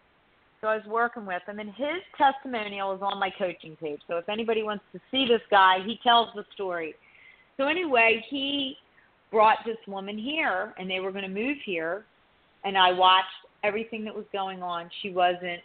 So 0.60 0.66
I 0.66 0.76
was 0.76 0.84
working 0.86 1.24
with 1.24 1.42
him, 1.46 1.60
and 1.60 1.70
his 1.70 2.02
testimonial 2.16 2.94
is 2.94 3.00
on 3.02 3.20
my 3.20 3.30
coaching 3.38 3.76
page. 3.76 4.00
So 4.08 4.16
if 4.16 4.28
anybody 4.28 4.64
wants 4.64 4.84
to 4.92 5.00
see 5.10 5.26
this 5.26 5.40
guy, 5.50 5.78
he 5.86 6.00
tells 6.02 6.28
the 6.34 6.44
story. 6.52 6.94
So 7.56 7.68
anyway, 7.68 8.24
he 8.28 8.76
brought 9.30 9.58
this 9.64 9.76
woman 9.86 10.18
here, 10.18 10.74
and 10.76 10.90
they 10.90 10.98
were 10.98 11.12
going 11.12 11.22
to 11.22 11.30
move 11.30 11.58
here 11.64 12.04
and 12.64 12.76
I 12.76 12.92
watched 12.92 13.26
everything 13.64 14.04
that 14.04 14.14
was 14.14 14.24
going 14.32 14.62
on. 14.62 14.90
She 15.02 15.10
wasn't 15.10 15.60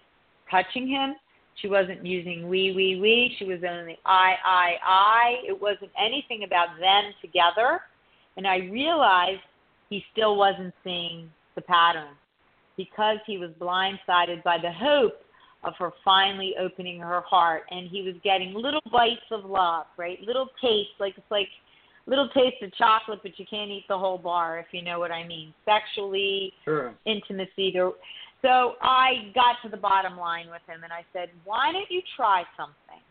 touching 0.50 0.88
him. 0.88 1.16
She 1.62 1.68
wasn't 1.68 2.06
using 2.06 2.50
we, 2.50 2.74
we, 2.74 3.00
we. 3.00 3.36
She 3.38 3.46
was 3.46 3.60
only 3.68 3.98
I, 4.06 4.34
I, 4.44 4.72
I. 4.84 5.36
It 5.48 5.60
wasn't 5.60 5.91
anything 6.00 6.44
about 6.44 6.80
them 6.80 7.14
together. 7.22 7.82
And 8.38 8.48
I 8.48 8.58
realized 8.58 9.41
he 9.89 10.04
still 10.12 10.36
wasn't 10.36 10.74
seeing 10.84 11.30
the 11.56 11.62
pattern 11.62 12.16
because 12.76 13.18
he 13.28 13.38
was 13.38 13.52
blindsided 13.60 14.44
by 14.44 14.58
the 14.58 14.72
hope 14.72 15.20
of 15.64 15.74
her 15.78 15.91
finally 16.04 16.56
opening 16.60 17.00
her 17.00 17.22
heart. 17.22 17.64
And 17.70 17.88
he 17.88 18.02
was 18.02 18.16
getting 18.24 18.54
little 18.56 18.82
bites 18.91 19.22
of 19.32 19.46
love, 19.46 19.86
right? 19.98 20.20
Little 20.26 20.48
tastes, 20.60 20.94
like 21.00 21.14
it's 21.18 21.30
like 21.30 21.48
little 22.06 22.30
taste 22.30 22.62
of 22.62 22.74
chocolate, 22.76 23.20
but 23.24 23.38
you 23.39 23.45
can't 23.49 23.72
eat 23.72 23.86
the 23.88 23.97
whole 23.97 24.18
bar, 24.18 24.60
if 24.60 24.68
you 24.72 24.82
know 24.82 24.99
what 24.99 25.12
I 25.12 25.26
mean. 25.26 25.54
Sexually, 25.66 26.54
sure. 26.66 26.93
intimacy. 27.06 27.72
There, 27.74 27.91
So 28.41 28.76
I 28.82 29.32
got 29.34 29.56
to 29.64 29.70
the 29.70 29.78
bottom 29.78 30.18
line 30.18 30.47
with 30.49 30.62
him 30.68 30.84
and 30.84 30.91
I 30.91 31.06
said, 31.14 31.30
Why 31.45 31.72
don't 31.72 31.89
you 31.89 32.01
try 32.16 32.43
something? 32.58 33.01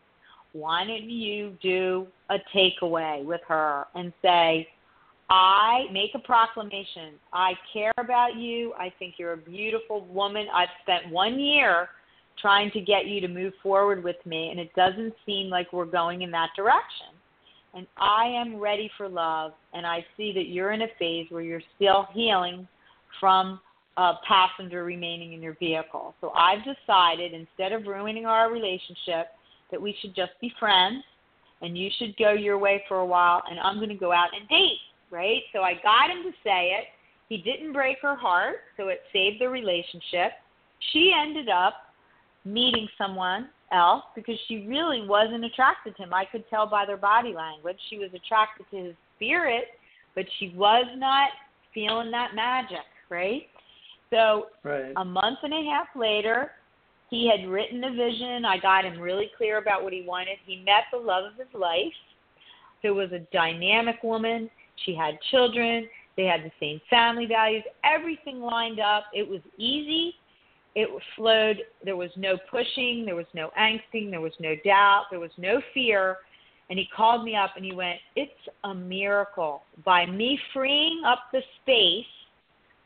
Why 0.53 0.85
don't 0.85 1.09
you 1.09 1.57
do 1.61 2.05
a 2.29 2.37
takeaway 2.55 3.25
with 3.25 3.41
her 3.47 3.85
and 3.95 4.13
say, 4.21 4.67
I 5.29 5.85
make 5.91 6.11
a 6.13 6.19
proclamation. 6.19 7.15
I 7.31 7.53
care 7.71 7.91
about 7.97 8.35
you. 8.35 8.73
I 8.77 8.93
think 8.99 9.15
you're 9.17 9.33
a 9.33 9.37
beautiful 9.37 10.05
woman. 10.05 10.45
I've 10.53 10.69
spent 10.83 11.11
one 11.11 11.39
year 11.39 11.89
trying 12.39 12.69
to 12.71 12.81
get 12.81 13.07
you 13.07 13.19
to 13.21 13.27
move 13.27 13.53
forward 13.63 14.03
with 14.03 14.17
me, 14.25 14.49
and 14.49 14.59
it 14.59 14.73
doesn't 14.75 15.13
seem 15.25 15.49
like 15.49 15.71
we're 15.73 15.85
going 15.85 16.21
in 16.21 16.31
that 16.31 16.49
direction. 16.55 17.07
And 17.75 17.87
I 17.97 18.25
am 18.25 18.59
ready 18.59 18.89
for 18.97 19.09
love, 19.09 19.53
and 19.73 19.85
I 19.85 20.05
see 20.15 20.31
that 20.33 20.47
you're 20.47 20.73
in 20.73 20.83
a 20.83 20.87
phase 20.99 21.25
where 21.29 21.41
you're 21.41 21.61
still 21.75 22.07
healing 22.13 22.67
from 23.19 23.59
a 23.97 24.13
passenger 24.27 24.83
remaining 24.83 25.33
in 25.33 25.41
your 25.41 25.55
vehicle. 25.59 26.13
So 26.21 26.31
I've 26.31 26.59
decided 26.59 27.33
instead 27.33 27.71
of 27.71 27.87
ruining 27.87 28.25
our 28.25 28.51
relationship, 28.51 29.27
that 29.71 29.81
we 29.81 29.95
should 30.01 30.15
just 30.15 30.33
be 30.39 30.51
friends, 30.59 31.03
and 31.61 31.77
you 31.77 31.89
should 31.97 32.15
go 32.17 32.33
your 32.33 32.59
way 32.59 32.83
for 32.87 32.97
a 32.97 33.05
while, 33.05 33.41
and 33.49 33.59
I'm 33.59 33.77
going 33.77 33.89
to 33.89 33.95
go 33.95 34.11
out 34.11 34.29
and 34.39 34.47
date, 34.49 34.77
right? 35.09 35.41
So 35.51 35.61
I 35.61 35.73
got 35.81 36.11
him 36.11 36.23
to 36.23 36.31
say 36.43 36.73
it. 36.77 36.85
He 37.29 37.37
didn't 37.37 37.73
break 37.73 37.97
her 38.01 38.15
heart, 38.15 38.57
so 38.77 38.89
it 38.89 39.01
saved 39.11 39.41
the 39.41 39.49
relationship. 39.49 40.33
She 40.91 41.11
ended 41.19 41.49
up 41.49 41.73
meeting 42.45 42.87
someone 42.97 43.49
else 43.73 44.03
because 44.15 44.35
she 44.47 44.65
really 44.67 45.05
wasn't 45.05 45.43
attracted 45.43 45.95
to 45.97 46.03
him. 46.03 46.13
I 46.13 46.25
could 46.25 46.47
tell 46.49 46.67
by 46.67 46.85
their 46.85 46.97
body 46.97 47.33
language. 47.33 47.77
She 47.89 47.97
was 47.97 48.09
attracted 48.13 48.65
to 48.71 48.85
his 48.85 48.95
spirit, 49.15 49.65
but 50.15 50.25
she 50.39 50.53
was 50.55 50.85
not 50.97 51.29
feeling 51.73 52.11
that 52.11 52.35
magic, 52.35 52.85
right? 53.09 53.43
So 54.09 54.47
right. 54.63 54.93
a 54.95 55.03
month 55.03 55.39
and 55.43 55.53
a 55.53 55.69
half 55.71 55.87
later, 55.95 56.51
he 57.09 57.29
had 57.29 57.49
written 57.49 57.83
a 57.83 57.91
vision. 57.91 58.45
I 58.45 58.57
got 58.57 58.85
him 58.85 58.99
really 58.99 59.31
clear 59.37 59.57
about 59.57 59.83
what 59.83 59.93
he 59.93 60.03
wanted. 60.05 60.37
He 60.45 60.63
met 60.63 60.85
the 60.91 60.97
love 60.97 61.25
of 61.25 61.37
his 61.37 61.53
life. 61.53 61.93
There 62.81 62.93
was 62.93 63.11
a 63.11 63.19
dynamic 63.31 64.03
woman. 64.03 64.49
She 64.85 64.95
had 64.95 65.17
children. 65.31 65.87
They 66.15 66.25
had 66.25 66.41
the 66.43 66.51
same 66.59 66.79
family 66.89 67.25
values. 67.25 67.63
Everything 67.83 68.41
lined 68.41 68.79
up. 68.79 69.05
It 69.13 69.27
was 69.27 69.41
easy 69.57 70.15
it 70.75 70.89
flowed. 71.15 71.57
There 71.83 71.95
was 71.95 72.09
no 72.15 72.37
pushing, 72.49 73.03
there 73.05 73.15
was 73.15 73.25
no 73.33 73.51
angsting, 73.59 74.09
there 74.09 74.21
was 74.21 74.33
no 74.39 74.55
doubt, 74.65 75.05
there 75.11 75.19
was 75.19 75.31
no 75.37 75.61
fear. 75.73 76.17
And 76.69 76.79
he 76.79 76.87
called 76.95 77.23
me 77.23 77.35
up 77.35 77.51
and 77.55 77.65
he 77.65 77.73
went, 77.73 77.99
It's 78.15 78.31
a 78.63 78.73
miracle. 78.73 79.63
By 79.85 80.05
me 80.05 80.39
freeing 80.53 81.03
up 81.05 81.19
the 81.31 81.41
space 81.61 82.05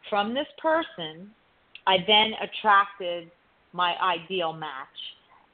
from 0.10 0.34
this 0.34 0.48
person, 0.62 1.30
I 1.86 1.98
then 2.06 2.32
attracted 2.42 3.32
my 3.74 3.96
ideal 4.02 4.54
match. 4.54 4.88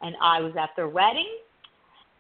And 0.02 0.16
I 0.22 0.42
was 0.42 0.54
at 0.60 0.72
their 0.76 0.90
wedding, 0.90 1.30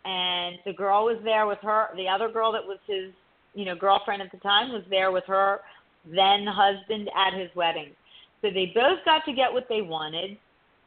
and 0.06 0.56
the 0.66 0.72
girl 0.72 1.04
was 1.04 1.18
there 1.26 1.48
with 1.48 1.58
her. 1.64 1.88
The 1.98 2.08
other 2.08 2.30
girl 2.30 2.54
that 2.54 2.64
was 2.64 2.78
his, 2.88 3.12
you 3.54 3.66
know, 3.66 3.76
girlfriend 3.76 4.22
at 4.22 4.32
the 4.32 4.38
time 4.38 4.72
was 4.72 4.84
there 4.90 5.12
with 5.12 5.26
her 5.28 5.60
then 6.06 6.46
husband 6.46 7.10
at 7.16 7.38
his 7.38 7.50
wedding. 7.56 7.92
So 8.44 8.50
they 8.54 8.74
both 8.76 9.00
got 9.06 9.24
to 9.26 9.34
get 9.34 9.52
what 9.52 9.68
they 9.70 9.82
wanted. 9.82 10.38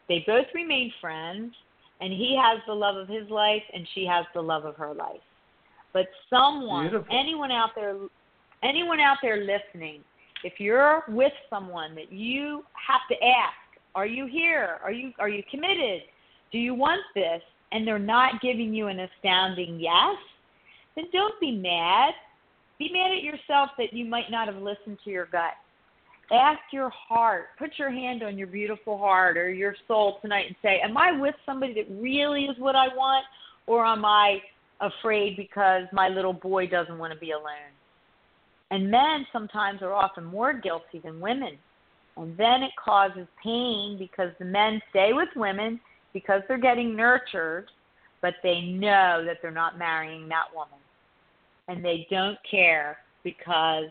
They 0.09 0.22
both 0.26 0.46
remained 0.54 0.92
friends, 1.00 1.54
and 2.00 2.12
he 2.12 2.38
has 2.40 2.61
the 2.66 2.74
love 2.74 2.96
of 2.96 3.09
his 3.09 3.28
life, 3.30 3.62
and 3.72 3.88
she 3.94 4.04
has 4.04 4.26
the 4.34 4.42
love 4.42 4.66
of 4.66 4.76
her 4.76 4.92
life. 4.92 5.22
But 5.94 6.07
someone, 6.28 6.90
Beautiful. 6.90 7.16
anyone 7.18 7.50
out 7.50 7.70
there, 7.74 7.96
anyone 8.62 9.00
out 9.00 9.16
there 9.22 9.38
listening, 9.38 10.02
if 10.44 10.61
you're 10.61 11.02
with 11.09 11.32
someone 11.48 11.94
that 11.94 12.12
you 12.12 12.62
have 12.74 13.00
to 13.09 13.14
ask, 13.24 13.80
are 13.94 14.07
you 14.07 14.26
here? 14.26 14.78
Are 14.84 14.92
you 14.92 15.12
are 15.18 15.30
you 15.30 15.42
committed? 15.50 16.02
Do 16.52 16.59
you 16.59 16.74
want 16.74 17.00
this? 17.14 17.40
And 17.72 17.86
they're 17.86 17.98
not 17.98 18.42
giving 18.42 18.74
you 18.74 18.88
an 18.88 19.00
astounding 19.00 19.80
yes, 19.80 20.16
then 20.94 21.07
don't 21.12 21.40
be 21.40 21.52
mad. 21.52 22.12
Be 22.78 22.90
mad 22.92 23.16
at 23.16 23.22
yourself 23.22 23.70
that 23.78 23.94
you 23.94 24.04
might 24.04 24.30
not 24.30 24.46
have 24.46 24.62
listened 24.62 24.98
to 25.04 25.11
your 25.11 25.24
gut 25.26 25.54
ask 26.33 26.61
your 26.72 26.91
heart, 26.91 27.49
put 27.59 27.70
your 27.79 27.91
hand 27.91 28.22
on 28.22 28.37
your 28.37 28.49
beautiful 28.49 28.99
heart 28.99 29.37
or 29.37 29.53
your 29.53 29.77
soul 29.87 30.18
tonight 30.22 30.47
and 30.47 30.57
say, 30.62 30.81
Am 30.83 30.97
I 30.97 31.12
with 31.12 31.35
somebody 31.45 31.74
that 31.74 31.87
really 31.91 32.45
is 32.45 32.59
what 32.59 32.74
I 32.74 32.89
want, 32.89 33.24
or 33.66 33.85
am 33.85 34.05
I 34.05 34.39
afraid 34.81 35.37
because 35.37 35.85
my 35.93 36.09
little 36.09 36.33
boy 36.33 36.66
doesn't 36.66 36.99
want 36.99 37.12
to 37.12 37.18
be 37.18 37.31
alone? 37.31 37.72
And 38.70 38.91
men 38.91 39.27
sometimes 39.33 39.83
are 39.83 39.93
often 39.93 40.24
more 40.24 40.53
guilty 40.53 40.99
than 40.99 41.20
women. 41.20 41.57
And 42.16 42.37
then 42.37 42.62
it 42.62 42.72
causes 42.83 43.27
pain 43.43 43.97
because 43.99 44.31
the 44.39 44.45
men 44.45 44.81
stay 44.91 45.12
with 45.12 45.29
women 45.37 45.79
because 46.12 46.41
they're 46.49 46.59
getting 46.59 46.97
nurtured, 46.97 47.70
but 48.22 48.35
they 48.43 48.62
know 48.62 49.22
that 49.24 49.37
they're 49.43 49.51
not 49.51 49.79
marrying 49.79 50.29
that 50.29 50.47
woman. 50.55 50.79
And 51.68 51.85
they 51.85 52.07
don't 52.11 52.39
care 52.51 52.99
because 53.22 53.91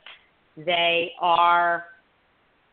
they 0.58 1.12
are 1.22 1.86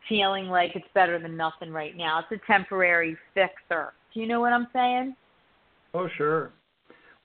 feeling 0.09 0.47
like 0.47 0.71
it's 0.75 0.85
better 0.93 1.19
than 1.19 1.37
nothing 1.37 1.71
right 1.71 1.95
now. 1.95 2.19
It's 2.19 2.41
a 2.41 2.51
temporary 2.51 3.17
fixer. 3.33 3.93
Do 4.13 4.19
you 4.19 4.27
know 4.27 4.39
what 4.39 4.53
I'm 4.53 4.67
saying? 4.73 5.15
Oh, 5.93 6.07
sure. 6.17 6.51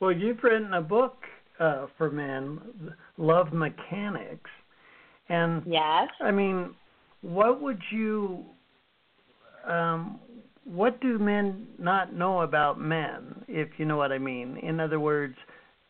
Well, 0.00 0.12
you've 0.12 0.42
written 0.42 0.74
a 0.74 0.82
book 0.82 1.16
uh, 1.58 1.86
for 1.96 2.10
men, 2.10 2.60
Love 3.16 3.52
Mechanics. 3.52 4.50
And 5.28 5.62
yes. 5.66 6.08
I 6.20 6.30
mean, 6.30 6.74
what 7.22 7.60
would 7.60 7.80
you 7.90 8.44
um 9.66 10.20
what 10.64 11.00
do 11.00 11.18
men 11.18 11.66
not 11.78 12.14
know 12.14 12.42
about 12.42 12.78
men, 12.78 13.44
if 13.48 13.68
you 13.78 13.86
know 13.86 13.96
what 13.96 14.12
I 14.12 14.18
mean? 14.18 14.58
In 14.58 14.80
other 14.80 15.00
words, 15.00 15.34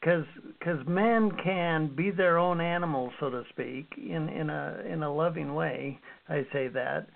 because 0.01 0.25
because 0.59 0.87
men 0.87 1.31
can 1.43 1.95
be 1.95 2.11
their 2.11 2.39
own 2.39 2.61
animals, 2.61 3.13
so 3.21 3.31
to 3.31 3.43
speak, 3.51 3.87
in 3.97 4.29
in 4.29 4.51
a 4.51 4.83
in 4.89 5.03
a 5.03 5.13
loving 5.13 5.55
way. 5.55 5.99
I 6.29 6.47
say 6.53 6.69
that, 6.69 7.07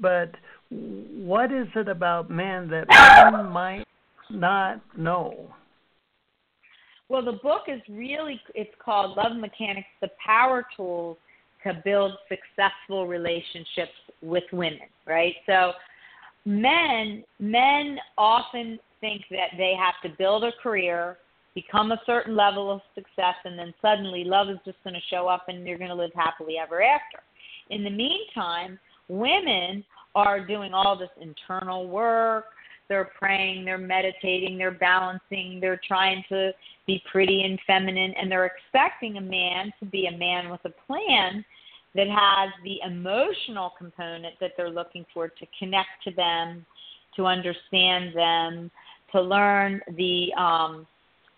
but 0.00 0.32
what 0.70 1.52
is 1.52 1.68
it 1.74 1.88
about 1.88 2.30
men 2.30 2.68
that 2.68 2.86
men 2.88 3.50
might 3.50 3.84
not 4.30 4.80
know? 4.96 5.54
Well, 7.08 7.24
the 7.24 7.38
book 7.42 7.62
is 7.68 7.80
really 7.88 8.40
it's 8.54 8.74
called 8.82 9.16
Love 9.16 9.36
Mechanics: 9.36 9.88
The 10.00 10.10
Power 10.24 10.66
Tools 10.76 11.16
to 11.64 11.80
Build 11.84 12.12
Successful 12.28 13.06
Relationships 13.06 13.92
with 14.20 14.44
Women. 14.52 14.88
Right. 15.06 15.34
So, 15.46 15.72
men 16.44 17.24
men 17.38 17.98
often 18.18 18.78
think 19.02 19.24
that 19.30 19.50
they 19.58 19.74
have 19.78 19.94
to 20.02 20.16
build 20.16 20.44
a 20.44 20.52
career, 20.62 21.18
become 21.54 21.92
a 21.92 22.00
certain 22.06 22.34
level 22.34 22.70
of 22.72 22.80
success, 22.94 23.34
and 23.44 23.58
then 23.58 23.74
suddenly 23.82 24.24
love 24.24 24.48
is 24.48 24.56
just 24.64 24.82
going 24.84 24.94
to 24.94 25.00
show 25.10 25.28
up 25.28 25.44
and 25.48 25.66
you're 25.66 25.76
going 25.76 25.90
to 25.90 25.94
live 25.94 26.12
happily 26.14 26.54
ever 26.56 26.82
after. 26.82 27.18
In 27.68 27.84
the 27.84 27.90
meantime, 27.90 28.78
women 29.08 29.84
are 30.14 30.46
doing 30.46 30.72
all 30.72 30.96
this 30.96 31.10
internal 31.20 31.88
work. 31.88 32.46
They're 32.88 33.10
praying, 33.18 33.64
they're 33.64 33.78
meditating, 33.78 34.58
they're 34.58 34.70
balancing, 34.70 35.58
they're 35.60 35.80
trying 35.86 36.24
to 36.28 36.52
be 36.86 37.02
pretty 37.10 37.42
and 37.42 37.58
feminine, 37.66 38.12
and 38.20 38.30
they're 38.30 38.46
expecting 38.46 39.16
a 39.16 39.20
man 39.20 39.72
to 39.80 39.86
be 39.86 40.06
a 40.06 40.16
man 40.16 40.50
with 40.50 40.60
a 40.64 40.70
plan 40.86 41.44
that 41.94 42.08
has 42.08 42.50
the 42.64 42.80
emotional 42.86 43.72
component 43.78 44.34
that 44.40 44.52
they're 44.56 44.70
looking 44.70 45.04
for 45.12 45.28
to 45.28 45.46
connect 45.58 45.88
to 46.04 46.10
them, 46.10 46.64
to 47.16 47.26
understand 47.26 48.14
them, 48.14 48.70
to 49.12 49.20
learn 49.20 49.80
the 49.96 50.32
um, 50.34 50.86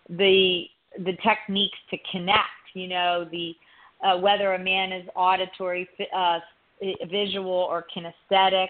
the 0.09 0.65
the 0.97 1.13
techniques 1.23 1.77
to 1.89 1.97
connect. 2.11 2.73
You 2.73 2.87
know, 2.87 3.27
the 3.31 3.55
uh, 4.03 4.17
whether 4.17 4.53
a 4.53 4.59
man 4.59 4.91
is 4.91 5.07
auditory, 5.15 5.87
uh, 6.15 6.39
visual, 7.09 7.51
or 7.51 7.85
kinesthetic. 7.95 8.67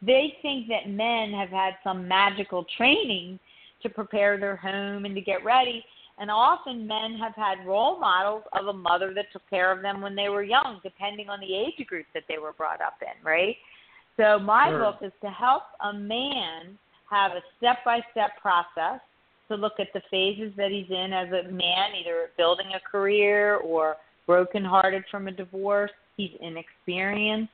They 0.00 0.36
think 0.42 0.68
that 0.68 0.88
men 0.88 1.32
have 1.32 1.48
had 1.48 1.74
some 1.82 2.06
magical 2.06 2.64
training 2.76 3.40
to 3.82 3.88
prepare 3.88 4.38
their 4.38 4.56
home 4.56 5.04
and 5.04 5.14
to 5.14 5.20
get 5.20 5.44
ready. 5.44 5.84
And 6.20 6.30
often 6.30 6.86
men 6.86 7.16
have 7.18 7.34
had 7.36 7.64
role 7.64 7.98
models 7.98 8.42
of 8.58 8.66
a 8.66 8.72
mother 8.72 9.12
that 9.14 9.26
took 9.32 9.48
care 9.48 9.70
of 9.70 9.82
them 9.82 10.00
when 10.00 10.16
they 10.16 10.28
were 10.28 10.42
young, 10.42 10.80
depending 10.82 11.28
on 11.28 11.38
the 11.40 11.54
age 11.54 11.86
group 11.86 12.06
that 12.12 12.24
they 12.28 12.38
were 12.38 12.52
brought 12.52 12.80
up 12.80 12.94
in, 13.02 13.24
right? 13.24 13.56
So 14.16 14.38
my 14.38 14.68
sure. 14.68 14.78
book 14.78 14.96
is 15.02 15.12
to 15.22 15.30
help 15.30 15.62
a 15.80 15.92
man 15.92 16.76
have 17.10 17.32
a 17.32 17.42
step 17.56 17.78
by 17.84 18.00
step 18.10 18.30
process 18.40 19.00
to 19.48 19.56
look 19.56 19.74
at 19.78 19.88
the 19.94 20.02
phases 20.10 20.52
that 20.56 20.70
he's 20.70 20.90
in 20.90 21.12
as 21.12 21.28
a 21.28 21.50
man, 21.50 21.94
either 21.98 22.30
building 22.36 22.66
a 22.74 22.90
career 22.90 23.56
or 23.56 23.96
brokenhearted 24.26 25.04
from 25.10 25.26
a 25.26 25.32
divorce. 25.32 25.90
He's 26.16 26.32
inexperienced. 26.40 27.52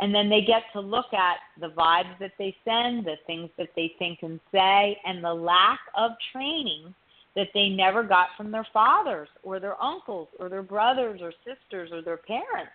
And 0.00 0.14
then 0.14 0.28
they 0.28 0.42
get 0.42 0.62
to 0.72 0.80
look 0.80 1.12
at 1.12 1.38
the 1.60 1.70
vibes 1.70 2.18
that 2.20 2.32
they 2.38 2.54
send, 2.64 3.04
the 3.04 3.16
things 3.26 3.50
that 3.58 3.70
they 3.74 3.92
think 3.98 4.20
and 4.22 4.38
say, 4.52 4.96
and 5.04 5.22
the 5.22 5.34
lack 5.34 5.80
of 5.96 6.12
training 6.32 6.94
that 7.34 7.48
they 7.54 7.68
never 7.68 8.02
got 8.02 8.28
from 8.36 8.50
their 8.50 8.66
fathers 8.72 9.28
or 9.42 9.60
their 9.60 9.80
uncles 9.82 10.28
or 10.38 10.48
their 10.48 10.62
brothers 10.62 11.20
or 11.22 11.32
sisters 11.44 11.90
or 11.92 12.02
their 12.02 12.16
parents. 12.16 12.72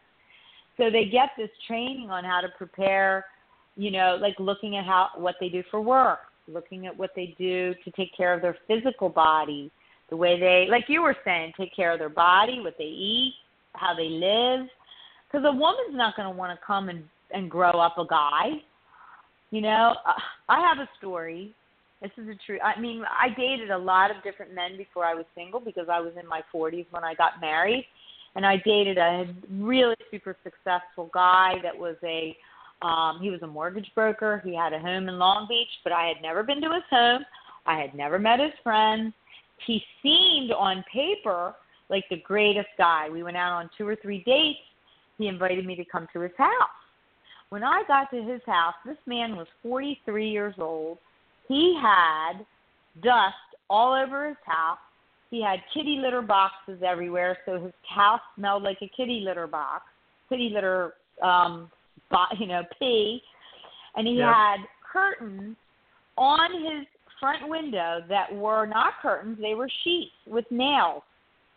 So 0.77 0.89
they 0.89 1.05
get 1.05 1.29
this 1.37 1.49
training 1.67 2.09
on 2.09 2.23
how 2.23 2.41
to 2.41 2.49
prepare 2.57 3.25
you 3.75 3.91
know, 3.91 4.17
like 4.21 4.35
looking 4.39 4.77
at 4.77 4.85
how 4.85 5.09
what 5.15 5.35
they 5.39 5.49
do 5.49 5.63
for 5.71 5.81
work, 5.81 6.19
looking 6.47 6.85
at 6.87 6.95
what 6.95 7.11
they 7.15 7.35
do 7.37 7.73
to 7.83 7.91
take 7.91 8.15
care 8.15 8.33
of 8.33 8.41
their 8.41 8.57
physical 8.67 9.09
body, 9.09 9.71
the 10.09 10.17
way 10.17 10.39
they, 10.39 10.67
like 10.69 10.85
you 10.87 11.01
were 11.01 11.15
saying, 11.25 11.53
take 11.57 11.75
care 11.75 11.91
of 11.91 11.99
their 11.99 12.09
body, 12.09 12.59
what 12.59 12.75
they 12.77 12.83
eat, 12.83 13.33
how 13.73 13.95
they 13.95 14.09
live. 14.09 14.67
Because 15.31 15.45
a 15.47 15.51
woman's 15.51 15.95
not 15.95 16.15
going 16.15 16.29
to 16.29 16.37
want 16.37 16.57
to 16.57 16.65
come 16.65 16.89
and 16.89 17.03
and 17.33 17.49
grow 17.49 17.71
up 17.71 17.97
a 17.97 18.05
guy. 18.05 18.51
You 19.51 19.61
know, 19.61 19.95
I 20.49 20.61
have 20.61 20.77
a 20.77 20.89
story. 20.97 21.53
This 22.01 22.11
is 22.17 22.27
a 22.27 22.35
true. 22.45 22.59
I 22.61 22.79
mean, 22.79 23.03
I 23.09 23.29
dated 23.37 23.71
a 23.71 23.77
lot 23.77 24.11
of 24.11 24.23
different 24.23 24.53
men 24.53 24.77
before 24.77 25.05
I 25.05 25.13
was 25.13 25.25
single 25.35 25.59
because 25.59 25.87
I 25.91 25.99
was 25.99 26.13
in 26.19 26.27
my 26.27 26.41
40s 26.53 26.85
when 26.91 27.03
I 27.03 27.13
got 27.13 27.41
married, 27.41 27.85
and 28.35 28.45
I 28.45 28.57
dated 28.65 28.97
a 28.97 29.33
really 29.51 29.95
super 30.11 30.35
successful 30.43 31.09
guy 31.13 31.55
that 31.63 31.77
was 31.77 31.95
a 32.03 32.35
um, 32.83 33.19
he 33.21 33.29
was 33.29 33.41
a 33.41 33.47
mortgage 33.47 33.89
broker. 33.95 34.41
He 34.45 34.53
had 34.53 34.73
a 34.73 34.79
home 34.79 35.07
in 35.07 35.17
Long 35.17 35.47
Beach, 35.47 35.69
but 35.83 35.93
I 35.93 36.05
had 36.05 36.21
never 36.21 36.43
been 36.43 36.61
to 36.61 36.73
his 36.73 36.83
home. 36.89 37.23
I 37.65 37.79
had 37.79 37.95
never 37.95 38.19
met 38.19 38.39
his 38.39 38.51
friends. 38.61 39.13
He 39.65 39.81
seemed 40.01 40.51
on 40.51 40.83
paper 40.91 41.55
like 41.89 42.03
the 42.09 42.17
greatest 42.17 42.67
guy. 42.77 43.07
We 43.09 43.23
went 43.23 43.37
out 43.37 43.53
on 43.53 43.69
two 43.77 43.87
or 43.87 43.95
three 43.95 44.21
dates. 44.25 44.59
He 45.17 45.27
invited 45.27 45.65
me 45.65 45.75
to 45.75 45.85
come 45.85 46.07
to 46.11 46.19
his 46.19 46.33
house. 46.37 46.51
When 47.49 47.63
I 47.63 47.83
got 47.87 48.11
to 48.11 48.21
his 48.21 48.41
house, 48.45 48.73
this 48.85 48.97
man 49.05 49.37
was 49.37 49.47
43 49.61 50.29
years 50.29 50.55
old. 50.57 50.97
He 51.47 51.79
had 51.81 52.45
dust 53.01 53.35
all 53.69 53.93
over 53.93 54.27
his 54.27 54.37
house. 54.45 54.79
He 55.29 55.41
had 55.41 55.59
kitty 55.73 55.99
litter 56.01 56.21
boxes 56.21 56.81
everywhere, 56.85 57.37
so 57.45 57.61
his 57.61 57.73
house 57.87 58.21
smelled 58.35 58.63
like 58.63 58.79
a 58.81 58.91
kitty 58.95 59.21
litter 59.23 59.47
box, 59.47 59.85
kitty 60.29 60.49
litter 60.53 60.95
um 61.21 61.71
you 62.39 62.47
know, 62.47 62.63
pee, 62.79 63.21
and 63.95 64.07
he 64.07 64.15
yeah. 64.15 64.33
had 64.33 64.65
curtains 64.91 65.55
on 66.17 66.51
his 66.53 66.87
front 67.19 67.47
window 67.47 68.01
that 68.09 68.33
were 68.33 68.65
not 68.65 68.93
curtains; 69.01 69.37
they 69.41 69.53
were 69.53 69.69
sheets 69.83 70.11
with 70.27 70.45
nails 70.51 71.03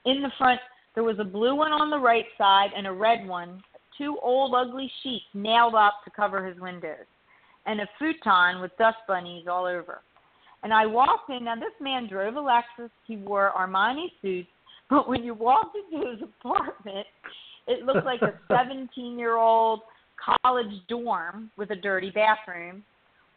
in 0.04 0.22
the 0.22 0.30
front. 0.38 0.60
There 0.94 1.04
was 1.04 1.18
a 1.18 1.24
blue 1.24 1.54
one 1.54 1.72
on 1.72 1.90
the 1.90 1.98
right 1.98 2.24
side 2.38 2.70
and 2.76 2.86
a 2.86 2.92
red 2.92 3.26
one. 3.26 3.62
Two 3.98 4.18
old 4.22 4.54
ugly 4.54 4.90
sheets 5.02 5.24
nailed 5.34 5.74
up 5.74 5.94
to 6.04 6.10
cover 6.10 6.44
his 6.46 6.58
windows, 6.60 7.06
and 7.66 7.80
a 7.80 7.88
futon 7.98 8.60
with 8.60 8.76
dust 8.78 8.98
bunnies 9.06 9.46
all 9.48 9.64
over. 9.64 10.00
And 10.62 10.72
I 10.72 10.86
walked 10.86 11.30
in. 11.30 11.44
Now 11.44 11.54
this 11.54 11.74
man 11.80 12.08
drove 12.08 12.36
a 12.36 12.40
Lexus. 12.40 12.90
He 13.06 13.16
wore 13.16 13.52
Armani 13.56 14.06
suits. 14.20 14.48
But 14.88 15.08
when 15.08 15.22
you 15.24 15.34
walked 15.34 15.76
into 15.76 16.10
his 16.10 16.20
apartment, 16.40 17.06
it 17.66 17.84
looked 17.84 18.06
like 18.06 18.22
a 18.22 18.34
17 18.48 19.18
year 19.18 19.36
old 19.36 19.80
college 20.16 20.72
dorm 20.88 21.50
with 21.56 21.70
a 21.70 21.76
dirty 21.76 22.10
bathroom, 22.10 22.84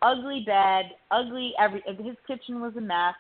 ugly 0.01 0.43
bed, 0.45 0.91
ugly 1.11 1.53
every. 1.59 1.83
His 1.85 2.15
kitchen 2.27 2.61
was 2.61 2.75
a 2.77 2.81
mess, 2.81 3.15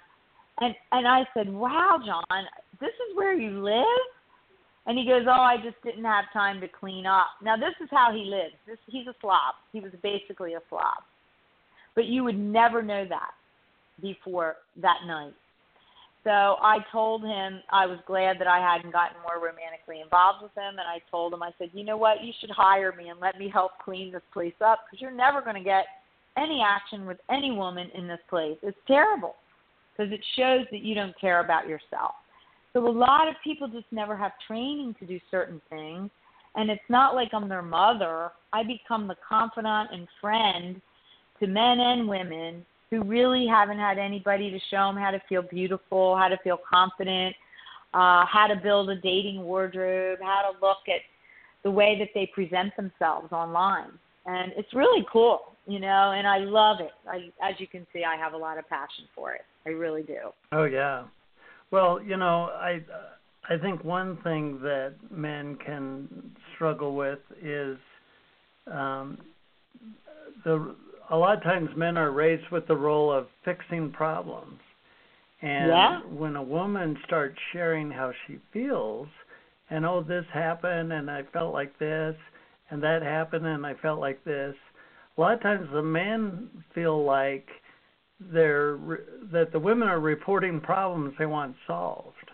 and 0.59 0.75
and 0.91 1.07
I 1.07 1.27
said, 1.33 1.51
"Wow, 1.51 1.99
John, 2.05 2.45
this 2.79 2.89
is 2.89 3.15
where 3.15 3.33
you 3.33 3.63
live." 3.63 3.85
And 4.85 4.97
he 4.97 5.05
goes, 5.05 5.25
"Oh, 5.27 5.41
I 5.41 5.57
just 5.57 5.81
didn't 5.83 6.05
have 6.05 6.25
time 6.33 6.61
to 6.61 6.67
clean 6.67 7.05
up." 7.05 7.27
Now 7.41 7.55
this 7.55 7.75
is 7.81 7.89
how 7.91 8.11
he 8.11 8.23
lives. 8.23 8.55
This 8.65 8.77
he's 8.87 9.07
a 9.07 9.15
slob. 9.21 9.55
He 9.71 9.79
was 9.79 9.91
basically 10.01 10.53
a 10.53 10.61
slob, 10.69 11.03
but 11.95 12.05
you 12.05 12.23
would 12.23 12.37
never 12.37 12.81
know 12.81 13.05
that 13.05 13.31
before 14.01 14.57
that 14.77 15.05
night. 15.05 15.33
So 16.23 16.31
I 16.31 16.79
told 16.91 17.23
him 17.23 17.61
I 17.69 17.85
was 17.85 17.99
glad 18.05 18.39
that 18.39 18.47
I 18.47 18.59
hadn't 18.59 18.91
gotten 18.91 19.21
more 19.21 19.35
romantically 19.35 20.01
involved 20.01 20.43
with 20.43 20.51
him, 20.51 20.77
and 20.77 20.81
I 20.81 21.01
told 21.09 21.33
him 21.33 21.41
I 21.41 21.51
said, 21.57 21.69
you 21.73 21.85
know 21.85 21.97
what, 21.97 22.23
you 22.23 22.33
should 22.39 22.49
hire 22.49 22.93
me 22.95 23.09
and 23.09 23.19
let 23.19 23.39
me 23.39 23.49
help 23.49 23.71
clean 23.83 24.11
this 24.11 24.21
place 24.33 24.53
up 24.63 24.79
because 24.85 25.01
you're 25.01 25.11
never 25.11 25.41
going 25.41 25.55
to 25.55 25.63
get 25.63 25.85
any 26.37 26.61
action 26.65 27.05
with 27.05 27.17
any 27.31 27.51
woman 27.51 27.89
in 27.95 28.07
this 28.07 28.19
place. 28.29 28.57
It's 28.61 28.77
terrible 28.85 29.35
because 29.95 30.11
it 30.11 30.23
shows 30.35 30.65
that 30.71 30.81
you 30.81 30.93
don't 30.93 31.19
care 31.19 31.39
about 31.43 31.67
yourself. 31.67 32.15
So 32.73 32.87
a 32.87 32.91
lot 32.91 33.27
of 33.27 33.35
people 33.43 33.67
just 33.67 33.87
never 33.91 34.15
have 34.15 34.33
training 34.45 34.95
to 34.99 35.05
do 35.05 35.19
certain 35.31 35.61
things, 35.69 36.09
and 36.55 36.69
it's 36.69 36.81
not 36.89 37.15
like 37.15 37.29
I'm 37.33 37.49
their 37.49 37.61
mother. 37.61 38.31
I 38.51 38.63
become 38.63 39.07
the 39.07 39.15
confidant 39.27 39.89
and 39.93 40.07
friend 40.19 40.81
to 41.39 41.47
men 41.47 41.79
and 41.79 42.07
women 42.07 42.65
who 42.89 43.03
really 43.03 43.45
haven't 43.45 43.77
had 43.77 43.97
anybody 43.97 44.49
to 44.49 44.59
show 44.71 44.87
them 44.87 44.97
how 44.97 45.11
to 45.11 45.21
feel 45.29 45.41
beautiful, 45.43 46.17
how 46.17 46.27
to 46.27 46.37
feel 46.43 46.57
confident, 46.57 47.35
uh, 47.93 48.25
how 48.25 48.47
to 48.47 48.55
build 48.55 48.89
a 48.89 48.95
dating 48.95 49.41
wardrobe, 49.43 50.19
how 50.21 50.51
to 50.51 50.65
look 50.65 50.77
at 50.87 51.01
the 51.63 51.71
way 51.71 51.97
that 51.99 52.09
they 52.13 52.29
present 52.33 52.75
themselves 52.75 53.31
online. 53.31 53.91
And 54.25 54.51
it's 54.55 54.73
really 54.73 55.05
cool, 55.11 55.53
you 55.67 55.79
know, 55.79 56.13
and 56.15 56.27
I 56.27 56.39
love 56.39 56.77
it. 56.79 56.91
I, 57.07 57.31
as 57.47 57.55
you 57.59 57.67
can 57.67 57.85
see, 57.93 58.03
I 58.03 58.15
have 58.17 58.33
a 58.33 58.37
lot 58.37 58.57
of 58.57 58.67
passion 58.69 59.05
for 59.15 59.33
it. 59.33 59.41
I 59.65 59.69
really 59.69 60.03
do. 60.03 60.31
Oh 60.51 60.65
yeah. 60.65 61.03
Well, 61.71 62.01
you 62.01 62.17
know, 62.17 62.49
I 62.53 62.81
I 63.49 63.57
think 63.57 63.83
one 63.83 64.17
thing 64.23 64.59
that 64.61 64.93
men 65.11 65.57
can 65.65 66.31
struggle 66.55 66.95
with 66.95 67.19
is 67.41 67.77
um, 68.71 69.17
the 70.43 70.75
a 71.11 71.17
lot 71.17 71.37
of 71.37 71.43
times 71.43 71.69
men 71.75 71.97
are 71.97 72.11
raised 72.11 72.49
with 72.51 72.67
the 72.67 72.75
role 72.75 73.11
of 73.11 73.27
fixing 73.43 73.91
problems. 73.91 74.59
And 75.41 75.69
yeah. 75.69 75.99
when 76.01 76.35
a 76.35 76.43
woman 76.43 76.97
starts 77.05 77.37
sharing 77.53 77.89
how 77.89 78.11
she 78.27 78.39
feels, 78.51 79.07
and 79.69 79.85
oh, 79.85 80.03
this 80.03 80.25
happened, 80.33 80.91
and 80.91 81.09
I 81.09 81.23
felt 81.31 81.53
like 81.53 81.77
this, 81.79 82.15
and 82.69 82.83
that 82.83 83.01
happened, 83.01 83.45
and 83.45 83.65
I 83.65 83.73
felt 83.75 83.99
like 83.99 84.23
this, 84.25 84.55
a 85.17 85.21
lot 85.21 85.33
of 85.33 85.41
times 85.41 85.67
the 85.73 85.81
men 85.81 86.49
feel 86.73 87.03
like 87.03 87.47
they're 88.33 88.77
that 89.31 89.53
the 89.53 89.59
women 89.59 89.87
are 89.87 90.01
reporting 90.01 90.59
problems 90.59 91.13
they 91.17 91.25
want 91.25 91.55
solved, 91.65 92.31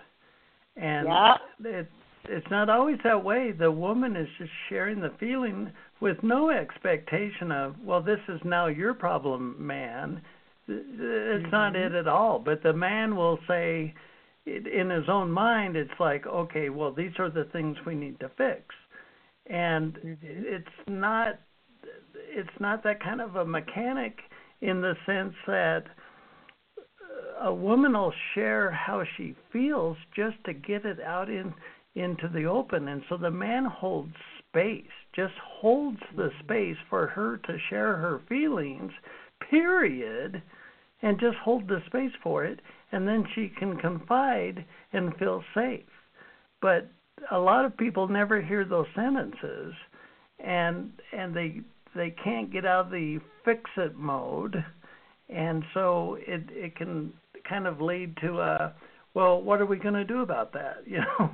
and 0.76 1.08
yeah. 1.08 1.36
it 1.64 1.88
it's 2.28 2.50
not 2.50 2.70
always 2.70 2.98
that 3.04 3.24
way. 3.24 3.52
The 3.52 3.72
woman 3.72 4.16
is 4.16 4.28
just 4.38 4.52
sharing 4.70 5.00
the 5.00 5.12
feeling 5.20 5.72
with 6.02 6.18
no 6.24 6.50
expectation 6.50 7.52
of, 7.52 7.76
well, 7.84 8.02
this 8.02 8.20
is 8.28 8.40
now 8.44 8.68
your 8.68 8.94
problem, 8.94 9.56
man. 9.58 10.22
It's 10.68 10.84
mm-hmm. 11.00 11.52
not 11.52 11.76
it 11.76 11.94
at 11.94 12.08
all. 12.08 12.40
But 12.40 12.64
the 12.64 12.74
man 12.74 13.16
will 13.16 13.40
say, 13.48 13.94
in 14.46 14.90
his 14.90 15.10
own 15.10 15.32
mind, 15.32 15.76
it's 15.76 16.00
like, 16.00 16.28
okay, 16.28 16.70
well, 16.70 16.92
these 16.92 17.14
are 17.18 17.30
the 17.30 17.46
things 17.46 17.78
we 17.86 17.96
need 17.96 18.20
to 18.20 18.30
fix, 18.38 18.64
and 19.48 19.94
mm-hmm. 19.94 20.16
it's 20.22 20.68
not, 20.88 21.40
it's 22.14 22.60
not 22.60 22.84
that 22.84 23.02
kind 23.02 23.22
of 23.22 23.36
a 23.38 23.46
mechanic 23.46 24.20
in 24.62 24.82
the 24.82 24.94
sense 25.06 25.34
that 25.48 25.86
a 27.42 27.54
woman 27.54 27.94
will 27.94 28.14
share 28.34 28.72
how 28.72 29.04
she 29.18 29.36
feels 29.52 29.98
just 30.16 30.36
to 30.46 30.54
get 30.54 30.86
it 30.86 31.00
out 31.02 31.30
in 31.30 31.54
into 31.96 32.28
the 32.28 32.46
open. 32.46 32.88
And 32.90 33.02
so 33.08 33.18
the 33.18 33.32
man 33.32 33.66
holds 33.66 34.14
space, 34.50 34.84
just 35.16 35.34
holds 35.44 36.00
the 36.16 36.30
space 36.44 36.78
for 36.90 37.08
her 37.08 37.38
to 37.38 37.58
share 37.70 37.96
her 37.96 38.22
feelings, 38.28 38.92
period, 39.50 40.42
and 41.02 41.20
just 41.20 41.38
hold 41.38 41.68
the 41.68 41.82
space 41.88 42.12
for 42.22 42.44
it. 42.46 42.60
And 42.92 43.08
then 43.08 43.26
she 43.34 43.52
can 43.58 43.78
confide 43.78 44.66
and 44.94 45.16
feel 45.18 45.44
safe. 45.54 45.84
But 46.62 46.90
a 47.32 47.38
lot 47.38 47.66
of 47.66 47.78
people 47.78 48.08
never 48.08 48.42
hear 48.42 48.66
those 48.66 48.88
sentences 48.96 49.74
and 50.40 50.92
and 51.14 51.36
they 51.36 51.62
they 51.96 52.14
can't 52.24 52.52
get 52.52 52.66
out 52.66 52.86
of 52.86 52.92
the 52.92 53.20
fix 53.44 53.62
it 53.78 53.96
mode 53.96 54.64
and 55.30 55.64
so 55.74 56.18
it 56.28 56.44
it 56.52 56.76
can 56.76 57.14
kind 57.48 57.68
of 57.68 57.82
lead 57.82 58.16
to 58.18 58.40
a 58.40 58.74
well 59.14 59.42
what 59.42 59.62
are 59.62 59.66
we 59.66 59.78
going 59.78 59.94
to 59.94 60.04
do 60.04 60.22
about 60.22 60.52
that 60.54 60.78
you 60.86 61.00
know 61.00 61.30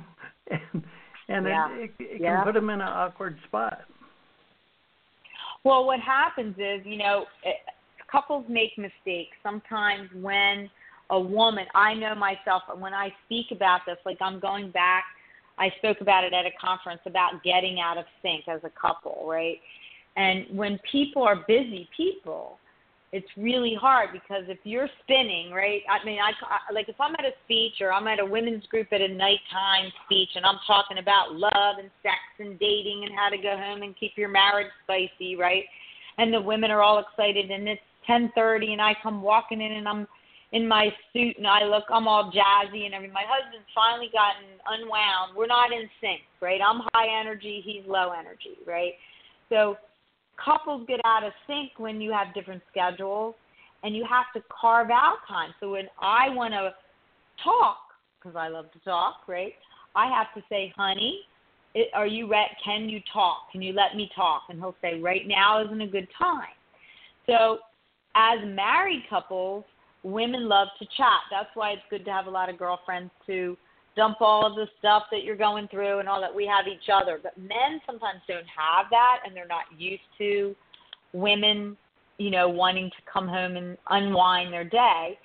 and 0.50 0.84
and 1.28 1.46
yeah. 1.46 1.70
it, 1.72 1.90
it, 1.98 2.04
it 2.04 2.20
yeah. 2.20 2.36
can 2.36 2.44
put 2.44 2.54
them 2.54 2.70
in 2.70 2.80
an 2.80 2.88
awkward 2.88 3.36
spot. 3.46 3.82
Well, 5.64 5.86
what 5.86 6.00
happens 6.00 6.56
is, 6.58 6.84
you 6.84 6.98
know, 6.98 7.26
eh, 7.44 7.50
couples 8.10 8.44
make 8.48 8.76
mistakes 8.76 9.36
sometimes 9.42 10.08
when 10.14 10.68
a 11.10 11.20
woman. 11.20 11.66
I 11.74 11.94
know 11.94 12.14
myself 12.14 12.62
when 12.78 12.94
I 12.94 13.12
speak 13.26 13.46
about 13.52 13.80
this, 13.86 13.98
like 14.04 14.18
I'm 14.20 14.40
going 14.40 14.70
back. 14.70 15.04
I 15.58 15.68
spoke 15.78 16.00
about 16.00 16.24
it 16.24 16.32
at 16.32 16.46
a 16.46 16.50
conference 16.60 17.02
about 17.06 17.42
getting 17.44 17.78
out 17.78 17.98
of 17.98 18.06
sync 18.22 18.48
as 18.48 18.60
a 18.64 18.70
couple, 18.70 19.24
right? 19.26 19.58
And 20.16 20.46
when 20.50 20.78
people 20.90 21.22
are 21.22 21.44
busy 21.46 21.88
people, 21.96 22.58
it's 23.12 23.28
really 23.36 23.76
hard 23.78 24.08
because 24.10 24.44
if 24.48 24.58
you're 24.64 24.88
spinning, 25.02 25.52
right? 25.52 25.82
I 25.88 26.04
mean, 26.04 26.18
I, 26.18 26.32
I 26.48 26.72
like 26.72 26.88
if 26.88 26.98
I'm 26.98 27.14
at 27.14 27.26
a 27.26 27.32
speech 27.44 27.74
or 27.82 27.92
I'm 27.92 28.08
at 28.08 28.18
a 28.18 28.24
women's 28.24 28.64
group 28.66 28.88
at 28.90 29.02
a 29.02 29.08
nighttime 29.08 29.92
speech 30.06 30.30
and 30.34 30.46
I'm 30.46 30.58
talking 30.66 30.96
about 30.96 31.34
love 31.34 31.76
and 31.78 31.90
sex 32.02 32.16
and 32.38 32.58
dating 32.58 33.04
and 33.04 33.14
how 33.14 33.28
to 33.28 33.36
go 33.36 33.54
home 33.54 33.82
and 33.82 33.94
keep 33.98 34.12
your 34.16 34.30
marriage 34.30 34.72
spicy, 34.84 35.36
right? 35.36 35.64
And 36.16 36.32
the 36.32 36.40
women 36.40 36.70
are 36.70 36.80
all 36.80 37.04
excited 37.04 37.50
and 37.50 37.68
it's 37.68 37.82
10:30 38.08 38.72
and 38.72 38.80
I 38.80 38.96
come 39.02 39.22
walking 39.22 39.60
in 39.60 39.72
and 39.72 39.86
I'm 39.86 40.08
in 40.52 40.66
my 40.66 40.88
suit 41.12 41.36
and 41.36 41.46
I 41.46 41.64
look 41.64 41.84
I'm 41.90 42.08
all 42.08 42.32
jazzy 42.32 42.86
and 42.86 42.94
everything. 42.94 43.12
My 43.12 43.28
husband's 43.28 43.68
finally 43.74 44.08
gotten 44.10 44.56
unwound. 44.68 45.36
We're 45.36 45.46
not 45.46 45.70
in 45.70 45.88
sync, 46.00 46.22
right? 46.40 46.60
I'm 46.66 46.80
high 46.94 47.08
energy, 47.20 47.60
he's 47.62 47.84
low 47.86 48.12
energy, 48.18 48.56
right? 48.66 48.94
So 49.50 49.76
couples 50.42 50.84
get 50.86 51.00
out 51.04 51.24
of 51.24 51.32
sync 51.46 51.70
when 51.78 52.00
you 52.00 52.12
have 52.12 52.34
different 52.34 52.62
schedules 52.70 53.34
and 53.82 53.96
you 53.96 54.04
have 54.08 54.26
to 54.34 54.42
carve 54.48 54.90
out 54.90 55.18
time. 55.28 55.50
So 55.60 55.72
when 55.72 55.86
I 56.00 56.28
want 56.30 56.52
to 56.52 56.70
talk, 57.42 57.78
because 58.20 58.36
I 58.36 58.48
love 58.48 58.70
to 58.72 58.78
talk, 58.80 59.22
right? 59.26 59.52
I 59.96 60.06
have 60.06 60.32
to 60.34 60.42
say, 60.48 60.72
honey, 60.76 61.20
are 61.94 62.06
you 62.06 62.30
ready? 62.30 62.50
Can 62.64 62.88
you 62.88 63.00
talk? 63.12 63.50
Can 63.50 63.62
you 63.62 63.72
let 63.72 63.96
me 63.96 64.10
talk? 64.14 64.42
And 64.48 64.58
he'll 64.58 64.76
say, 64.80 65.00
right 65.00 65.26
now 65.26 65.64
isn't 65.64 65.80
a 65.80 65.86
good 65.86 66.08
time. 66.18 66.54
So 67.26 67.58
as 68.14 68.38
married 68.44 69.02
couples, 69.08 69.64
women 70.02 70.48
love 70.48 70.68
to 70.78 70.84
chat. 70.96 71.20
That's 71.30 71.48
why 71.54 71.72
it's 71.72 71.82
good 71.90 72.04
to 72.04 72.12
have 72.12 72.26
a 72.26 72.30
lot 72.30 72.48
of 72.48 72.58
girlfriends 72.58 73.10
to 73.26 73.56
dump 73.96 74.18
all 74.20 74.46
of 74.46 74.54
the 74.54 74.66
stuff 74.78 75.04
that 75.10 75.24
you're 75.24 75.36
going 75.36 75.68
through 75.68 75.98
and 75.98 76.08
all 76.08 76.20
that. 76.20 76.34
We 76.34 76.46
have 76.46 76.66
each 76.66 76.88
other. 76.92 77.18
But 77.22 77.36
men 77.38 77.80
sometimes 77.86 78.20
don't 78.26 78.46
have 78.46 78.86
that 78.90 79.20
and 79.26 79.36
they're 79.36 79.46
not 79.46 79.64
used 79.76 80.02
to 80.18 80.54
women, 81.12 81.76
you 82.18 82.30
know, 82.30 82.48
wanting 82.48 82.90
to 82.90 83.12
come 83.12 83.28
home 83.28 83.56
and 83.56 83.76
unwind 83.90 84.52
their 84.52 84.64
day. 84.64 85.18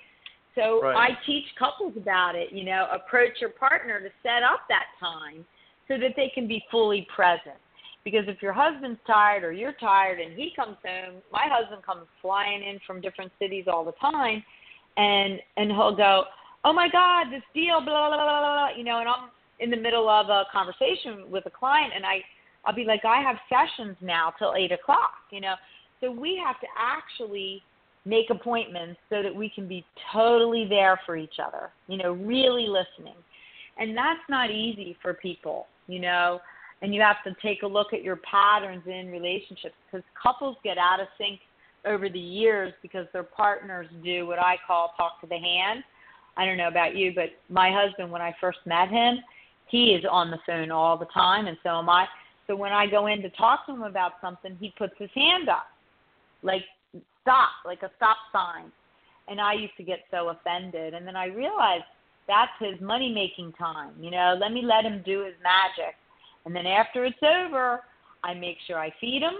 So 0.54 0.82
right. 0.82 1.10
I 1.10 1.26
teach 1.26 1.44
couples 1.58 1.94
about 1.96 2.34
it, 2.34 2.52
you 2.52 2.64
know, 2.64 2.88
approach 2.92 3.40
your 3.40 3.50
partner 3.50 4.00
to 4.00 4.08
set 4.22 4.42
up 4.42 4.60
that 4.68 4.86
time 4.98 5.44
so 5.86 5.98
that 5.98 6.14
they 6.16 6.30
can 6.34 6.48
be 6.48 6.62
fully 6.70 7.06
present. 7.14 7.56
Because 8.04 8.24
if 8.26 8.42
your 8.42 8.52
husband's 8.52 9.00
tired 9.06 9.44
or 9.44 9.52
you're 9.52 9.72
tired 9.72 10.18
and 10.18 10.32
he 10.32 10.52
comes 10.56 10.76
home, 10.84 11.16
my 11.32 11.46
husband 11.50 11.82
comes 11.84 12.06
flying 12.20 12.62
in 12.62 12.80
from 12.86 13.00
different 13.00 13.30
cities 13.38 13.64
all 13.66 13.84
the 13.84 13.92
time 14.00 14.42
and 14.98 15.40
and 15.56 15.70
he'll 15.70 15.96
go, 15.96 16.24
"Oh 16.68 16.72
my 16.74 16.88
God, 16.90 17.32
this 17.32 17.42
deal, 17.54 17.80
blah 17.80 18.08
blah 18.08 18.24
blah 18.28 18.40
blah," 18.40 18.68
you 18.76 18.84
know, 18.84 18.98
and 19.00 19.08
I'm 19.08 19.30
in 19.58 19.70
the 19.70 19.76
middle 19.76 20.06
of 20.06 20.28
a 20.28 20.44
conversation 20.52 21.30
with 21.30 21.46
a 21.46 21.50
client, 21.50 21.94
and 21.96 22.04
I 22.04 22.22
I'll 22.66 22.74
be 22.74 22.84
like, 22.84 23.06
"I 23.06 23.22
have 23.22 23.38
sessions 23.48 23.96
now 24.02 24.34
till 24.38 24.54
eight 24.54 24.70
o'clock," 24.70 25.14
you 25.30 25.40
know, 25.40 25.54
so 26.00 26.10
we 26.10 26.36
have 26.36 26.60
to 26.60 26.66
actually 26.76 27.62
make 28.04 28.28
appointments 28.28 29.00
so 29.08 29.22
that 29.22 29.34
we 29.34 29.48
can 29.48 29.66
be 29.66 29.82
totally 30.12 30.66
there 30.66 31.00
for 31.06 31.16
each 31.16 31.38
other, 31.46 31.70
you 31.86 31.96
know, 31.96 32.12
really 32.12 32.66
listening, 32.68 33.16
and 33.78 33.96
that's 33.96 34.26
not 34.28 34.50
easy 34.50 34.94
for 35.00 35.14
people, 35.14 35.68
you 35.86 36.00
know. 36.00 36.38
And 36.82 36.94
you 36.94 37.00
have 37.00 37.24
to 37.24 37.34
take 37.40 37.62
a 37.62 37.66
look 37.66 37.92
at 37.94 38.02
your 38.02 38.16
patterns 38.16 38.84
in 38.86 39.10
relationships 39.10 39.74
because 39.86 40.04
couples 40.22 40.56
get 40.62 40.76
out 40.76 41.00
of 41.00 41.08
sync 41.16 41.40
over 41.86 42.10
the 42.10 42.20
years 42.20 42.74
because 42.82 43.06
their 43.14 43.24
partners 43.24 43.86
do 44.04 44.26
what 44.26 44.38
I 44.38 44.58
call 44.66 44.92
talk 44.98 45.20
to 45.22 45.26
the 45.26 45.38
hand. 45.38 45.82
I 46.38 46.46
don't 46.46 46.56
know 46.56 46.68
about 46.68 46.96
you, 46.96 47.12
but 47.14 47.30
my 47.48 47.70
husband, 47.70 48.10
when 48.10 48.22
I 48.22 48.34
first 48.40 48.58
met 48.64 48.88
him, 48.88 49.18
he 49.66 49.88
is 49.88 50.04
on 50.10 50.30
the 50.30 50.38
phone 50.46 50.70
all 50.70 50.96
the 50.96 51.06
time, 51.06 51.46
and 51.46 51.58
so 51.62 51.78
am 51.78 51.88
I. 51.88 52.06
So 52.46 52.56
when 52.56 52.72
I 52.72 52.86
go 52.86 53.08
in 53.08 53.20
to 53.22 53.30
talk 53.30 53.66
to 53.66 53.72
him 53.72 53.82
about 53.82 54.12
something, 54.22 54.56
he 54.58 54.72
puts 54.78 54.94
his 54.98 55.10
hand 55.14 55.48
up, 55.50 55.66
like 56.42 56.62
stop, 57.20 57.50
like 57.66 57.82
a 57.82 57.90
stop 57.96 58.16
sign. 58.32 58.72
And 59.26 59.40
I 59.40 59.52
used 59.52 59.76
to 59.76 59.82
get 59.82 60.00
so 60.10 60.30
offended, 60.30 60.94
and 60.94 61.06
then 61.06 61.16
I 61.16 61.26
realized 61.26 61.84
that's 62.26 62.52
his 62.60 62.80
money 62.80 63.12
making 63.12 63.52
time. 63.52 63.92
You 64.00 64.10
know, 64.10 64.38
let 64.40 64.52
me 64.52 64.62
let 64.62 64.84
him 64.84 65.02
do 65.04 65.24
his 65.24 65.34
magic, 65.42 65.96
and 66.46 66.56
then 66.56 66.66
after 66.66 67.04
it's 67.04 67.18
over, 67.22 67.80
I 68.24 68.32
make 68.32 68.56
sure 68.66 68.78
I 68.78 68.90
feed 69.00 69.20
him 69.22 69.34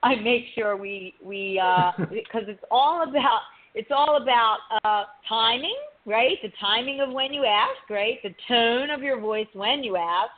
I 0.02 0.14
make 0.16 0.44
sure 0.54 0.76
we 0.76 1.14
we 1.22 1.60
uh 1.62 1.92
because 1.98 2.44
it's 2.48 2.64
all 2.70 3.02
about 3.08 3.42
it's 3.74 3.90
all 3.90 4.16
about 4.20 4.58
uh 4.84 5.04
timing, 5.28 5.76
right? 6.06 6.36
The 6.42 6.52
timing 6.60 7.00
of 7.00 7.12
when 7.12 7.32
you 7.32 7.44
ask, 7.44 7.88
right? 7.88 8.18
The 8.22 8.34
tone 8.48 8.90
of 8.90 9.02
your 9.02 9.20
voice 9.20 9.46
when 9.52 9.82
you 9.84 9.96
ask, 9.96 10.32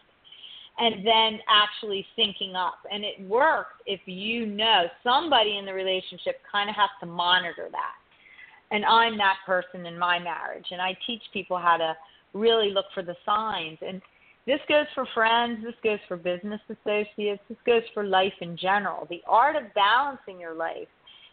and 0.79 1.07
then 1.07 1.39
actually 1.49 2.07
syncing 2.19 2.55
up. 2.55 2.79
And 2.91 3.05
it 3.05 3.21
works 3.29 3.75
if 3.87 4.01
you 4.07 4.47
know 4.47 4.87
somebody 5.05 5.59
in 5.59 5.67
the 5.67 5.75
relationship 5.75 6.41
kind 6.51 6.71
of 6.71 6.77
has 6.77 6.91
to 7.01 7.07
monitor 7.07 7.69
that. 7.71 7.95
And 8.71 8.85
I'm 8.87 9.19
that 9.19 9.37
person 9.45 9.85
in 9.85 9.99
my 9.99 10.19
marriage, 10.19 10.67
and 10.71 10.81
I 10.81 10.97
teach 11.07 11.23
people 11.33 11.59
how 11.59 11.77
to 11.77 11.95
really 12.33 12.71
look 12.71 12.87
for 12.95 13.03
the 13.03 13.17
signs 13.27 13.79
and 13.87 14.01
this 14.47 14.61
goes 14.69 14.87
for 14.95 15.07
friends, 15.15 15.63
this 15.63 15.75
goes 15.85 16.01
for 16.09 16.17
business 16.17 16.61
associates, 16.69 17.43
this 17.49 17.59
goes 17.65 17.83
for 17.95 18.05
life 18.05 18.33
in 18.41 18.57
general. 18.57 19.07
The 19.09 19.23
art 19.27 19.55
of 19.55 19.73
balancing 19.75 20.41
your 20.41 20.55
life 20.55 20.89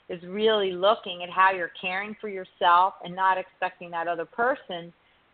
is 0.09 0.21
really 0.23 0.71
looking 0.71 1.23
at 1.23 1.29
how 1.29 1.51
you're 1.51 1.71
caring 1.79 2.15
for 2.19 2.29
yourself 2.29 2.95
and 3.03 3.15
not 3.15 3.37
expecting 3.37 3.91
that 3.91 4.07
other 4.07 4.25
person 4.25 4.91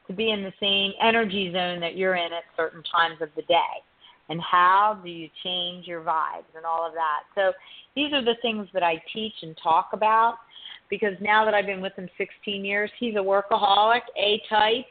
to 0.08 0.14
be 0.14 0.32
in 0.32 0.44
the 0.44 0.54
same 0.60 0.92
energy 1.02 1.52
zone 1.52 1.80
that 1.80 1.96
you're 1.96 2.16
in 2.16 2.32
at 2.34 2.44
certain 2.56 2.84
times 2.84 3.22
of 3.22 3.30
the 3.36 3.42
day. 3.44 3.82
And 4.30 4.42
how 4.42 5.00
do 5.04 5.10
you 5.10 5.30
change 5.44 5.88
your 5.88 6.02
vibes 6.02 6.50
and 6.56 6.66
all 6.66 6.86
of 6.86 6.94
that? 6.94 7.22
So 7.36 7.54
these 7.96 8.12
are 8.14 8.24
the 8.24 8.36
things 8.42 8.68
that 8.74 8.84
I 8.84 9.02
teach 9.14 9.34
and 9.42 9.56
talk 9.62 9.90
about 9.94 10.36
because 10.90 11.14
now 11.22 11.46
that 11.46 11.54
I've 11.54 11.66
been 11.66 11.82
with 11.82 11.94
him 11.94 12.10
16 12.18 12.66
years, 12.66 12.92
he's 13.00 13.16
a 13.16 13.20
workaholic, 13.20 14.02
A 14.18 14.42
type 14.50 14.86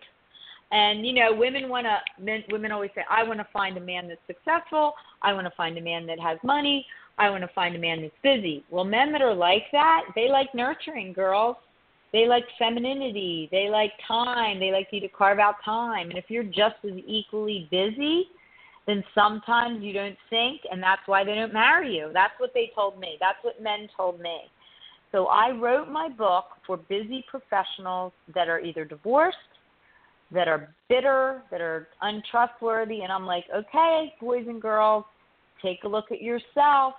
and 0.74 1.07
you 1.07 1.12
know, 1.12 1.32
women 1.32 1.68
want 1.68 1.87
to. 1.87 2.43
Women 2.51 2.72
always 2.72 2.91
say, 2.95 3.05
"I 3.09 3.22
want 3.22 3.39
to 3.39 3.47
find 3.53 3.76
a 3.76 3.80
man 3.80 4.09
that's 4.09 4.20
successful. 4.26 4.95
I 5.22 5.32
want 5.32 5.47
to 5.47 5.53
find 5.53 5.78
a 5.78 5.80
man 5.80 6.05
that 6.07 6.18
has 6.18 6.39
money. 6.43 6.87
I 7.18 7.30
want 7.30 7.42
to 7.42 7.48
find 7.54 7.76
a 7.76 7.78
man 7.78 8.02
that's 8.02 8.14
busy." 8.22 8.64
Well, 8.70 8.84
men 8.84 9.12
that 9.12 9.22
are 9.22 9.34
like 9.34 9.64
that, 9.72 10.02
they 10.14 10.28
like 10.28 10.54
nurturing 10.54 11.12
girls. 11.12 11.56
They 12.12 12.26
like 12.26 12.44
femininity. 12.58 13.48
They 13.50 13.68
like 13.68 13.92
time. 14.06 14.60
They 14.60 14.70
like 14.70 14.88
you 14.92 15.00
to 15.00 15.08
carve 15.08 15.38
out 15.38 15.56
time. 15.64 16.10
And 16.10 16.18
if 16.18 16.26
you're 16.28 16.44
just 16.44 16.76
as 16.84 16.96
equally 17.06 17.66
busy, 17.70 18.28
then 18.86 19.02
sometimes 19.14 19.82
you 19.82 19.92
don't 19.92 20.16
sync, 20.30 20.60
and 20.70 20.82
that's 20.82 21.02
why 21.06 21.24
they 21.24 21.34
don't 21.34 21.52
marry 21.52 21.96
you. 21.96 22.10
That's 22.12 22.38
what 22.38 22.52
they 22.54 22.70
told 22.74 23.00
me. 23.00 23.16
That's 23.18 23.42
what 23.42 23.60
men 23.62 23.88
told 23.96 24.20
me. 24.20 24.50
So 25.10 25.26
I 25.26 25.50
wrote 25.50 25.88
my 25.88 26.08
book 26.08 26.46
for 26.66 26.76
busy 26.76 27.24
professionals 27.28 28.12
that 28.34 28.48
are 28.48 28.60
either 28.60 28.84
divorced 28.84 29.38
that 30.32 30.48
are 30.48 30.74
bitter, 30.88 31.42
that 31.50 31.60
are 31.60 31.88
untrustworthy. 32.02 33.02
And 33.02 33.12
I'm 33.12 33.26
like, 33.26 33.44
okay, 33.54 34.14
boys 34.20 34.46
and 34.48 34.60
girls, 34.60 35.04
take 35.62 35.84
a 35.84 35.88
look 35.88 36.10
at 36.10 36.20
yourself, 36.20 36.94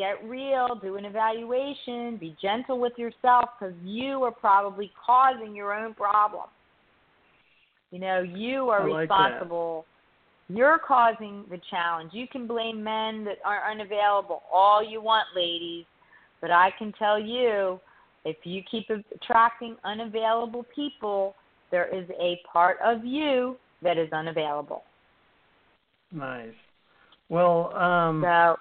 get 0.00 0.26
real, 0.28 0.78
do 0.80 0.96
an 0.96 1.04
evaluation, 1.04 2.16
be 2.16 2.34
gentle 2.40 2.80
with 2.80 2.94
yourself 2.96 3.50
because 3.58 3.74
you 3.84 4.22
are 4.24 4.32
probably 4.32 4.90
causing 5.06 5.54
your 5.54 5.74
own 5.74 5.92
problem. 5.94 6.44
You 7.90 7.98
know, 7.98 8.20
you 8.20 8.70
are 8.70 8.88
like 8.88 9.00
responsible. 9.10 9.84
That. 10.48 10.56
You're 10.56 10.78
causing 10.78 11.44
the 11.50 11.60
challenge. 11.70 12.10
You 12.12 12.26
can 12.26 12.46
blame 12.46 12.82
men 12.82 13.24
that 13.24 13.38
are 13.44 13.70
unavailable 13.70 14.42
all 14.52 14.82
you 14.82 15.02
want, 15.02 15.26
ladies. 15.36 15.84
But 16.40 16.50
I 16.50 16.70
can 16.78 16.92
tell 16.98 17.20
you, 17.20 17.78
if 18.24 18.36
you 18.44 18.62
keep 18.68 18.86
attracting 18.90 19.76
unavailable 19.84 20.64
people, 20.74 21.34
there 21.70 21.94
is 21.94 22.08
a 22.18 22.40
part 22.50 22.78
of 22.82 23.04
you 23.04 23.56
that 23.82 23.98
is 23.98 24.12
unavailable. 24.12 24.82
Nice. 26.10 26.48
Well, 27.28 27.72
um, 27.76 28.22
so, 28.24 28.56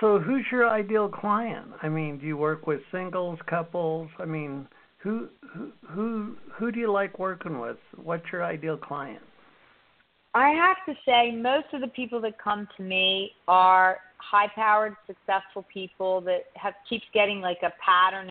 so 0.00 0.18
who's 0.18 0.44
your 0.50 0.68
ideal 0.68 1.08
client? 1.08 1.68
I 1.82 1.88
mean, 1.88 2.18
do 2.18 2.26
you 2.26 2.36
work 2.36 2.66
with 2.66 2.80
singles, 2.92 3.38
couples? 3.48 4.08
I 4.18 4.24
mean, 4.24 4.66
who 4.98 5.28
who 5.52 5.72
who 5.88 6.36
who 6.52 6.72
do 6.72 6.80
you 6.80 6.92
like 6.92 7.18
working 7.18 7.58
with? 7.58 7.78
What's 7.96 8.24
your 8.32 8.44
ideal 8.44 8.76
client? 8.76 9.22
I 10.34 10.50
have 10.50 10.76
to 10.86 11.00
say, 11.06 11.30
most 11.34 11.66
of 11.72 11.80
the 11.80 11.88
people 11.88 12.20
that 12.20 12.38
come 12.38 12.68
to 12.76 12.82
me 12.82 13.30
are 13.48 13.98
high-powered, 14.18 14.94
successful 15.06 15.64
people 15.72 16.20
that 16.22 16.44
have 16.54 16.74
keeps 16.88 17.04
getting 17.14 17.40
like 17.40 17.58
a 17.62 17.72
pattern. 17.82 18.30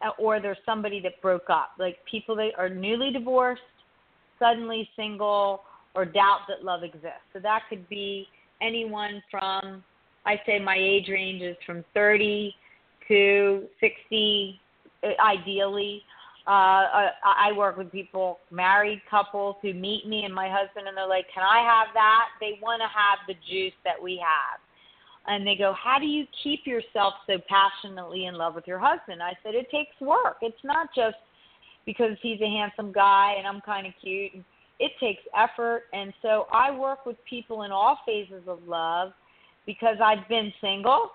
Uh, 0.00 0.10
or 0.16 0.40
there's 0.40 0.56
somebody 0.64 1.00
that 1.00 1.20
broke 1.20 1.50
up, 1.50 1.70
like 1.76 1.96
people 2.08 2.36
that 2.36 2.50
are 2.56 2.68
newly 2.68 3.10
divorced, 3.10 3.60
suddenly 4.38 4.88
single, 4.94 5.62
or 5.96 6.04
doubt 6.04 6.42
that 6.46 6.64
love 6.64 6.84
exists. 6.84 7.26
So 7.32 7.40
that 7.40 7.62
could 7.68 7.88
be 7.88 8.28
anyone 8.62 9.20
from, 9.28 9.82
I 10.26 10.40
say 10.46 10.58
my 10.58 10.76
age 10.78 11.08
range 11.08 11.42
is 11.42 11.56
from 11.64 11.84
30 11.94 12.54
to 13.08 13.66
60, 13.80 14.60
uh, 15.02 15.08
ideally. 15.22 16.02
Uh, 16.46 16.50
uh 16.50 17.10
I 17.24 17.52
work 17.56 17.76
with 17.76 17.92
people, 17.92 18.40
married 18.50 19.02
couples 19.10 19.56
who 19.62 19.74
meet 19.74 20.06
me 20.06 20.24
and 20.24 20.34
my 20.34 20.48
husband, 20.48 20.88
and 20.88 20.96
they're 20.96 21.06
like, 21.06 21.26
"Can 21.32 21.42
I 21.42 21.60
have 21.60 21.88
that?" 21.94 22.28
They 22.40 22.58
want 22.62 22.80
to 22.80 22.88
have 22.88 23.18
the 23.26 23.34
juice 23.48 23.74
that 23.84 24.02
we 24.02 24.16
have 24.16 24.60
and 25.28 25.46
they 25.46 25.54
go, 25.54 25.74
How 25.74 25.98
do 25.98 26.06
you 26.06 26.26
keep 26.42 26.66
yourself 26.66 27.14
so 27.26 27.34
passionately 27.48 28.26
in 28.26 28.34
love 28.34 28.54
with 28.54 28.66
your 28.66 28.78
husband? 28.78 29.22
I 29.22 29.34
said, 29.42 29.54
It 29.54 29.70
takes 29.70 29.98
work. 30.00 30.38
It's 30.42 30.64
not 30.64 30.88
just 30.94 31.16
because 31.86 32.16
he's 32.22 32.40
a 32.40 32.46
handsome 32.46 32.92
guy 32.92 33.34
and 33.36 33.46
I'm 33.46 33.60
kind 33.60 33.86
of 33.86 33.92
cute. 34.02 34.32
It 34.80 34.92
takes 34.98 35.22
effort. 35.36 35.84
And 35.92 36.12
so 36.22 36.46
I 36.52 36.70
work 36.70 37.06
with 37.06 37.16
people 37.28 37.62
in 37.62 37.70
all 37.70 37.98
phases 38.06 38.42
of 38.48 38.60
love 38.66 39.12
because 39.68 39.98
I've 40.02 40.26
been 40.28 40.50
single. 40.60 41.10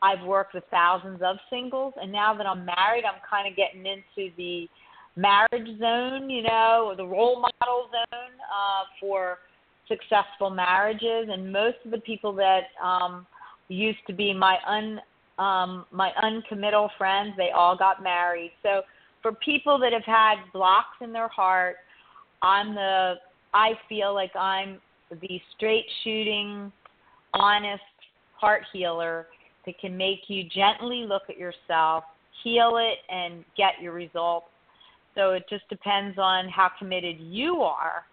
I've 0.00 0.26
worked 0.26 0.54
with 0.54 0.64
thousands 0.70 1.20
of 1.22 1.36
singles. 1.50 1.92
And 2.00 2.10
now 2.10 2.34
that 2.34 2.46
I'm 2.46 2.64
married, 2.64 3.04
I'm 3.04 3.20
kind 3.28 3.46
of 3.46 3.54
getting 3.54 3.86
into 3.86 4.34
the 4.36 4.66
marriage 5.14 5.78
zone, 5.78 6.30
you 6.30 6.42
know, 6.42 6.86
or 6.88 6.96
the 6.96 7.06
role 7.06 7.36
model 7.36 7.90
zone 7.92 8.34
uh, 8.42 8.84
for 8.98 9.38
successful 9.86 10.50
marriages. 10.50 11.28
And 11.30 11.52
most 11.52 11.76
of 11.84 11.90
the 11.90 11.98
people 11.98 12.32
that, 12.32 12.62
um, 12.82 13.26
used 13.68 13.98
to 14.06 14.12
be 14.12 14.32
my 14.32 14.56
un 14.66 15.00
um, 15.38 15.86
my 15.90 16.10
uncommittal 16.22 16.90
friends. 16.98 17.32
They 17.36 17.50
all 17.50 17.76
got 17.76 18.02
married. 18.02 18.52
So 18.62 18.82
for 19.22 19.32
people 19.32 19.78
that 19.78 19.92
have 19.92 20.04
had 20.04 20.36
blocks 20.52 20.96
in 21.00 21.12
their 21.12 21.28
heart, 21.28 21.76
I'm 22.42 22.74
the 22.74 23.14
I 23.54 23.72
feel 23.88 24.14
like 24.14 24.34
I'm 24.36 24.80
the 25.10 25.40
straight 25.56 25.86
shooting, 26.04 26.72
honest 27.34 27.82
heart 28.36 28.62
healer 28.72 29.26
that 29.66 29.78
can 29.78 29.96
make 29.96 30.20
you 30.28 30.44
gently 30.44 31.04
look 31.06 31.22
at 31.28 31.38
yourself, 31.38 32.04
heal 32.42 32.78
it, 32.78 32.98
and 33.12 33.44
get 33.56 33.80
your 33.80 33.92
results. 33.92 34.46
So 35.14 35.30
it 35.32 35.44
just 35.48 35.68
depends 35.68 36.18
on 36.18 36.48
how 36.48 36.70
committed 36.78 37.16
you 37.20 37.62
are 37.62 38.04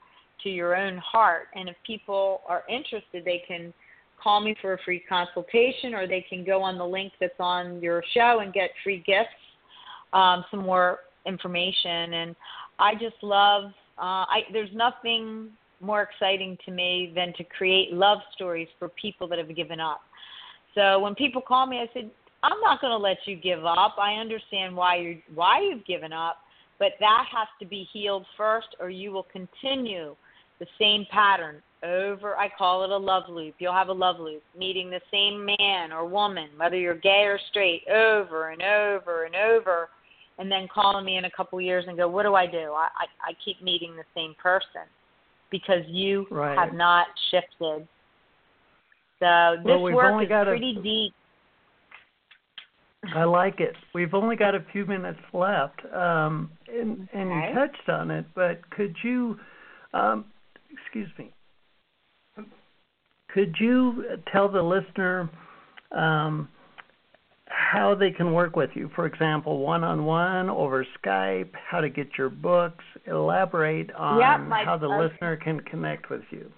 to 0.43 0.49
your 0.49 0.75
own 0.75 0.97
heart. 0.97 1.47
And 1.55 1.69
if 1.69 1.75
people 1.85 2.41
are 2.47 2.63
interested, 2.69 3.25
they 3.25 3.43
can 3.47 3.73
call 4.21 4.41
me 4.41 4.55
for 4.61 4.73
a 4.73 4.77
free 4.83 5.01
consultation 5.07 5.93
or 5.93 6.07
they 6.07 6.25
can 6.29 6.43
go 6.43 6.61
on 6.61 6.77
the 6.77 6.85
link 6.85 7.13
that's 7.19 7.33
on 7.39 7.81
your 7.81 8.03
show 8.13 8.39
and 8.43 8.53
get 8.53 8.69
free 8.83 9.03
gifts, 9.05 9.29
um, 10.13 10.43
some 10.51 10.61
more 10.61 10.99
information. 11.25 12.13
And 12.13 12.35
I 12.79 12.93
just 12.93 13.15
love, 13.21 13.71
uh, 13.97 14.25
I, 14.27 14.41
there's 14.51 14.73
nothing 14.73 15.49
more 15.81 16.01
exciting 16.01 16.57
to 16.65 16.71
me 16.71 17.11
than 17.15 17.33
to 17.37 17.43
create 17.43 17.93
love 17.93 18.19
stories 18.33 18.67
for 18.77 18.89
people 18.89 19.27
that 19.27 19.37
have 19.37 19.53
given 19.55 19.79
up. 19.79 20.01
So 20.75 20.99
when 20.99 21.15
people 21.15 21.41
call 21.41 21.65
me, 21.65 21.79
I 21.79 21.89
said, 21.93 22.09
I'm 22.43 22.59
not 22.61 22.81
going 22.81 22.91
to 22.91 22.97
let 22.97 23.17
you 23.25 23.35
give 23.35 23.65
up. 23.65 23.95
I 23.99 24.13
understand 24.13 24.75
why 24.75 24.97
you 24.97 25.17
why 25.33 25.61
you've 25.61 25.85
given 25.85 26.13
up, 26.13 26.37
but 26.77 26.93
that 26.99 27.25
has 27.31 27.47
to 27.59 27.65
be 27.65 27.87
healed 27.91 28.25
first, 28.37 28.67
or 28.79 28.89
you 28.89 29.11
will 29.11 29.27
continue 29.31 30.15
the 30.59 30.67
same 30.79 31.05
pattern 31.11 31.61
over. 31.83 32.37
I 32.37 32.49
call 32.57 32.83
it 32.83 32.91
a 32.91 32.97
love 32.97 33.23
loop. 33.29 33.55
You'll 33.59 33.73
have 33.73 33.89
a 33.89 33.93
love 33.93 34.19
loop, 34.19 34.43
meeting 34.57 34.89
the 34.89 35.01
same 35.11 35.45
man 35.45 35.91
or 35.91 36.05
woman, 36.07 36.49
whether 36.57 36.77
you're 36.77 36.95
gay 36.95 37.23
or 37.25 37.39
straight, 37.49 37.83
over 37.89 38.51
and 38.51 38.61
over 38.61 39.25
and 39.25 39.35
over, 39.35 39.89
and 40.37 40.49
then 40.49 40.67
calling 40.73 41.03
me 41.03 41.17
in 41.17 41.25
a 41.25 41.31
couple 41.31 41.59
years 41.59 41.85
and 41.87 41.97
go, 41.97 42.07
"What 42.07 42.23
do 42.23 42.35
I 42.35 42.45
do? 42.45 42.71
I 42.71 42.87
I, 42.95 43.31
I 43.31 43.33
keep 43.43 43.61
meeting 43.61 43.97
the 43.97 44.05
same 44.15 44.33
person 44.41 44.87
because 45.51 45.83
you 45.87 46.25
right. 46.31 46.57
have 46.57 46.73
not 46.73 47.07
shifted." 47.31 47.87
So 49.19 49.55
this 49.57 49.65
well, 49.65 49.91
work 49.91 50.23
is 50.23 50.29
pretty 50.29 50.75
a, 50.79 50.81
deep. 50.81 51.13
I 53.15 53.23
like 53.23 53.59
it. 53.59 53.75
We've 53.93 54.13
only 54.13 54.35
got 54.35 54.55
a 54.55 54.65
few 54.71 54.85
minutes 54.85 55.19
left, 55.33 55.79
um, 55.93 56.51
and, 56.67 57.07
and 57.13 57.31
okay. 57.31 57.49
you 57.49 57.55
touched 57.55 57.89
on 57.89 58.11
it, 58.11 58.25
but 58.35 58.69
could 58.71 58.95
you, 59.03 59.37
um, 59.93 60.25
excuse 60.71 61.09
me, 61.17 61.31
could 63.33 63.55
you 63.59 64.17
tell 64.31 64.49
the 64.49 64.61
listener 64.61 65.29
um, 65.95 66.49
how 67.59 67.93
they 67.93 68.11
can 68.11 68.33
work 68.33 68.55
with 68.55 68.69
you? 68.73 68.89
For 68.95 69.05
example, 69.05 69.59
one 69.59 69.83
on 69.83 70.05
one, 70.05 70.49
over 70.49 70.85
Skype, 71.03 71.49
how 71.53 71.81
to 71.81 71.89
get 71.89 72.07
your 72.17 72.29
books. 72.29 72.83
Elaborate 73.05 73.93
on 73.95 74.19
yep, 74.19 74.39
my, 74.47 74.63
how 74.63 74.77
the 74.77 74.87
okay. 74.87 75.09
listener 75.09 75.35
can 75.37 75.59
connect 75.61 76.09
with 76.09 76.23
you. 76.31 76.51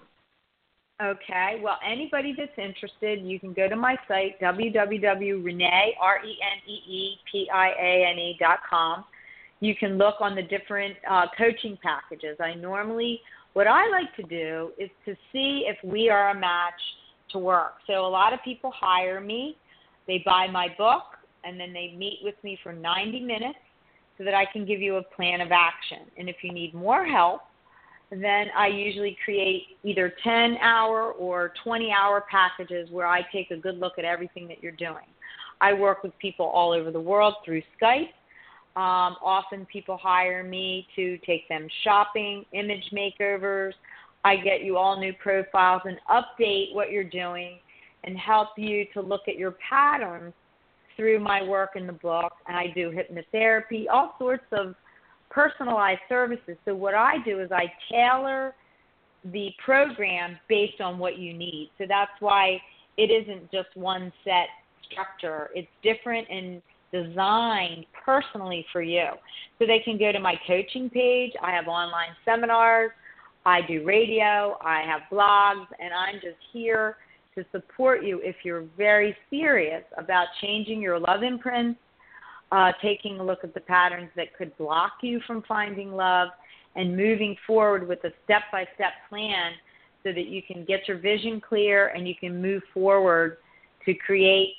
Okay. 1.02 1.60
Well, 1.62 1.78
anybody 1.84 2.34
that's 2.36 2.56
interested, 2.56 3.20
you 3.22 3.40
can 3.40 3.52
go 3.52 3.68
to 3.68 3.74
my 3.74 3.96
site, 4.06 4.40
www.renee, 4.40 5.96
R-E-N-E-E-P-I-A-N-E 6.00 6.36
dot 8.38 8.60
com. 8.68 9.04
You 9.60 9.74
can 9.74 9.98
look 9.98 10.14
on 10.20 10.36
the 10.36 10.42
different 10.42 10.96
uh, 11.10 11.26
coaching 11.36 11.76
packages. 11.82 12.36
I 12.40 12.54
normally, 12.54 13.20
what 13.54 13.66
I 13.66 13.88
like 13.88 14.14
to 14.16 14.22
do 14.22 14.70
is 14.78 14.90
to 15.04 15.14
see 15.32 15.66
if 15.66 15.76
we 15.84 16.08
are 16.08 16.30
a 16.30 16.34
match 16.38 16.80
to 17.32 17.38
work. 17.38 17.74
So 17.86 18.06
a 18.06 18.08
lot 18.08 18.32
of 18.32 18.38
people 18.44 18.72
hire 18.74 19.20
me, 19.20 19.56
they 20.06 20.22
buy 20.24 20.46
my 20.48 20.68
book, 20.76 21.02
and 21.44 21.58
then 21.58 21.72
they 21.72 21.94
meet 21.96 22.20
with 22.22 22.34
me 22.42 22.58
for 22.62 22.72
90 22.72 23.20
minutes 23.20 23.58
so 24.18 24.24
that 24.24 24.34
I 24.34 24.44
can 24.44 24.64
give 24.64 24.80
you 24.80 24.96
a 24.96 25.02
plan 25.02 25.40
of 25.40 25.50
action. 25.52 26.06
And 26.16 26.28
if 26.28 26.36
you 26.42 26.52
need 26.52 26.74
more 26.74 27.04
help, 27.04 27.42
then 28.10 28.46
I 28.56 28.66
usually 28.66 29.16
create 29.24 29.78
either 29.84 30.12
10 30.22 30.58
hour 30.58 31.12
or 31.12 31.54
20 31.64 31.90
hour 31.90 32.24
packages 32.30 32.90
where 32.90 33.06
I 33.06 33.22
take 33.32 33.50
a 33.50 33.56
good 33.56 33.78
look 33.78 33.94
at 33.98 34.04
everything 34.04 34.46
that 34.48 34.62
you're 34.62 34.72
doing. 34.72 35.06
I 35.60 35.72
work 35.72 36.02
with 36.02 36.12
people 36.18 36.46
all 36.46 36.72
over 36.72 36.90
the 36.90 37.00
world 37.00 37.34
through 37.44 37.62
Skype. 37.80 38.10
Um, 38.74 39.16
often 39.22 39.66
people 39.66 39.96
hire 39.96 40.42
me 40.42 40.86
to 40.96 41.18
take 41.18 41.48
them 41.48 41.66
shopping, 41.84 42.44
image 42.52 42.84
makeovers. 42.92 43.72
I 44.24 44.36
get 44.36 44.62
you 44.62 44.76
all 44.76 44.98
new 44.98 45.12
profiles 45.14 45.82
and 45.84 45.98
update 46.10 46.74
what 46.74 46.90
you're 46.90 47.04
doing 47.04 47.58
and 48.04 48.16
help 48.18 48.48
you 48.56 48.84
to 48.94 49.00
look 49.00 49.22
at 49.28 49.36
your 49.36 49.54
patterns 49.68 50.32
through 50.96 51.20
my 51.20 51.42
work 51.42 51.70
in 51.76 51.86
the 51.86 51.92
book. 51.92 52.32
And 52.46 52.56
I 52.56 52.66
do 52.74 52.90
hypnotherapy, 52.90 53.86
all 53.92 54.14
sorts 54.18 54.44
of 54.52 54.74
personalized 55.30 56.00
services. 56.08 56.56
So 56.64 56.74
what 56.74 56.94
I 56.94 57.14
do 57.24 57.40
is 57.40 57.50
I 57.50 57.72
tailor 57.90 58.54
the 59.24 59.50
program 59.64 60.38
based 60.48 60.80
on 60.80 60.98
what 60.98 61.18
you 61.18 61.32
need. 61.32 61.70
So 61.78 61.84
that's 61.88 62.10
why 62.20 62.60
it 62.96 63.10
isn't 63.10 63.50
just 63.50 63.68
one 63.74 64.12
set 64.24 64.48
structure. 64.90 65.50
It's 65.54 65.68
different 65.82 66.28
and 66.28 66.60
designed 66.92 67.86
personally 68.04 68.66
for 68.72 68.82
you. 68.82 69.06
So 69.58 69.66
they 69.66 69.78
can 69.78 69.96
go 69.98 70.12
to 70.12 70.20
my 70.20 70.34
coaching 70.46 70.90
page. 70.90 71.32
I 71.42 71.50
have 71.52 71.68
online 71.68 72.10
seminars. 72.24 72.90
I 73.46 73.60
do 73.62 73.84
radio. 73.84 74.58
I 74.60 74.82
have 74.86 75.02
blogs. 75.10 75.66
And 75.80 75.94
I'm 75.94 76.16
just 76.16 76.36
here 76.52 76.96
to 77.34 77.44
support 77.50 78.04
you 78.04 78.20
if 78.22 78.36
you're 78.44 78.64
very 78.76 79.16
serious 79.30 79.82
about 79.96 80.26
changing 80.40 80.80
your 80.80 80.98
love 80.98 81.22
imprints 81.22 81.78
uh, 82.52 82.70
taking 82.82 83.18
a 83.18 83.24
look 83.24 83.42
at 83.42 83.54
the 83.54 83.60
patterns 83.60 84.10
that 84.14 84.36
could 84.36 84.56
block 84.58 84.92
you 85.02 85.20
from 85.26 85.42
finding 85.48 85.92
love, 85.92 86.28
and 86.76 86.96
moving 86.96 87.36
forward 87.46 87.86
with 87.86 88.02
a 88.04 88.10
step 88.24 88.42
by 88.50 88.66
step 88.74 88.92
plan 89.08 89.52
so 90.02 90.12
that 90.12 90.26
you 90.26 90.42
can 90.42 90.64
get 90.64 90.88
your 90.88 90.98
vision 90.98 91.40
clear 91.40 91.88
and 91.88 92.08
you 92.08 92.14
can 92.14 92.40
move 92.40 92.62
forward 92.72 93.38
to 93.84 93.92
create 93.94 94.54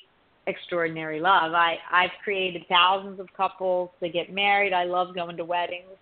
extraordinary 0.45 1.19
love. 1.19 1.53
I, 1.53 1.77
I've 1.91 2.11
created 2.23 2.63
thousands 2.69 3.19
of 3.19 3.27
couples 3.35 3.89
to 4.01 4.09
get 4.09 4.31
married. 4.31 4.73
I 4.73 4.83
love 4.83 5.15
going 5.15 5.37
to 5.37 5.45
weddings. 5.45 5.97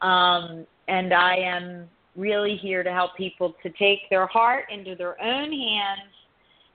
Um, 0.00 0.64
and 0.86 1.12
I 1.12 1.36
am 1.36 1.88
really 2.16 2.56
here 2.60 2.82
to 2.82 2.92
help 2.92 3.16
people 3.16 3.54
to 3.62 3.70
take 3.70 4.00
their 4.10 4.26
heart 4.26 4.64
into 4.72 4.94
their 4.94 5.20
own 5.22 5.50
hands 5.52 6.12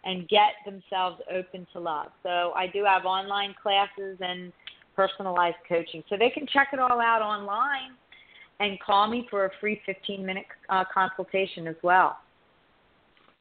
and 0.03 0.27
get 0.29 0.53
themselves 0.65 1.21
open 1.31 1.67
to 1.73 1.79
love. 1.79 2.07
So 2.23 2.53
I 2.55 2.67
do 2.67 2.83
have 2.85 3.05
online 3.05 3.53
classes 3.61 4.17
and 4.19 4.51
personalized 4.95 5.57
coaching. 5.67 6.03
So 6.09 6.15
they 6.17 6.29
can 6.29 6.47
check 6.47 6.69
it 6.73 6.79
all 6.79 6.99
out 6.99 7.21
online 7.21 7.91
and 8.59 8.79
call 8.79 9.07
me 9.07 9.27
for 9.29 9.45
a 9.45 9.49
free 9.59 9.81
15 9.85 10.25
minute 10.25 10.45
uh, 10.69 10.83
consultation 10.91 11.67
as 11.67 11.75
well. 11.83 12.17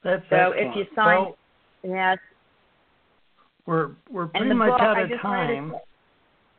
That's 0.04 0.22
so 0.28 0.52
excellent. 0.52 0.70
if 0.70 0.76
you 0.76 0.84
sign, 0.94 1.06
well, 1.06 1.36
yes. 1.82 2.18
We're 3.66 3.90
we're 4.10 4.26
pretty 4.26 4.54
much 4.54 4.70
book, 4.70 4.80
out 4.80 5.02
of 5.02 5.20
time. 5.20 5.72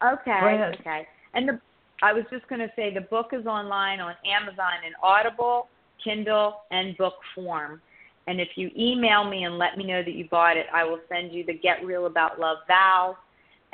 To, 0.01 0.07
okay. 0.13 0.73
Okay. 0.79 1.07
And 1.33 1.47
the 1.47 1.59
I 2.01 2.13
was 2.13 2.23
just 2.29 2.47
going 2.47 2.61
to 2.61 2.71
say 2.75 2.93
the 2.93 3.01
book 3.01 3.29
is 3.33 3.45
online 3.45 3.99
on 3.99 4.13
Amazon 4.25 4.85
in 4.85 4.93
Audible, 5.01 5.67
Kindle, 6.03 6.61
and 6.71 6.95
book 6.97 7.15
form. 7.33 7.81
And 8.27 8.39
if 8.39 8.49
you 8.55 8.69
email 8.77 9.23
me 9.23 9.45
and 9.45 9.57
let 9.57 9.77
me 9.77 9.85
know 9.85 10.03
that 10.03 10.13
you 10.13 10.27
bought 10.29 10.57
it, 10.57 10.67
I 10.73 10.83
will 10.83 10.99
send 11.09 11.31
you 11.31 11.45
the 11.45 11.57
Get 11.57 11.83
Real 11.83 12.05
About 12.05 12.39
Love 12.39 12.57
vow 12.67 13.17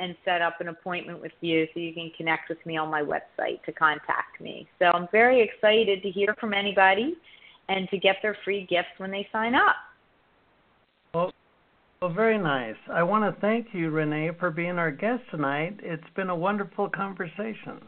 and 0.00 0.14
set 0.24 0.42
up 0.42 0.60
an 0.60 0.68
appointment 0.68 1.20
with 1.20 1.32
you 1.40 1.66
so 1.72 1.80
you 1.80 1.92
can 1.92 2.10
connect 2.16 2.48
with 2.48 2.64
me 2.64 2.76
on 2.76 2.90
my 2.90 3.02
website 3.02 3.62
to 3.64 3.72
contact 3.72 4.40
me. 4.40 4.66
So 4.78 4.86
I'm 4.86 5.08
very 5.12 5.42
excited 5.42 6.02
to 6.02 6.10
hear 6.10 6.34
from 6.40 6.54
anybody 6.54 7.14
and 7.68 7.88
to 7.90 7.98
get 7.98 8.16
their 8.22 8.36
free 8.44 8.66
gifts 8.68 8.88
when 8.98 9.10
they 9.10 9.28
sign 9.32 9.54
up. 9.54 9.76
Well, 11.14 11.32
well, 12.00 12.12
very 12.12 12.38
nice. 12.38 12.76
I 12.92 13.02
want 13.02 13.24
to 13.24 13.40
thank 13.40 13.68
you, 13.72 13.90
Renee, 13.90 14.32
for 14.38 14.50
being 14.50 14.78
our 14.78 14.90
guest 14.90 15.22
tonight. 15.30 15.78
It's 15.82 16.02
been 16.16 16.30
a 16.30 16.36
wonderful 16.36 16.88
conversation. 16.88 17.80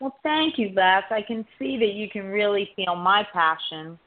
Well, 0.00 0.16
thank 0.22 0.58
you, 0.58 0.70
Les. 0.74 1.02
I 1.10 1.22
can 1.22 1.44
see 1.58 1.76
that 1.78 1.92
you 1.94 2.08
can 2.08 2.26
really 2.26 2.70
feel 2.76 2.94
my 2.94 3.26
passion 3.32 3.98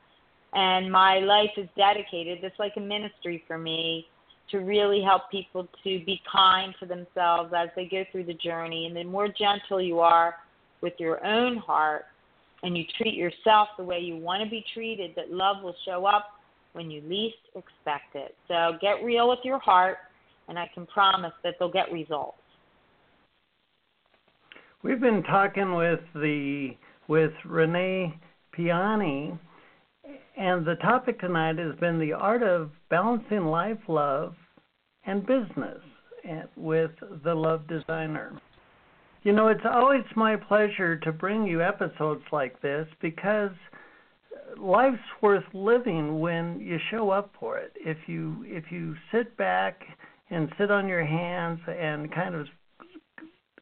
and 0.54 0.92
my 0.92 1.20
life 1.20 1.52
is 1.58 1.68
dedicated. 1.78 2.44
It's 2.44 2.60
like 2.60 2.74
a 2.78 2.82
ministry 2.82 3.44
for 3.48 3.58
me 3.58 4.08
to 4.52 4.60
really 4.60 5.02
help 5.02 5.30
people 5.32 5.68
to 5.84 6.06
be 6.06 6.22
kind 6.32 6.74
to 6.80 6.86
themselves 6.86 7.54
as 7.56 7.70
they 7.76 7.86
go 7.86 8.04
through 8.12 8.26
the 8.26 8.34
journey. 8.34 8.86
And 8.86 8.96
the 8.96 9.04
more 9.04 9.28
gentle 9.28 9.82
you 9.82 10.00
are 10.00 10.36
with 10.82 10.94
your 10.98 11.26
own 11.26 11.58
heart 11.58 12.06
and 12.64 12.78
you 12.78 12.84
treat 12.98 13.16
yourself 13.16 13.70
the 13.78 13.84
way 13.84 14.00
you 14.00 14.18
want 14.18 14.44
to 14.44 14.50
be 14.50 14.64
treated, 14.74 15.12
that 15.16 15.32
love 15.32 15.64
will 15.64 15.76
show 15.86 16.06
up 16.06 16.28
when 16.74 16.92
you 16.92 17.02
least 17.02 17.38
expect 17.56 18.16
it. 18.16 18.36
So 18.48 18.78
get 18.82 19.04
real 19.04 19.30
with 19.30 19.40
your 19.44 19.60
heart, 19.60 19.98
and 20.48 20.60
I 20.60 20.70
can 20.74 20.86
promise 20.86 21.34
that 21.44 21.56
they'll 21.60 21.72
get 21.72 21.92
results. 21.92 22.38
We've 24.84 25.00
been 25.00 25.22
talking 25.24 25.76
with 25.76 26.00
the 26.16 26.72
with 27.08 27.34
Renee 27.46 28.18
Piane 28.52 29.40
And 30.36 30.66
the 30.66 30.76
topic 30.82 31.20
tonight 31.20 31.60
has 31.60 31.76
been 31.80 32.00
the 32.00 32.14
art 32.14 32.42
of 32.42 32.72
balancing 32.90 33.46
life, 33.46 33.78
love, 33.88 34.34
and 35.06 35.24
business 35.26 35.78
eh, 36.28 36.44
with 36.56 36.92
the 37.24 37.34
love 37.34 37.68
designer. 37.68 38.42
You 39.22 39.34
know, 39.34 39.50
it's 39.50 39.66
always 39.72 40.04
my 40.16 40.36
pleasure 40.36 40.98
to 40.98 41.12
bring 41.12 41.46
you 41.46 41.62
episodes 41.62 42.24
like 42.32 42.60
this 42.62 42.88
because 43.02 43.52
life's 44.58 44.98
worth 45.22 45.46
living 45.54 46.20
when 46.20 46.60
you 46.60 46.80
show 46.90 47.12
up 47.12 47.32
for 47.40 47.60
it. 47.60 47.72
If 47.76 47.98
you 48.08 48.44
if 48.48 48.72
you 48.72 48.96
sit 49.12 49.38
back 49.38 49.80
and 50.32 50.52
sit 50.58 50.72
on 50.72 50.88
your 50.88 51.06
hands 51.06 51.60
and 51.68 52.12
kind 52.12 52.34
of 52.34 52.48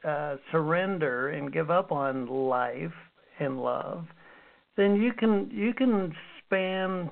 uh, 0.04 0.38
surrender 0.52 1.30
and 1.30 1.52
give 1.52 1.70
up 1.70 1.92
on 1.92 2.28
life 2.28 2.94
and 3.40 3.62
love, 3.62 4.06
then 4.78 4.96
you 4.96 5.14
can 5.14 5.50
you 5.52 5.74
can 5.74 6.14
span 6.46 7.10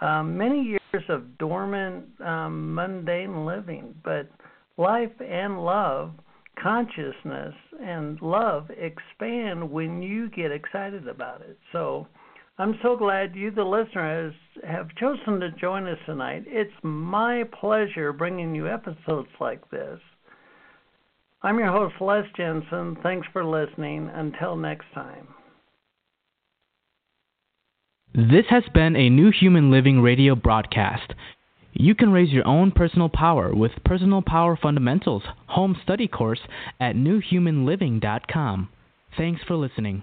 um, 0.00 0.36
many 0.36 0.62
years 0.62 1.04
of 1.08 1.38
dormant, 1.38 2.06
um, 2.20 2.74
mundane 2.74 3.44
living. 3.44 3.94
But 4.02 4.30
life 4.76 5.12
and 5.20 5.64
love, 5.64 6.12
consciousness 6.60 7.54
and 7.82 8.20
love 8.20 8.68
expand 8.70 9.70
when 9.70 10.02
you 10.02 10.28
get 10.30 10.52
excited 10.52 11.06
about 11.08 11.42
it. 11.42 11.58
So 11.72 12.06
I'm 12.58 12.78
so 12.82 12.96
glad 12.96 13.34
you, 13.34 13.50
the 13.50 13.64
listener, 13.64 14.24
has, 14.24 14.64
have 14.68 14.94
chosen 14.96 15.40
to 15.40 15.50
join 15.52 15.86
us 15.86 15.98
tonight. 16.06 16.44
It's 16.46 16.72
my 16.82 17.44
pleasure 17.58 18.12
bringing 18.12 18.54
you 18.54 18.68
episodes 18.68 19.28
like 19.40 19.68
this. 19.70 19.98
I'm 21.42 21.58
your 21.58 21.72
host, 21.72 21.94
Les 22.00 22.24
Jensen. 22.36 22.96
Thanks 23.02 23.26
for 23.32 23.44
listening. 23.44 24.10
Until 24.12 24.56
next 24.56 24.86
time. 24.94 25.28
This 28.12 28.46
has 28.50 28.64
been 28.74 28.96
a 28.96 29.08
New 29.08 29.30
Human 29.30 29.70
Living 29.70 30.02
radio 30.02 30.34
broadcast. 30.34 31.14
You 31.72 31.94
can 31.94 32.12
raise 32.12 32.30
your 32.30 32.46
own 32.46 32.72
personal 32.72 33.08
power 33.08 33.54
with 33.54 33.70
Personal 33.84 34.20
Power 34.20 34.58
Fundamentals 34.60 35.22
home 35.46 35.76
study 35.82 36.08
course 36.08 36.40
at 36.80 36.96
newhumanliving.com. 36.96 38.68
Thanks 39.16 39.42
for 39.46 39.54
listening. 39.54 40.02